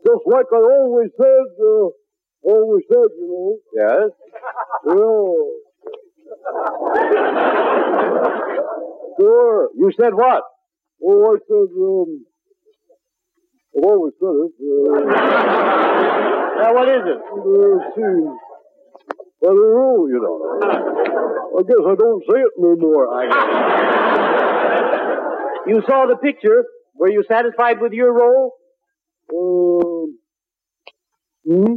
Just 0.05 0.25
like 0.27 0.45
I 0.53 0.57
always 0.57 1.11
said, 1.17 1.49
uh, 1.57 1.89
always 2.43 2.85
said, 2.93 3.11
you 3.17 3.27
know. 3.33 3.57
Yes? 3.73 4.11
Yeah. 4.87 5.67
Sure. 9.19 9.71
You 9.75 9.91
said 9.99 10.13
what? 10.13 10.43
Oh, 11.03 11.33
I 11.33 11.39
said, 11.49 11.71
um, 11.81 12.27
I've 13.77 13.85
always 13.85 14.13
said 14.21 14.37
it. 14.37 14.53
Uh, 14.61 15.01
now, 16.61 16.71
what 16.75 16.89
is 16.89 17.05
it? 17.09 17.21
Uh, 17.25 17.79
see. 17.97 18.21
I 19.43 19.49
don't 19.49 19.75
know, 19.75 20.07
you 20.09 20.21
know. 20.21 20.37
I 20.63 21.63
guess 21.63 21.85
I 21.87 21.95
don't 21.95 22.23
say 22.29 22.41
it 22.41 22.53
no 22.59 22.77
more. 22.77 24.43
You 25.67 25.83
saw 25.87 26.07
the 26.07 26.17
picture. 26.17 26.65
Were 26.95 27.11
you 27.11 27.25
satisfied 27.29 27.81
with 27.81 27.93
your 27.93 28.13
role? 28.13 28.53
Um, 29.35 30.19
hmm? 31.47 31.75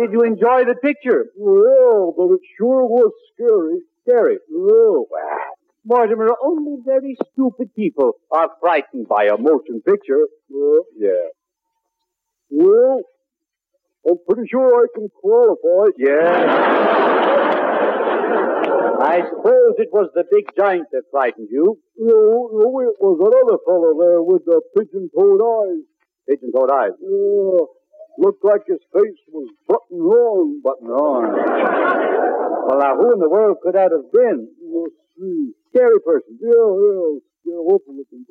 Did 0.00 0.12
you 0.12 0.22
enjoy 0.24 0.64
the 0.64 0.74
picture? 0.82 1.26
Well, 1.36 2.12
but 2.16 2.34
it 2.34 2.40
sure 2.58 2.84
was 2.84 3.12
scary. 3.34 3.80
Scary. 4.06 4.38
Well, 4.50 5.06
Mortimer, 5.84 6.34
only 6.44 6.76
very 6.84 7.16
stupid 7.32 7.74
people 7.74 8.14
are 8.30 8.50
frightened 8.60 9.08
by 9.08 9.24
a 9.24 9.36
motion 9.38 9.80
picture. 9.86 10.26
well, 10.50 10.84
Yeah. 10.96 11.28
well, 12.50 13.00
I'm 14.08 14.18
pretty 14.28 14.48
sure 14.50 14.82
I 14.82 14.86
can 14.94 15.08
qualify. 15.08 15.90
Yeah. 15.98 17.55
I 19.06 19.22
suppose 19.22 19.78
it 19.78 19.94
was 19.94 20.10
the 20.18 20.26
big 20.26 20.50
giant 20.58 20.90
that 20.90 21.06
frightened 21.14 21.46
you. 21.48 21.78
No, 21.94 22.50
no, 22.50 22.66
it 22.82 22.98
was 22.98 23.22
another 23.22 23.62
fellow 23.62 23.94
there 23.94 24.18
with 24.18 24.42
the 24.42 24.58
pigeon-toed 24.74 25.38
eyes. 25.38 25.86
Pigeon-toed 26.26 26.72
eyes. 26.74 26.90
Yeah, 26.98 27.70
looked 28.18 28.42
like 28.42 28.66
his 28.66 28.82
face 28.90 29.22
was 29.30 29.46
buttoned 29.70 30.02
wrong. 30.02 30.58
Button 30.58 30.90
on. 30.90 31.22
Well, 32.66 32.78
now, 32.82 32.98
who 32.98 33.14
in 33.14 33.22
the 33.22 33.30
world 33.30 33.62
could 33.62 33.78
that 33.78 33.94
have 33.94 34.10
been? 34.10 34.50
Let's 34.58 34.98
see. 35.14 35.54
Scary 35.70 36.02
person. 36.02 36.34
Yeah, 36.42 36.50
yeah, 36.50 37.22
yeah, 37.46 37.62
can. 38.10 38.26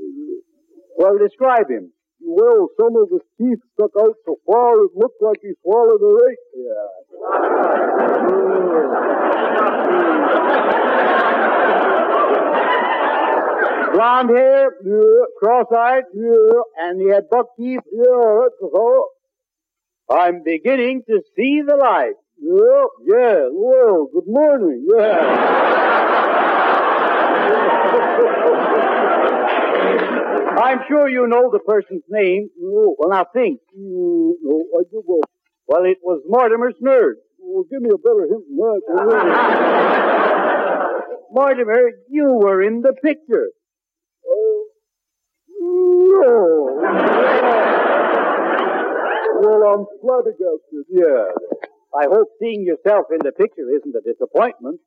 Well, 1.00 1.16
describe 1.24 1.72
him. 1.72 1.95
Well, 2.28 2.70
some 2.80 2.96
of 2.98 3.10
his 3.12 3.22
teeth 3.38 3.60
stuck 3.74 3.92
out 4.00 4.16
so 4.26 4.40
far 4.46 4.84
it 4.86 4.92
looked 4.96 5.22
like 5.22 5.38
he 5.42 5.54
swallowed 5.62 6.02
a 6.02 6.12
rake. 6.26 6.40
Yeah. 6.58 7.96
Blonde 13.94 14.30
hair, 14.30 14.72
Yeah, 14.84 15.26
cross-eyed, 15.40 16.04
yeah, 16.14 16.62
and 16.80 17.00
he 17.00 17.08
had 17.08 17.30
buck 17.30 17.56
teeth. 17.58 17.80
yeah, 17.94 18.40
that's 18.42 18.58
the 18.60 18.70
fellow. 18.74 19.06
I'm 20.10 20.44
beginning 20.44 21.04
to 21.08 21.22
see 21.36 21.62
the 21.66 21.76
light. 21.78 22.16
Yeah, 22.38 22.86
yeah, 23.06 23.48
well, 23.54 24.08
good 24.14 24.28
morning, 24.28 24.86
yeah. 24.94 25.22
I'm 30.66 30.80
sure 30.88 31.08
you 31.10 31.28
know 31.28 31.50
the 31.52 31.60
person's 31.60 32.04
name. 32.10 32.50
No, 32.60 32.96
Well, 32.98 33.10
now 33.10 33.26
think. 33.32 33.60
no, 33.76 34.64
I 34.80 34.84
do 34.90 35.04
go. 35.06 35.22
Well, 35.68 35.84
it 35.86 35.98
was 36.02 36.22
Mortimer 36.28 36.72
Snerd. 36.82 37.16
Well, 37.40 37.64
give 37.70 37.82
me 37.82 37.90
a 37.94 37.98
better 37.98 38.26
hint 38.28 38.46
than 38.50 38.58
that. 39.10 41.02
Mortimer, 41.32 41.92
you 42.10 42.40
were 42.42 42.62
in 42.64 42.82
the 42.82 42.94
picture. 42.94 43.50
Oh, 44.28 44.66
No. 45.62 46.82
well, 49.42 49.64
I'm 49.74 49.86
flabbergasted. 50.02 50.86
Yeah. 50.90 51.26
I 51.96 52.04
hope 52.12 52.28
seeing 52.42 52.64
yourself 52.66 53.06
in 53.12 53.20
the 53.24 53.32
picture 53.32 53.70
isn't 53.70 53.96
a 53.96 54.02
disappointment. 54.02 54.80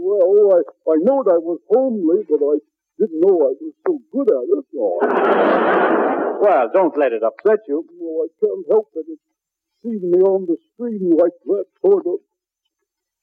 Well, 0.00 0.56
I, 0.56 0.62
I 0.90 0.96
know 1.02 1.22
that 1.22 1.40
was 1.42 1.60
homely, 1.70 2.24
but 2.28 2.40
I 2.42 2.58
didn't 2.98 3.20
know 3.20 3.36
I 3.44 3.52
was 3.60 3.74
so 3.86 3.98
good 4.12 4.28
at 4.28 4.48
it. 4.48 4.64
Oh. 4.76 4.98
Well, 6.40 6.70
don't 6.72 6.96
let 6.98 7.12
it 7.12 7.22
upset 7.22 7.60
you. 7.68 7.84
Well, 7.98 8.24
I 8.24 8.28
can't 8.40 8.66
help 8.70 8.88
it. 8.96 9.06
It 9.08 9.18
seeing 9.86 10.10
me 10.10 10.18
on 10.18 10.46
the 10.46 10.56
stream 10.74 11.10
like 11.14 11.30
that 11.46 11.66
sort 11.80 12.04
of, 12.06 12.18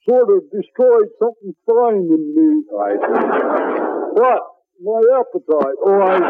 sort 0.08 0.30
of 0.32 0.50
destroyed 0.52 1.10
something 1.20 1.54
fine 1.66 2.08
in 2.08 2.36
me. 2.36 2.64
I 2.72 2.96
see. 2.96 3.28
What? 4.16 4.42
My 4.84 5.02
appetite. 5.20 5.78
Oh, 5.84 6.02
I 6.02 6.18
see. 6.18 6.24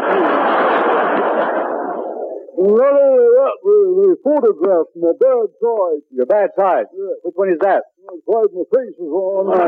Not 2.54 2.94
only 2.96 3.26
that, 3.34 3.56
they, 3.64 4.14
photographed 4.22 4.94
my 4.96 5.10
bad 5.20 5.48
side. 5.60 6.00
Your 6.10 6.26
bad 6.26 6.50
side? 6.56 6.86
Yeah. 6.94 7.14
Which 7.22 7.34
one 7.34 7.50
is 7.50 7.58
that? 7.60 7.82
The 8.06 8.20
side 8.24 8.52
my 8.54 8.62
face 8.72 8.96
is 8.96 9.10
on. 9.10 9.58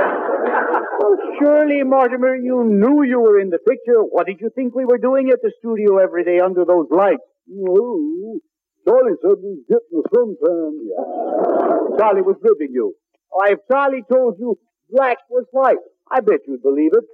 Well, 0.72 1.16
surely, 1.40 1.82
Mortimer, 1.84 2.34
you 2.36 2.64
knew 2.64 3.02
you 3.04 3.20
were 3.20 3.38
in 3.40 3.50
the 3.50 3.58
picture. 3.58 4.00
What 4.02 4.26
did 4.26 4.40
you 4.40 4.50
think 4.54 4.74
we 4.74 4.84
were 4.84 4.98
doing 4.98 5.30
at 5.30 5.40
the 5.42 5.52
studio 5.58 5.98
every 5.98 6.24
day 6.24 6.40
under 6.40 6.64
those 6.64 6.86
lights? 6.90 7.22
No. 7.48 8.38
Charlie 8.86 9.16
said 9.22 9.36
we 9.42 9.56
was 9.56 9.64
getting 9.68 9.92
the 9.92 10.02
suntan. 10.12 10.72
Yeah. 10.90 11.98
Charlie 11.98 12.22
was 12.22 12.36
ribbing 12.42 12.72
you. 12.74 12.94
Oh, 13.32 13.44
if 13.46 13.58
Charlie 13.70 14.02
told 14.12 14.38
you 14.38 14.58
black 14.90 15.18
was 15.30 15.46
white, 15.52 15.78
I 16.10 16.20
bet 16.20 16.40
you'd 16.46 16.62
believe 16.62 16.92
it. 16.92 17.04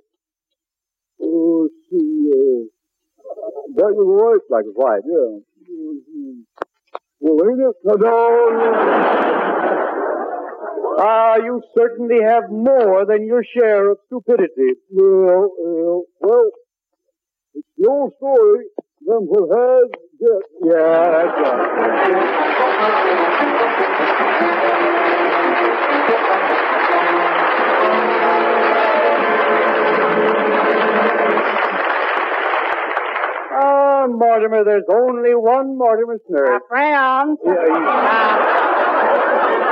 Oh, 1.22 1.68
see, 1.90 2.30
uh, 2.32 2.64
that 3.76 3.92
was 3.94 4.06
right. 4.08 4.40
Black 4.48 4.64
is 4.64 4.74
white, 4.74 5.02
yeah. 5.06 5.40
Well, 7.20 7.50
ain't 7.50 7.60
it? 7.60 7.76
No, 7.84 7.94
no. 7.94 8.16
Ah, 10.98 11.36
you 11.36 11.62
certainly 11.76 12.22
have 12.22 12.44
more 12.50 13.04
than 13.06 13.26
your 13.26 13.42
share 13.56 13.90
of 13.92 13.98
stupidity. 14.06 14.74
Well, 14.92 15.50
well, 15.58 16.02
well, 16.20 16.50
it's 17.54 17.68
old 17.88 18.12
story. 18.18 18.64
Them 19.06 19.24
what 19.26 19.48
has 19.50 19.90
get. 20.20 20.42
Yeah, 20.62 21.10
that's 21.10 21.36
right. 21.40 22.80
Ah, 33.52 34.06
Mortimer, 34.08 34.64
there's 34.64 34.84
only 34.92 35.34
one 35.34 35.76
Mortimer 35.76 36.18
Snerd. 36.30 36.56
Uh, 36.56 36.60
friends. 36.68 37.38
Yeah, 37.44 37.52
you- 37.52 37.86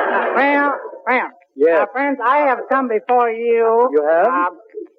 Uh, 0.08 0.32
friend, 0.34 0.72
friend. 1.08 1.32
Yes. 1.56 1.88
Uh, 1.88 1.92
friends, 1.92 2.18
I 2.22 2.38
have 2.48 2.58
come 2.68 2.88
before 2.88 3.30
you. 3.30 3.88
You 3.92 4.02
have? 4.04 4.26
Uh, 4.26 4.50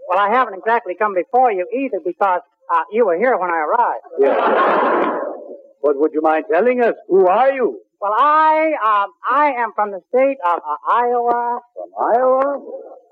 well, 0.10 0.20
I 0.20 0.30
haven't 0.34 0.56
exactly 0.58 0.96
come 0.98 1.14
before 1.14 1.52
you 1.52 1.68
either 1.72 2.00
because 2.04 2.42
uh, 2.74 2.84
you 2.92 3.06
were 3.06 3.18
here 3.18 3.38
when 3.38 3.50
I 3.50 3.60
arrived. 3.68 4.06
Yeah. 4.20 5.20
But 5.84 5.98
would 6.00 6.12
you 6.14 6.22
mind 6.22 6.46
telling 6.52 6.82
us, 6.82 6.96
who 7.08 7.28
are 7.28 7.52
you? 7.52 7.80
Well, 8.02 8.14
I, 8.18 8.74
uh, 8.84 9.08
I 9.30 9.52
am 9.62 9.72
from 9.76 9.92
the 9.92 10.02
state 10.10 10.38
of 10.46 10.60
uh, 10.60 10.92
Iowa. 10.92 11.60
From 11.76 11.90
Iowa? 12.16 12.62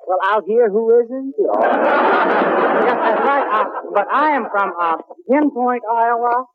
Well, 0.08 0.20
out 0.24 0.44
here, 0.48 0.70
who 0.70 0.88
isn't? 1.04 1.36
yes, 1.36 1.52
that's 3.04 3.22
right. 3.28 3.48
Uh, 3.52 3.66
but 3.94 4.08
I 4.08 4.38
am 4.40 4.48
from 4.50 4.72
uh, 4.80 4.96
Pinpoint, 5.30 5.84
Iowa. 5.84 6.46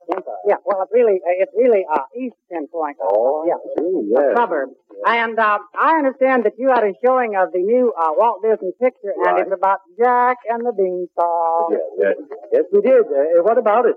Yeah, 0.49 0.57
well, 0.65 0.81
it's 0.81 0.93
really, 0.93 1.21
uh, 1.21 1.37
it's 1.37 1.53
really 1.55 1.85
uh, 1.85 2.01
East 2.17 2.37
Pinpoint. 2.51 2.97
Oh, 3.03 3.45
yeah, 3.47 3.61
yes. 4.09 4.33
a 4.33 4.41
suburb. 4.41 4.71
And 5.05 5.39
uh, 5.39 5.59
I 5.79 5.99
understand 5.99 6.45
that 6.45 6.55
you 6.57 6.71
had 6.71 6.83
a 6.83 6.95
showing 7.05 7.37
of 7.37 7.53
the 7.53 7.59
new 7.59 7.93
uh, 7.93 8.17
Walt 8.17 8.41
Disney 8.43 8.73
picture, 8.81 9.13
and 9.27 9.39
it's 9.41 9.53
about 9.53 9.81
Jack 9.99 10.39
and 10.49 10.65
the 10.65 10.73
Beanstalk. 10.73 11.73
Yes, 11.73 11.81
yes. 12.01 12.17
Yes, 12.55 12.65
we 12.73 12.81
did. 12.81 13.05
Uh, 13.05 13.43
what 13.45 13.59
about 13.59 13.85
it? 13.85 13.97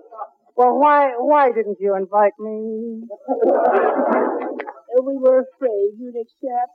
Well, 0.57 0.77
why, 0.77 1.13
why 1.17 1.53
didn't 1.53 1.77
you 1.79 1.95
invite 1.95 2.33
me? 2.39 3.07
We 4.97 5.17
were 5.17 5.43
afraid 5.43 5.91
you'd 5.99 6.15
accept. 6.15 6.71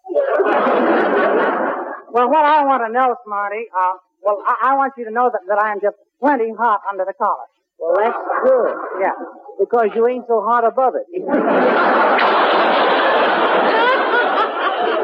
Well, 2.13 2.29
what 2.29 2.45
I 2.45 2.65
want 2.65 2.83
to 2.87 2.93
know, 2.93 3.17
Smarty, 3.25 3.67
uh, 3.77 3.93
well, 4.23 4.43
I, 4.47 4.73
I 4.73 4.77
want 4.77 4.95
you 4.99 5.05
to 5.07 5.11
know 5.11 5.31
that, 5.33 5.41
that 5.49 5.59
I 5.63 5.73
am 5.73 5.81
just 5.81 5.97
plenty 6.21 6.53
hot 6.59 6.81
under 6.91 7.05
the 7.05 7.15
collar. 7.15 7.47
Well, 7.79 7.95
that's 7.97 8.19
good. 8.45 8.75
Yeah. 9.01 9.13
Because 9.59 9.89
you 9.95 10.07
ain't 10.07 10.25
so 10.29 10.43
hot 10.43 10.65
above 10.67 10.95
it. 10.97 11.07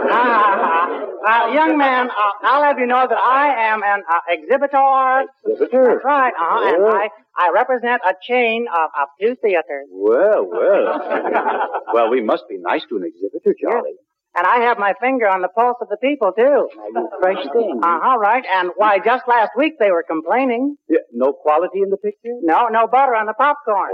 Uh, 0.09 0.17
uh, 1.27 1.53
young 1.53 1.77
man, 1.79 2.09
uh, 2.11 2.15
I'll 2.43 2.63
have 2.63 2.79
you 2.79 2.87
know 2.87 3.07
that 3.09 3.19
I 3.19 3.71
am 3.73 3.83
an 3.83 4.03
uh, 4.09 4.21
exhibitor. 4.29 5.25
Exhibitor? 5.47 5.85
That's 5.95 6.05
right. 6.05 6.33
Uh-huh. 6.33 6.69
And 6.69 6.85
Oh. 6.85 6.91
I, 6.91 7.09
I 7.39 7.51
represent 7.53 8.03
a 8.07 8.15
chain 8.23 8.67
of, 8.73 8.91
of 9.01 9.09
two 9.21 9.37
theaters. 9.43 9.87
Well, 9.91 10.47
well. 10.51 11.01
well, 11.93 12.11
we 12.11 12.23
must 12.23 12.45
be 12.49 12.59
nice 12.59 12.83
to 12.89 12.97
an 12.97 13.05
exhibitor, 13.05 13.55
Charlie. 13.61 13.97
And 14.37 14.47
I 14.47 14.61
have 14.68 14.78
my 14.78 14.93
finger 15.01 15.26
on 15.26 15.41
the 15.41 15.49
pulse 15.49 15.78
of 15.80 15.89
the 15.89 15.97
people, 15.97 16.30
too. 16.37 16.68
Fresh 17.22 17.43
thing. 17.53 17.80
Uh-huh, 17.82 18.18
right. 18.18 18.45
And 18.53 18.70
why, 18.76 18.99
just 18.99 19.26
last 19.26 19.53
week 19.57 19.78
they 19.80 19.91
were 19.91 20.05
complaining. 20.07 20.76
Yeah, 20.89 20.99
no 21.12 21.32
quality 21.32 21.80
in 21.80 21.89
the 21.89 21.97
picture? 21.97 22.37
No, 22.43 22.68
no 22.68 22.87
butter 22.87 23.14
on 23.14 23.24
the 23.24 23.32
popcorn. 23.32 23.93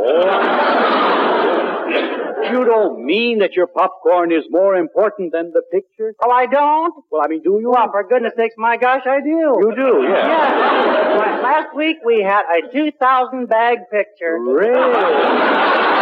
You 2.50 2.64
don't 2.64 3.04
mean 3.04 3.38
that 3.38 3.52
your 3.54 3.68
popcorn 3.68 4.32
is 4.32 4.44
more 4.50 4.74
important 4.74 5.32
than 5.32 5.52
the 5.52 5.62
picture? 5.70 6.12
Oh, 6.24 6.30
I 6.30 6.46
don't? 6.46 6.92
Well, 7.10 7.22
I 7.24 7.28
mean, 7.28 7.42
do 7.42 7.58
you? 7.60 7.70
Well, 7.70 7.88
for 7.92 8.02
goodness 8.02 8.32
sakes, 8.36 8.56
my 8.58 8.76
gosh, 8.76 9.02
I 9.06 9.20
do. 9.20 9.28
You 9.28 9.72
do, 9.76 10.02
yeah. 10.02 10.26
Yeah. 10.26 11.40
Last 11.42 11.76
week 11.76 11.98
we 12.04 12.20
had 12.20 12.42
a 12.50 12.72
2,000 12.72 13.46
bag 13.46 13.78
picture. 13.90 14.38
Really? 14.40 16.01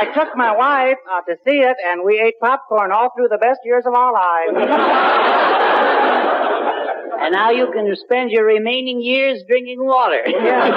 I 0.00 0.04
took 0.14 0.36
my 0.36 0.54
wife 0.56 0.98
uh, 1.10 1.22
to 1.22 1.34
see 1.44 1.58
it, 1.70 1.76
and 1.88 2.02
we 2.04 2.20
ate 2.20 2.34
popcorn 2.40 2.92
all 2.92 3.10
through 3.16 3.28
the 3.28 3.38
best 3.38 3.60
years 3.64 3.84
of 3.86 3.94
our 3.94 4.12
lives. 4.12 4.54
And 7.20 7.32
now 7.34 7.50
you 7.50 7.66
can 7.72 7.94
spend 7.96 8.30
your 8.30 8.44
remaining 8.46 9.02
years 9.02 9.42
drinking 9.48 9.84
water. 9.84 10.22
Yeah. 10.28 10.70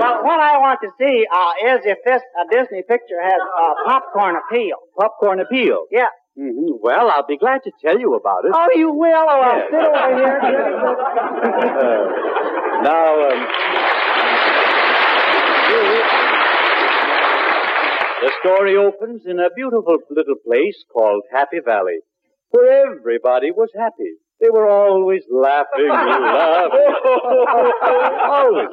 Well, 0.00 0.22
what 0.24 0.38
I 0.40 0.56
want 0.58 0.78
to 0.86 0.90
see 0.98 1.26
uh, 1.26 1.74
is 1.74 1.80
if 1.84 1.98
this 2.06 2.22
uh, 2.38 2.44
Disney 2.50 2.82
picture 2.88 3.20
has 3.20 3.40
uh, 3.60 3.74
popcorn 3.84 4.36
appeal. 4.36 4.76
Popcorn 4.98 5.40
appeal? 5.40 5.86
Yeah. 5.90 6.06
hmm 6.38 6.78
Well, 6.80 7.10
I'll 7.10 7.26
be 7.26 7.36
glad 7.36 7.64
to 7.64 7.72
tell 7.84 7.98
you 7.98 8.14
about 8.14 8.44
it. 8.46 8.52
Oh, 8.54 8.68
you 8.76 8.92
will? 8.92 9.26
Oh, 9.34 9.40
I'll 9.42 9.58
Yes. 9.58 9.66
sit 9.68 9.84
over 9.84 10.16
here. 10.16 10.40
Uh, 11.80 12.82
now, 12.82 13.06
um, 13.28 13.38
the 18.20 18.32
story 18.40 18.76
opens 18.76 19.22
in 19.26 19.38
a 19.40 19.50
beautiful 19.54 19.98
little 20.10 20.36
place 20.46 20.84
called 20.92 21.22
Happy 21.32 21.60
Valley, 21.64 22.00
where 22.50 22.86
everybody 22.86 23.50
was 23.50 23.70
happy. 23.76 24.14
They 24.40 24.48
were 24.50 24.68
always 24.68 25.22
laughing 25.30 25.88
and 25.90 26.24
laughing. 26.24 26.94
always. 28.30 28.68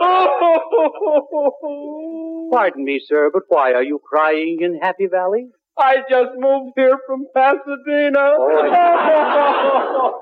Pardon 2.51 2.85
me, 2.85 3.01
sir, 3.05 3.29
but 3.33 3.43
why 3.49 3.73
are 3.73 3.83
you 3.83 3.99
crying 4.03 4.59
in 4.61 4.79
Happy 4.81 5.07
Valley? 5.07 5.49
I 5.77 5.97
just 6.09 6.31
moved 6.37 6.73
here 6.75 6.97
from 7.05 7.27
Pasadena. 7.35 8.35
Oh, 8.39 10.21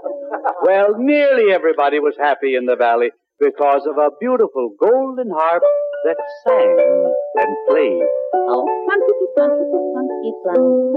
well, 0.64 0.96
nearly 0.98 1.54
everybody 1.54 2.00
was 2.00 2.16
happy 2.20 2.56
in 2.56 2.66
the 2.66 2.76
valley 2.76 3.12
because 3.40 3.88
of 3.88 3.98
a 3.98 4.10
beautiful 4.20 4.72
golden 4.80 5.30
harp 5.30 5.64
that 6.06 6.18
sang 6.46 6.78
and 7.42 7.52
played. 7.68 8.06
Oh, 8.34 8.62
plunkety, 8.86 9.28
plunkety, 9.34 9.80
plunkety, 9.90 10.32
my 10.94 10.95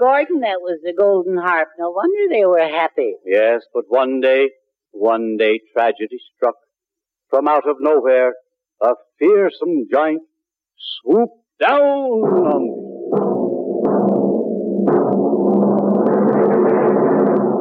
Gordon 0.00 0.40
that 0.40 0.60
was 0.62 0.80
the 0.82 0.94
golden 0.96 1.36
harp. 1.36 1.68
No 1.78 1.90
wonder 1.90 2.34
they 2.34 2.46
were 2.46 2.66
happy. 2.66 3.16
Yes, 3.26 3.60
but 3.74 3.84
one 3.88 4.20
day, 4.20 4.48
one 4.92 5.36
day 5.36 5.60
tragedy 5.74 6.18
struck. 6.34 6.54
From 7.28 7.46
out 7.46 7.68
of 7.68 7.76
nowhere, 7.80 8.32
a 8.80 8.94
fearsome 9.18 9.86
giant 9.92 10.22
swooped 11.02 11.36
down 11.60 11.78
on 11.78 12.62
me 12.64 12.90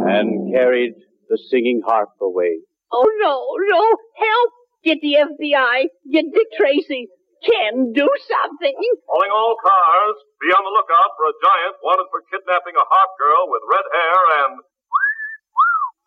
and 0.10 0.54
carried 0.54 0.94
the 1.28 1.38
singing 1.50 1.82
harp 1.86 2.10
away. 2.22 2.60
Oh, 2.92 3.12
no, 3.20 3.46
no. 3.70 3.98
Help! 4.18 4.52
Get 4.84 5.00
the 5.02 5.18
FBI. 5.20 5.84
Get 6.12 6.26
Dick 6.34 6.48
Tracy. 6.58 7.10
Ken, 7.40 7.96
do 7.96 8.08
something. 8.28 8.76
Calling 9.08 9.32
all 9.32 9.56
cars, 9.60 10.16
be 10.44 10.52
on 10.52 10.64
the 10.64 10.74
lookout 10.76 11.12
for 11.16 11.32
a 11.32 11.36
giant 11.40 11.76
wanted 11.80 12.08
for 12.12 12.20
kidnapping 12.28 12.76
a 12.76 12.86
hot 12.86 13.12
girl 13.16 13.48
with 13.48 13.64
red 13.68 13.88
hair 13.88 14.20
and. 14.44 14.54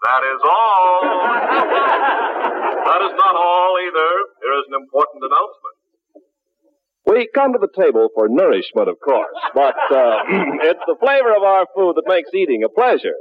That 0.02 0.22
is 0.26 0.42
all. 0.42 0.98
that 2.90 3.00
is 3.06 3.14
not 3.14 3.34
all 3.38 3.78
either. 3.78 4.10
Here 4.42 4.56
is 4.58 4.66
an 4.66 4.82
important 4.82 5.22
announcement. 5.22 5.76
We 7.06 7.28
come 7.34 7.52
to 7.52 7.58
the 7.62 7.70
table 7.70 8.08
for 8.14 8.28
nourishment, 8.28 8.88
of 8.88 8.98
course, 8.98 9.38
but 9.54 9.78
uh, 9.94 10.22
it's 10.66 10.82
the 10.86 10.96
flavor 10.98 11.34
of 11.34 11.42
our 11.42 11.66
food 11.74 11.94
that 11.96 12.06
makes 12.06 12.30
eating 12.34 12.62
a 12.64 12.68
pleasure. 12.68 13.14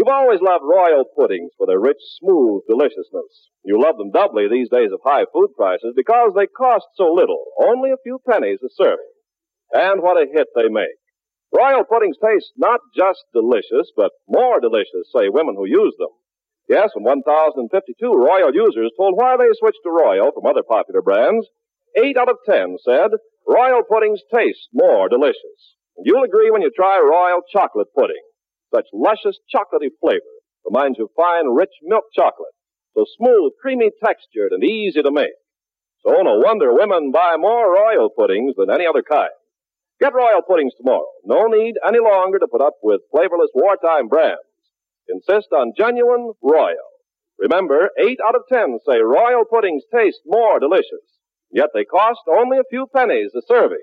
You've 0.00 0.16
always 0.16 0.40
loved 0.40 0.64
royal 0.64 1.04
puddings 1.04 1.52
for 1.58 1.66
their 1.66 1.78
rich, 1.78 2.00
smooth 2.24 2.62
deliciousness. 2.66 3.52
You 3.68 3.76
love 3.76 3.98
them 3.98 4.10
doubly 4.10 4.48
these 4.48 4.72
days 4.72 4.88
of 4.96 5.04
high 5.04 5.28
food 5.28 5.52
prices 5.54 5.92
because 5.94 6.32
they 6.32 6.46
cost 6.46 6.86
so 6.96 7.12
little, 7.12 7.44
only 7.60 7.90
a 7.90 8.00
few 8.02 8.16
pennies 8.24 8.64
a 8.64 8.72
serving. 8.72 9.12
And 9.74 10.00
what 10.00 10.16
a 10.16 10.24
hit 10.24 10.46
they 10.56 10.72
make. 10.72 10.96
Royal 11.52 11.84
puddings 11.84 12.16
taste 12.16 12.48
not 12.56 12.80
just 12.96 13.20
delicious, 13.34 13.92
but 13.94 14.12
more 14.26 14.58
delicious, 14.58 15.12
say 15.14 15.28
women 15.28 15.54
who 15.54 15.68
use 15.68 15.92
them. 15.98 16.16
Yes, 16.66 16.88
when 16.94 17.04
1,052 17.04 17.68
Royal 18.00 18.54
users 18.54 18.92
told 18.96 19.20
why 19.20 19.36
they 19.36 19.52
switched 19.52 19.84
to 19.84 19.90
Royal 19.92 20.32
from 20.32 20.46
other 20.48 20.64
popular 20.64 21.02
brands, 21.02 21.44
eight 22.00 22.16
out 22.16 22.30
of 22.30 22.40
ten 22.48 22.78
said 22.88 23.10
Royal 23.46 23.82
puddings 23.84 24.22
taste 24.34 24.72
more 24.72 25.10
delicious. 25.10 25.76
And 25.98 26.06
you'll 26.06 26.24
agree 26.24 26.50
when 26.50 26.62
you 26.62 26.70
try 26.74 27.04
Royal 27.04 27.42
chocolate 27.52 27.92
pudding. 27.94 28.24
Such 28.74 28.86
luscious 28.92 29.38
chocolatey 29.52 29.90
flavor 30.00 30.34
reminds 30.64 30.98
you 30.98 31.04
of 31.04 31.10
fine, 31.16 31.48
rich 31.48 31.74
milk 31.82 32.04
chocolate. 32.14 32.54
So 32.96 33.04
smooth, 33.16 33.52
creamy 33.60 33.90
textured, 34.04 34.52
and 34.52 34.64
easy 34.64 35.02
to 35.02 35.10
make. 35.10 35.34
So 36.06 36.12
no 36.22 36.38
wonder 36.38 36.72
women 36.72 37.10
buy 37.12 37.36
more 37.38 37.72
Royal 37.72 38.10
puddings 38.10 38.54
than 38.56 38.70
any 38.70 38.86
other 38.86 39.02
kind. 39.02 39.30
Get 40.00 40.14
Royal 40.14 40.42
puddings 40.46 40.72
tomorrow. 40.76 41.08
No 41.24 41.46
need 41.46 41.74
any 41.86 41.98
longer 41.98 42.38
to 42.38 42.48
put 42.50 42.62
up 42.62 42.74
with 42.82 43.02
flavorless 43.14 43.50
wartime 43.54 44.08
brands. 44.08 44.40
Insist 45.08 45.48
on 45.52 45.72
genuine 45.76 46.32
Royal. 46.42 46.88
Remember, 47.38 47.90
8 47.98 48.18
out 48.26 48.34
of 48.34 48.42
10 48.48 48.78
say 48.88 48.98
Royal 48.98 49.44
puddings 49.44 49.82
taste 49.92 50.20
more 50.26 50.58
delicious. 50.58 51.04
Yet 51.50 51.70
they 51.74 51.84
cost 51.84 52.20
only 52.28 52.58
a 52.58 52.68
few 52.70 52.86
pennies 52.94 53.32
a 53.34 53.42
serving. 53.46 53.78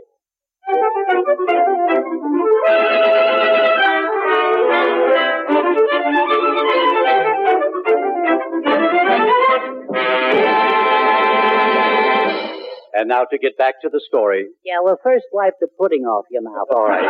And 12.97 13.10
now 13.10 13.26
to 13.30 13.38
get 13.38 13.55
back 13.60 13.80
to 13.84 13.89
the 13.89 14.01
story. 14.08 14.47
Yeah, 14.66 14.82
well, 14.84 14.97
first 15.03 15.26
wipe 15.32 15.53
the 15.62 15.68
pudding 15.80 16.01
off 16.01 16.26
your 16.32 16.41
mouth. 16.41 16.68
All 16.74 16.88
right. 16.88 17.05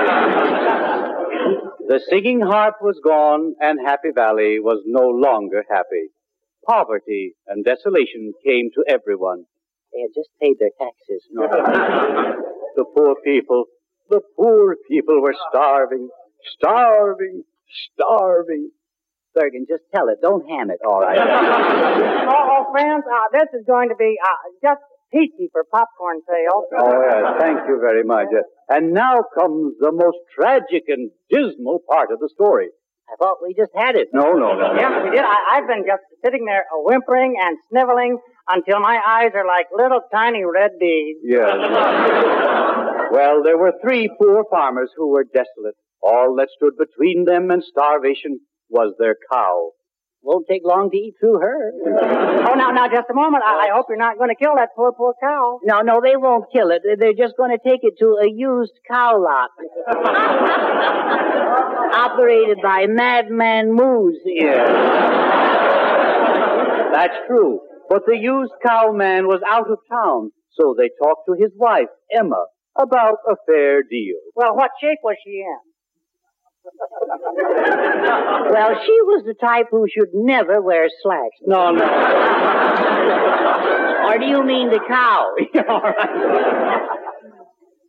the 1.88 2.02
singing 2.10 2.42
harp 2.42 2.76
was 2.82 3.00
gone, 3.02 3.56
and 3.62 3.80
Happy 3.80 4.10
Valley 4.14 4.60
was 4.60 4.84
no 4.86 5.08
longer 5.08 5.64
happy. 5.72 6.12
Poverty 6.68 7.36
and 7.48 7.64
desolation 7.64 8.34
came 8.46 8.70
to 8.76 8.84
everyone. 8.90 9.46
They 9.94 10.02
had 10.02 10.12
just 10.14 10.30
paid 10.42 10.58
their 10.60 10.76
taxes. 10.78 11.24
No. 11.32 11.48
the 12.76 12.84
poor 12.94 13.16
people, 13.24 13.66
the 14.10 14.20
poor 14.36 14.76
people 14.90 15.22
were 15.22 15.36
starving, 15.50 16.10
starving, 16.60 17.44
starving. 17.94 18.72
Bergen, 19.34 19.66
just 19.70 19.84
tell 19.94 20.10
it. 20.10 20.18
Don't 20.22 20.50
ham 20.50 20.72
it, 20.72 20.80
all 20.86 21.00
right? 21.00 21.18
oh, 21.22 22.34
oh, 22.34 22.72
friends, 22.72 23.04
uh, 23.06 23.30
this 23.32 23.48
is 23.54 23.66
going 23.68 23.90
to 23.90 23.96
be 23.96 24.18
uh, 24.18 24.50
just 24.64 24.82
peachy 25.14 25.50
for 25.52 25.64
popcorn 25.72 26.22
sale. 26.28 26.66
Oh, 26.74 27.02
yes, 27.06 27.38
thank 27.40 27.60
you 27.68 27.78
very 27.80 28.04
much. 28.04 28.28
And 28.70 28.94
now 28.94 29.22
comes 29.38 29.76
the 29.80 29.92
most 29.92 30.18
tragic 30.34 30.86
and 30.88 31.12
dismal 31.30 31.80
part 31.88 32.12
of 32.12 32.20
the 32.20 32.30
story. 32.34 32.70
I 33.10 33.16
thought 33.16 33.38
we 33.42 33.54
just 33.54 33.72
had 33.76 33.96
it. 33.96 34.10
No, 34.12 34.34
no, 34.34 34.58
no. 34.58 34.74
Yes, 34.76 34.92
we 35.04 35.12
did. 35.12 35.24
I, 35.24 35.58
I've 35.58 35.68
been 35.68 35.86
just 35.88 36.04
sitting 36.26 36.44
there 36.44 36.66
uh, 36.68 36.82
whimpering 36.84 37.36
and 37.40 37.58
sniveling 37.70 38.18
until 38.50 38.82
my 38.82 39.00
eyes 39.00 39.32
are 39.34 39.48
like 39.48 39.68
little 39.72 40.02
tiny 40.12 40.44
red 40.44 40.72
beads. 40.80 41.20
Yes. 41.24 41.56
Well, 43.10 43.42
there 43.42 43.58
were 43.58 43.72
three 43.82 44.10
poor 44.22 44.44
farmers 44.52 44.92
who 44.96 45.08
were 45.08 45.24
desolate. 45.24 45.76
All 46.08 46.36
that 46.38 46.48
stood 46.56 46.78
between 46.80 47.26
them 47.26 47.52
and 47.52 47.62
starvation 47.62 48.40
was 48.70 48.94
their 48.98 49.18
cow. 49.30 49.72
Won't 50.24 50.48
take 50.50 50.62
long 50.64 50.90
to 50.90 50.98
eat 50.98 51.16
through 51.20 51.40
her. 51.40 51.72
Oh, 52.50 52.54
now, 52.56 52.72
now, 52.72 52.88
just 52.88 53.10
a 53.12 53.14
moment. 53.14 53.44
I, 53.46 53.68
I 53.68 53.70
hope 53.74 53.88
you're 53.90 53.98
not 53.98 54.18
going 54.18 54.30
to 54.30 54.36
kill 54.36 54.56
that 54.56 54.70
poor, 54.76 54.94
poor 54.94 55.14
cow. 55.22 55.60
No, 55.64 55.82
no, 55.82 56.00
they 56.02 56.16
won't 56.16 56.46
kill 56.52 56.72
it. 56.72 56.82
They're 56.84 57.14
just 57.14 57.36
going 57.38 57.52
to 57.52 57.60
take 57.60 57.82
it 57.84 57.96
to 58.00 58.18
a 58.24 58.28
used 58.32 58.74
cow 58.90 59.22
lot. 59.22 59.50
Operated 61.94 62.60
by 62.64 62.88
Madman 62.88 63.76
Muntz 63.76 64.18
here. 64.26 64.66
That's 66.94 67.16
true. 67.28 67.60
But 67.90 68.04
the 68.06 68.18
used 68.18 68.54
cow 68.66 68.92
man 68.94 69.28
was 69.28 69.42
out 69.48 69.70
of 69.70 69.78
town, 69.92 70.32
so 70.52 70.74
they 70.78 70.90
talked 71.04 71.26
to 71.28 71.34
his 71.38 71.52
wife, 71.58 71.90
Emma, 72.12 72.46
about 72.78 73.18
a 73.30 73.36
fair 73.46 73.84
deal. 73.84 74.18
Well, 74.36 74.56
what 74.56 74.72
shape 74.82 75.00
was 75.04 75.16
she 75.24 75.40
in? 75.40 75.67
Well, 78.50 78.76
she 78.86 79.02
was 79.02 79.24
the 79.26 79.34
type 79.34 79.68
who 79.72 79.88
should 79.90 80.14
never 80.14 80.62
wear 80.62 80.88
slacks. 81.02 81.38
No, 81.46 81.72
no. 81.72 81.86
Or 84.08 84.18
do 84.18 84.26
you 84.26 84.44
mean 84.44 84.70
the 84.70 84.80
cow? 84.88 85.36
All 85.70 85.82
right. 85.82 86.88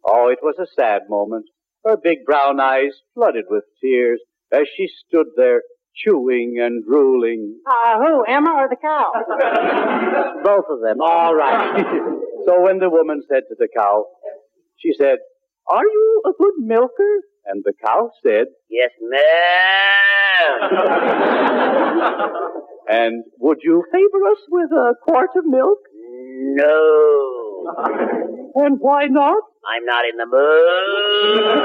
Oh, 0.06 0.28
it 0.30 0.38
was 0.42 0.56
a 0.58 0.66
sad 0.74 1.02
moment. 1.08 1.46
Her 1.84 1.96
big 1.96 2.24
brown 2.24 2.60
eyes 2.60 2.92
flooded 3.14 3.44
with 3.48 3.64
tears 3.80 4.20
as 4.52 4.66
she 4.76 4.88
stood 5.06 5.26
there 5.36 5.62
chewing 5.94 6.56
and 6.60 6.84
drooling. 6.84 7.60
Uh, 7.66 7.98
who, 7.98 8.24
Emma 8.24 8.52
or 8.52 8.68
the 8.68 8.76
cow? 8.76 9.12
Both 10.44 10.66
of 10.70 10.80
them. 10.80 11.00
All 11.00 11.34
right. 11.34 11.84
so 12.46 12.60
when 12.62 12.78
the 12.78 12.90
woman 12.90 13.22
said 13.28 13.42
to 13.48 13.56
the 13.58 13.68
cow, 13.76 14.04
she 14.76 14.92
said, 14.96 15.18
Are 15.70 15.84
you 15.84 16.22
a 16.26 16.32
good 16.38 16.54
milker? 16.58 17.20
And 17.46 17.62
the 17.64 17.72
cow 17.84 18.10
said, 18.22 18.46
Yes, 18.70 18.90
ma'am. 19.02 19.24
And 22.90 23.24
would 23.38 23.58
you 23.62 23.84
favor 23.92 24.26
us 24.32 24.38
with 24.48 24.70
a 24.72 24.94
quart 25.02 25.28
of 25.36 25.44
milk? 25.44 25.78
No. 26.56 27.74
And 28.54 28.78
why 28.80 29.04
not? 29.06 29.42
I'm 29.70 29.84
not 29.84 30.04
in 30.10 30.16
the 30.16 30.24
mood. 30.26 31.58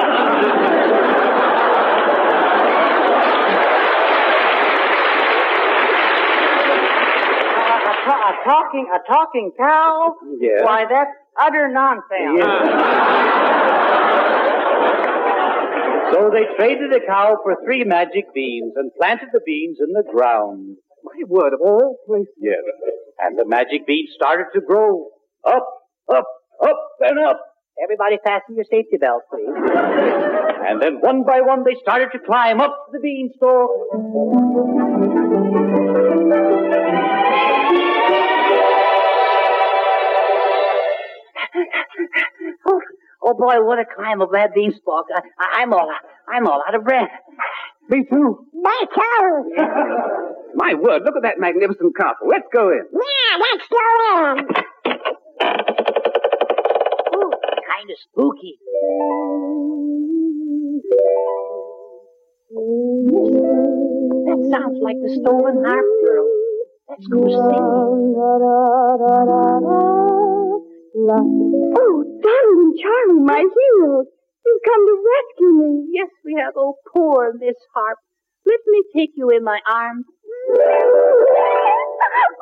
A, 7.56 7.76
a, 8.10 8.14
a 8.14 8.44
talking, 8.44 8.88
a 8.94 9.00
talking 9.12 9.52
cow? 9.58 10.16
Yes. 10.40 10.62
Why, 10.64 10.86
that's 10.90 11.12
utter 11.42 11.70
nonsense. 11.72 13.23
So 16.12 16.30
they 16.32 16.46
traded 16.58 16.92
the 16.92 17.02
cow 17.06 17.38
for 17.44 17.56
three 17.64 17.84
magic 17.84 18.34
beans 18.34 18.74
and 18.76 18.92
planted 19.00 19.30
the 19.32 19.42
beans 19.46 19.78
in 19.80 19.94
the 19.94 20.04
ground. 20.12 20.78
My 21.04 21.24
word, 21.28 21.54
of 21.54 21.60
all 21.62 21.98
places. 22.08 22.34
Yes. 22.40 22.60
And 23.20 23.38
the 23.38 23.46
magic 23.46 23.86
beans 23.86 24.10
started 24.16 24.48
to 24.56 24.62
grow. 24.62 25.08
Up, 25.46 25.68
up, 26.14 26.26
up, 26.62 26.80
and 27.02 27.20
up. 27.26 27.42
Everybody 27.84 28.18
fasten 28.24 28.56
your 28.56 28.66
safety 28.70 28.98
belts, 29.00 29.26
please. 29.32 29.48
And 29.48 30.82
then 30.82 31.00
one 31.02 31.24
by 31.24 31.42
one 31.42 31.64
they 31.64 31.76
started 31.82 32.10
to 32.14 32.20
climb 32.20 32.62
up 32.62 32.78
the 32.92 33.00
beanstalk. 33.00 33.70
Oh, 42.66 42.82
oh 43.24 43.34
boy, 43.34 43.64
what 43.66 43.80
a 43.80 43.86
climb 43.86 44.22
up 44.22 44.30
that 44.34 44.54
beanstalk. 44.54 45.06
I, 45.16 45.22
I, 45.40 45.62
I'm 45.62 45.74
all, 45.74 45.90
I'm 46.28 46.48
all 46.48 46.62
out 46.68 46.76
of 46.76 46.84
breath. 46.84 47.10
Me 47.90 48.06
too. 48.10 48.46
My 48.54 48.86
cow. 48.94 49.44
My 50.56 50.74
word, 50.76 51.02
look 51.04 51.16
at 51.18 51.24
that 51.24 51.40
magnificent 51.40 51.96
castle. 51.98 52.28
Let's 52.30 52.48
go 52.54 52.70
in. 52.70 52.86
Yeah, 52.94 53.38
let's 53.40 53.68
go 53.68 53.78
in. 54.38 54.46
Ooh, 57.16 57.32
kind 57.68 57.90
of 57.90 57.98
spooky. 57.98 58.60
That 64.26 64.40
sounds 64.52 64.78
like 64.82 64.98
the 65.02 65.10
stolen 65.22 65.64
harp 65.66 65.86
girl. 66.06 66.28
Let's 66.88 67.08
go 67.08 67.28
sing. 70.08 70.13
Oh, 70.96 72.04
darling 72.22 72.74
Charlie, 72.82 73.22
my 73.26 73.40
hero. 73.42 74.04
You've 74.46 74.62
come 74.66 74.88
to 74.88 75.04
rescue 75.10 75.54
me. 75.58 75.88
Yes, 75.94 76.10
we 76.26 76.36
have. 76.40 76.54
Oh, 76.58 76.76
poor 76.94 77.34
Miss 77.40 77.56
Harp. 77.74 77.98
Let 78.46 78.60
me 78.68 78.84
take 78.96 79.12
you 79.16 79.30
in 79.30 79.44
my 79.44 79.60
arms. 79.72 80.06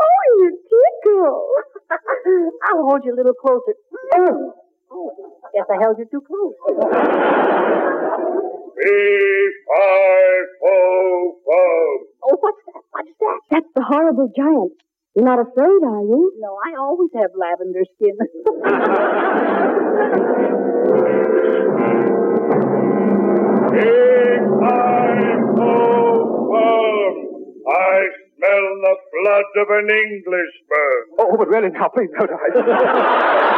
Oh, 0.03 0.39
you 0.39 0.57
tickle. 1.03 1.47
I'll 2.65 2.83
hold 2.87 3.01
you 3.05 3.13
a 3.13 3.17
little 3.17 3.33
closer. 3.33 3.73
Oh, 4.15 5.11
guess 5.53 5.65
I 5.69 5.77
held 5.81 5.97
you 5.99 6.05
too 6.09 6.21
close. 6.25 6.53
five, 9.67 10.45
four, 10.59 11.35
four. 11.45 11.99
Oh, 12.23 12.37
what's 12.39 12.61
that? 12.67 12.81
What's 12.91 13.09
that? 13.19 13.39
That's 13.51 13.67
the 13.75 13.83
horrible 13.83 14.29
giant. 14.35 14.73
You're 15.13 15.25
not 15.25 15.39
afraid, 15.39 15.83
are 15.83 16.03
you? 16.07 16.31
No, 16.39 16.55
I 16.65 16.79
always 16.79 17.09
have 17.15 17.31
lavender 17.35 17.83
skin. 17.95 18.15
five, 24.61 25.39
four, 25.57 26.15
four. 26.47 27.11
I 27.67 28.07
smell 28.37 28.65
the 28.79 28.95
blood 29.11 29.51
of 29.59 29.67
an 29.69 29.89
Englishman. 29.91 30.99
Oh, 31.19 31.35
but 31.37 31.47
really 31.49 31.69
now, 31.71 31.89
please 31.93 32.09
don't. 32.17 32.31
I... 32.31 32.35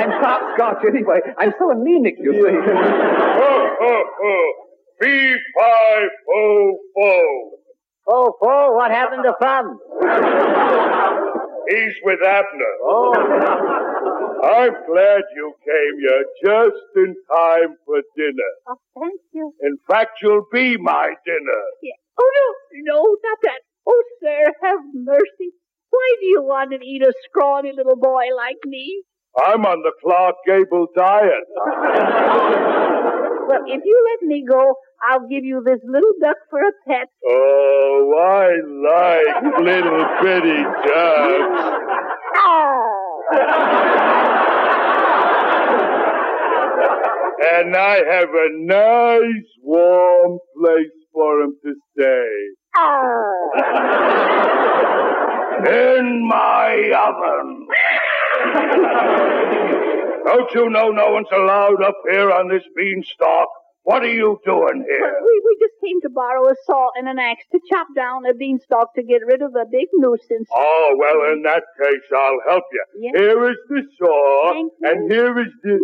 I'm 0.00 0.10
half 0.22 0.40
Scotch 0.56 0.84
anyway. 0.88 1.20
I'm 1.36 1.52
so 1.58 1.70
anemic, 1.70 2.16
you 2.18 2.32
see. 2.32 2.48
Oh, 3.40 3.44
oh, 3.44 3.44
oh. 3.44 3.44
Ho, 3.44 3.68
ho, 3.78 4.04
ho. 4.20 4.36
Fee, 5.00 5.36
five, 5.54 6.10
fo, 6.26 6.78
fo. 6.96 7.57
Oh, 8.10 8.32
Paul, 8.42 8.74
what 8.74 8.90
happened 8.90 9.22
to 9.24 9.34
Fun? 9.38 9.76
He's 11.68 11.94
with 12.02 12.20
Abner. 12.24 12.74
Oh. 12.82 13.12
I'm 14.44 14.72
glad 14.86 15.22
you 15.36 15.52
came. 15.62 16.00
You're 16.00 16.24
just 16.42 16.82
in 16.96 17.14
time 17.30 17.76
for 17.84 18.00
dinner. 18.16 18.52
Oh, 18.66 18.78
thank 18.98 19.20
you. 19.34 19.52
In 19.62 19.76
fact, 19.90 20.20
you'll 20.22 20.46
be 20.50 20.78
my 20.78 21.12
dinner. 21.26 21.62
Yeah. 21.82 21.92
Oh, 22.18 22.30
no, 22.34 22.94
no, 22.94 23.16
not 23.22 23.38
that. 23.42 23.60
Oh, 23.86 24.02
sir, 24.22 24.52
have 24.62 24.80
mercy. 24.94 25.52
Why 25.90 26.16
do 26.20 26.26
you 26.26 26.42
want 26.42 26.70
to 26.70 26.78
eat 26.82 27.02
a 27.02 27.12
scrawny 27.24 27.72
little 27.76 27.96
boy 27.96 28.24
like 28.36 28.64
me? 28.64 29.02
I'm 29.44 29.66
on 29.66 29.82
the 29.82 29.92
Clark 30.02 30.36
Gable 30.46 30.86
diet. 30.96 31.44
Well, 33.48 33.64
if 33.66 33.82
you 33.82 34.04
let 34.10 34.28
me 34.28 34.44
go, 34.46 34.74
I'll 35.08 35.26
give 35.26 35.42
you 35.42 35.62
this 35.64 35.80
little 35.82 36.12
duck 36.20 36.36
for 36.50 36.60
a 36.60 36.72
pet. 36.86 37.08
Oh, 37.26 38.12
I 38.20 38.60
like 38.84 39.42
little 39.64 40.06
bitty 40.20 40.62
ducks. 40.84 41.78
Oh. 42.36 43.22
And 47.40 47.74
I 47.74 48.04
have 48.10 48.28
a 48.28 48.48
nice 48.66 49.48
warm 49.62 50.38
place 50.60 50.92
for 51.14 51.40
him 51.40 51.56
to 51.64 51.74
stay. 51.96 52.54
Oh. 52.76 53.50
In 55.66 56.28
my 56.28 56.92
oven. 57.08 57.66
Don't 60.24 60.54
you 60.54 60.70
know 60.70 60.90
no 60.90 61.10
one's 61.12 61.28
allowed 61.32 61.82
up 61.82 61.96
here 62.10 62.30
on 62.30 62.48
this 62.48 62.62
beanstalk? 62.76 63.48
What 63.82 64.02
are 64.02 64.12
you 64.12 64.38
doing 64.44 64.84
here? 64.86 65.14
We, 65.24 65.42
we 65.46 65.56
just 65.60 65.74
came 65.82 66.00
to 66.02 66.10
borrow 66.10 66.46
a 66.46 66.54
saw 66.66 66.90
and 66.94 67.08
an 67.08 67.18
axe 67.18 67.44
to 67.52 67.60
chop 67.70 67.86
down 67.96 68.26
a 68.26 68.34
beanstalk 68.34 68.94
to 68.96 69.02
get 69.02 69.22
rid 69.24 69.40
of 69.40 69.54
a 69.54 69.64
big 69.64 69.88
nuisance. 69.94 70.48
Oh, 70.54 70.94
well, 70.98 71.32
in 71.32 71.42
that 71.44 71.62
case, 71.80 72.02
I'll 72.14 72.40
help 72.50 72.64
you. 72.70 72.84
Yes. 73.00 73.14
Here 73.16 73.50
is 73.50 73.56
the 73.68 73.82
saw, 73.98 74.60
and 74.82 75.10
here 75.10 75.38
is 75.40 75.52
the... 75.62 75.78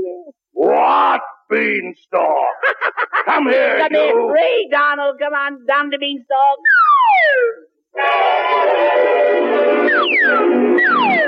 What 0.52 1.22
beanstalk? 1.50 2.56
Come 3.24 3.46
here, 3.48 3.78
Come 3.78 3.92
here. 3.92 4.06
you. 4.08 4.28
Free, 4.30 4.68
Donald. 4.70 5.18
Come 5.18 5.32
on 5.32 5.64
down 5.66 5.88
the 5.88 5.98
beanstalk. 5.98 6.58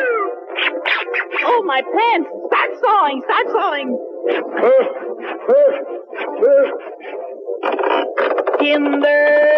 Oh, 1.48 1.62
my 1.64 1.80
pants! 1.80 2.28
Start 2.48 2.70
sawing! 2.80 3.22
Start 3.24 3.46
sawing! 3.52 3.98
Kinder! 8.58 9.56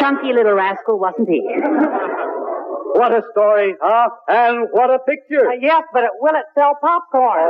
chunky 0.00 0.32
little 0.32 0.54
rascal, 0.54 0.98
wasn't 0.98 1.28
he? 1.28 1.42
What 3.00 3.12
a 3.12 3.22
story, 3.32 3.74
huh? 3.80 4.10
And 4.28 4.68
what 4.72 4.90
a 4.90 4.98
picture. 4.98 5.48
Uh, 5.48 5.54
yes, 5.58 5.84
but 5.90 6.04
it, 6.04 6.10
will 6.20 6.34
it 6.34 6.44
sell 6.54 6.76
popcorn? 6.82 7.40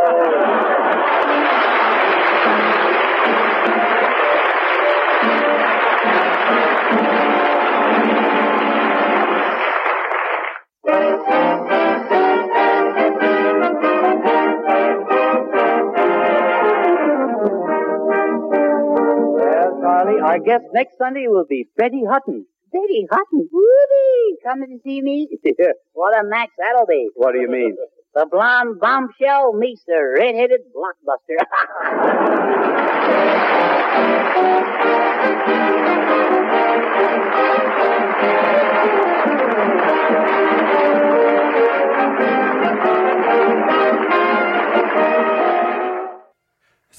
Well, 19.35 19.81
Charlie, 19.83 20.21
our 20.21 20.39
guest 20.39 20.67
next 20.73 20.97
Sunday 20.97 21.27
will 21.27 21.45
be 21.45 21.67
Betty 21.77 22.05
Hutton. 22.09 22.47
Betty 22.73 23.07
Hutton? 23.11 23.49
Woody, 23.53 24.37
coming 24.45 24.79
to 24.79 24.83
see 24.83 25.03
me? 25.03 25.29
what 25.93 26.19
a 26.19 26.25
match 26.27 26.51
that'll 26.59 26.87
be. 26.87 27.09
What 27.15 27.33
do 27.33 27.41
you 27.41 27.49
mean? 27.49 27.77
The 28.15 28.27
blonde 28.31 28.81
bombshell 28.81 29.53
meets 29.55 29.85
the 29.87 30.15
red-headed 30.17 30.61
blockbuster. 30.75 31.37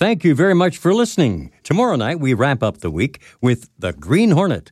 Thank 0.01 0.23
you 0.23 0.33
very 0.33 0.55
much 0.55 0.79
for 0.79 0.95
listening. 0.95 1.51
Tomorrow 1.61 1.95
night, 1.95 2.19
we 2.19 2.33
wrap 2.33 2.63
up 2.63 2.79
the 2.79 2.89
week 2.89 3.21
with 3.39 3.69
The 3.77 3.93
Green 3.93 4.31
Hornet, 4.31 4.71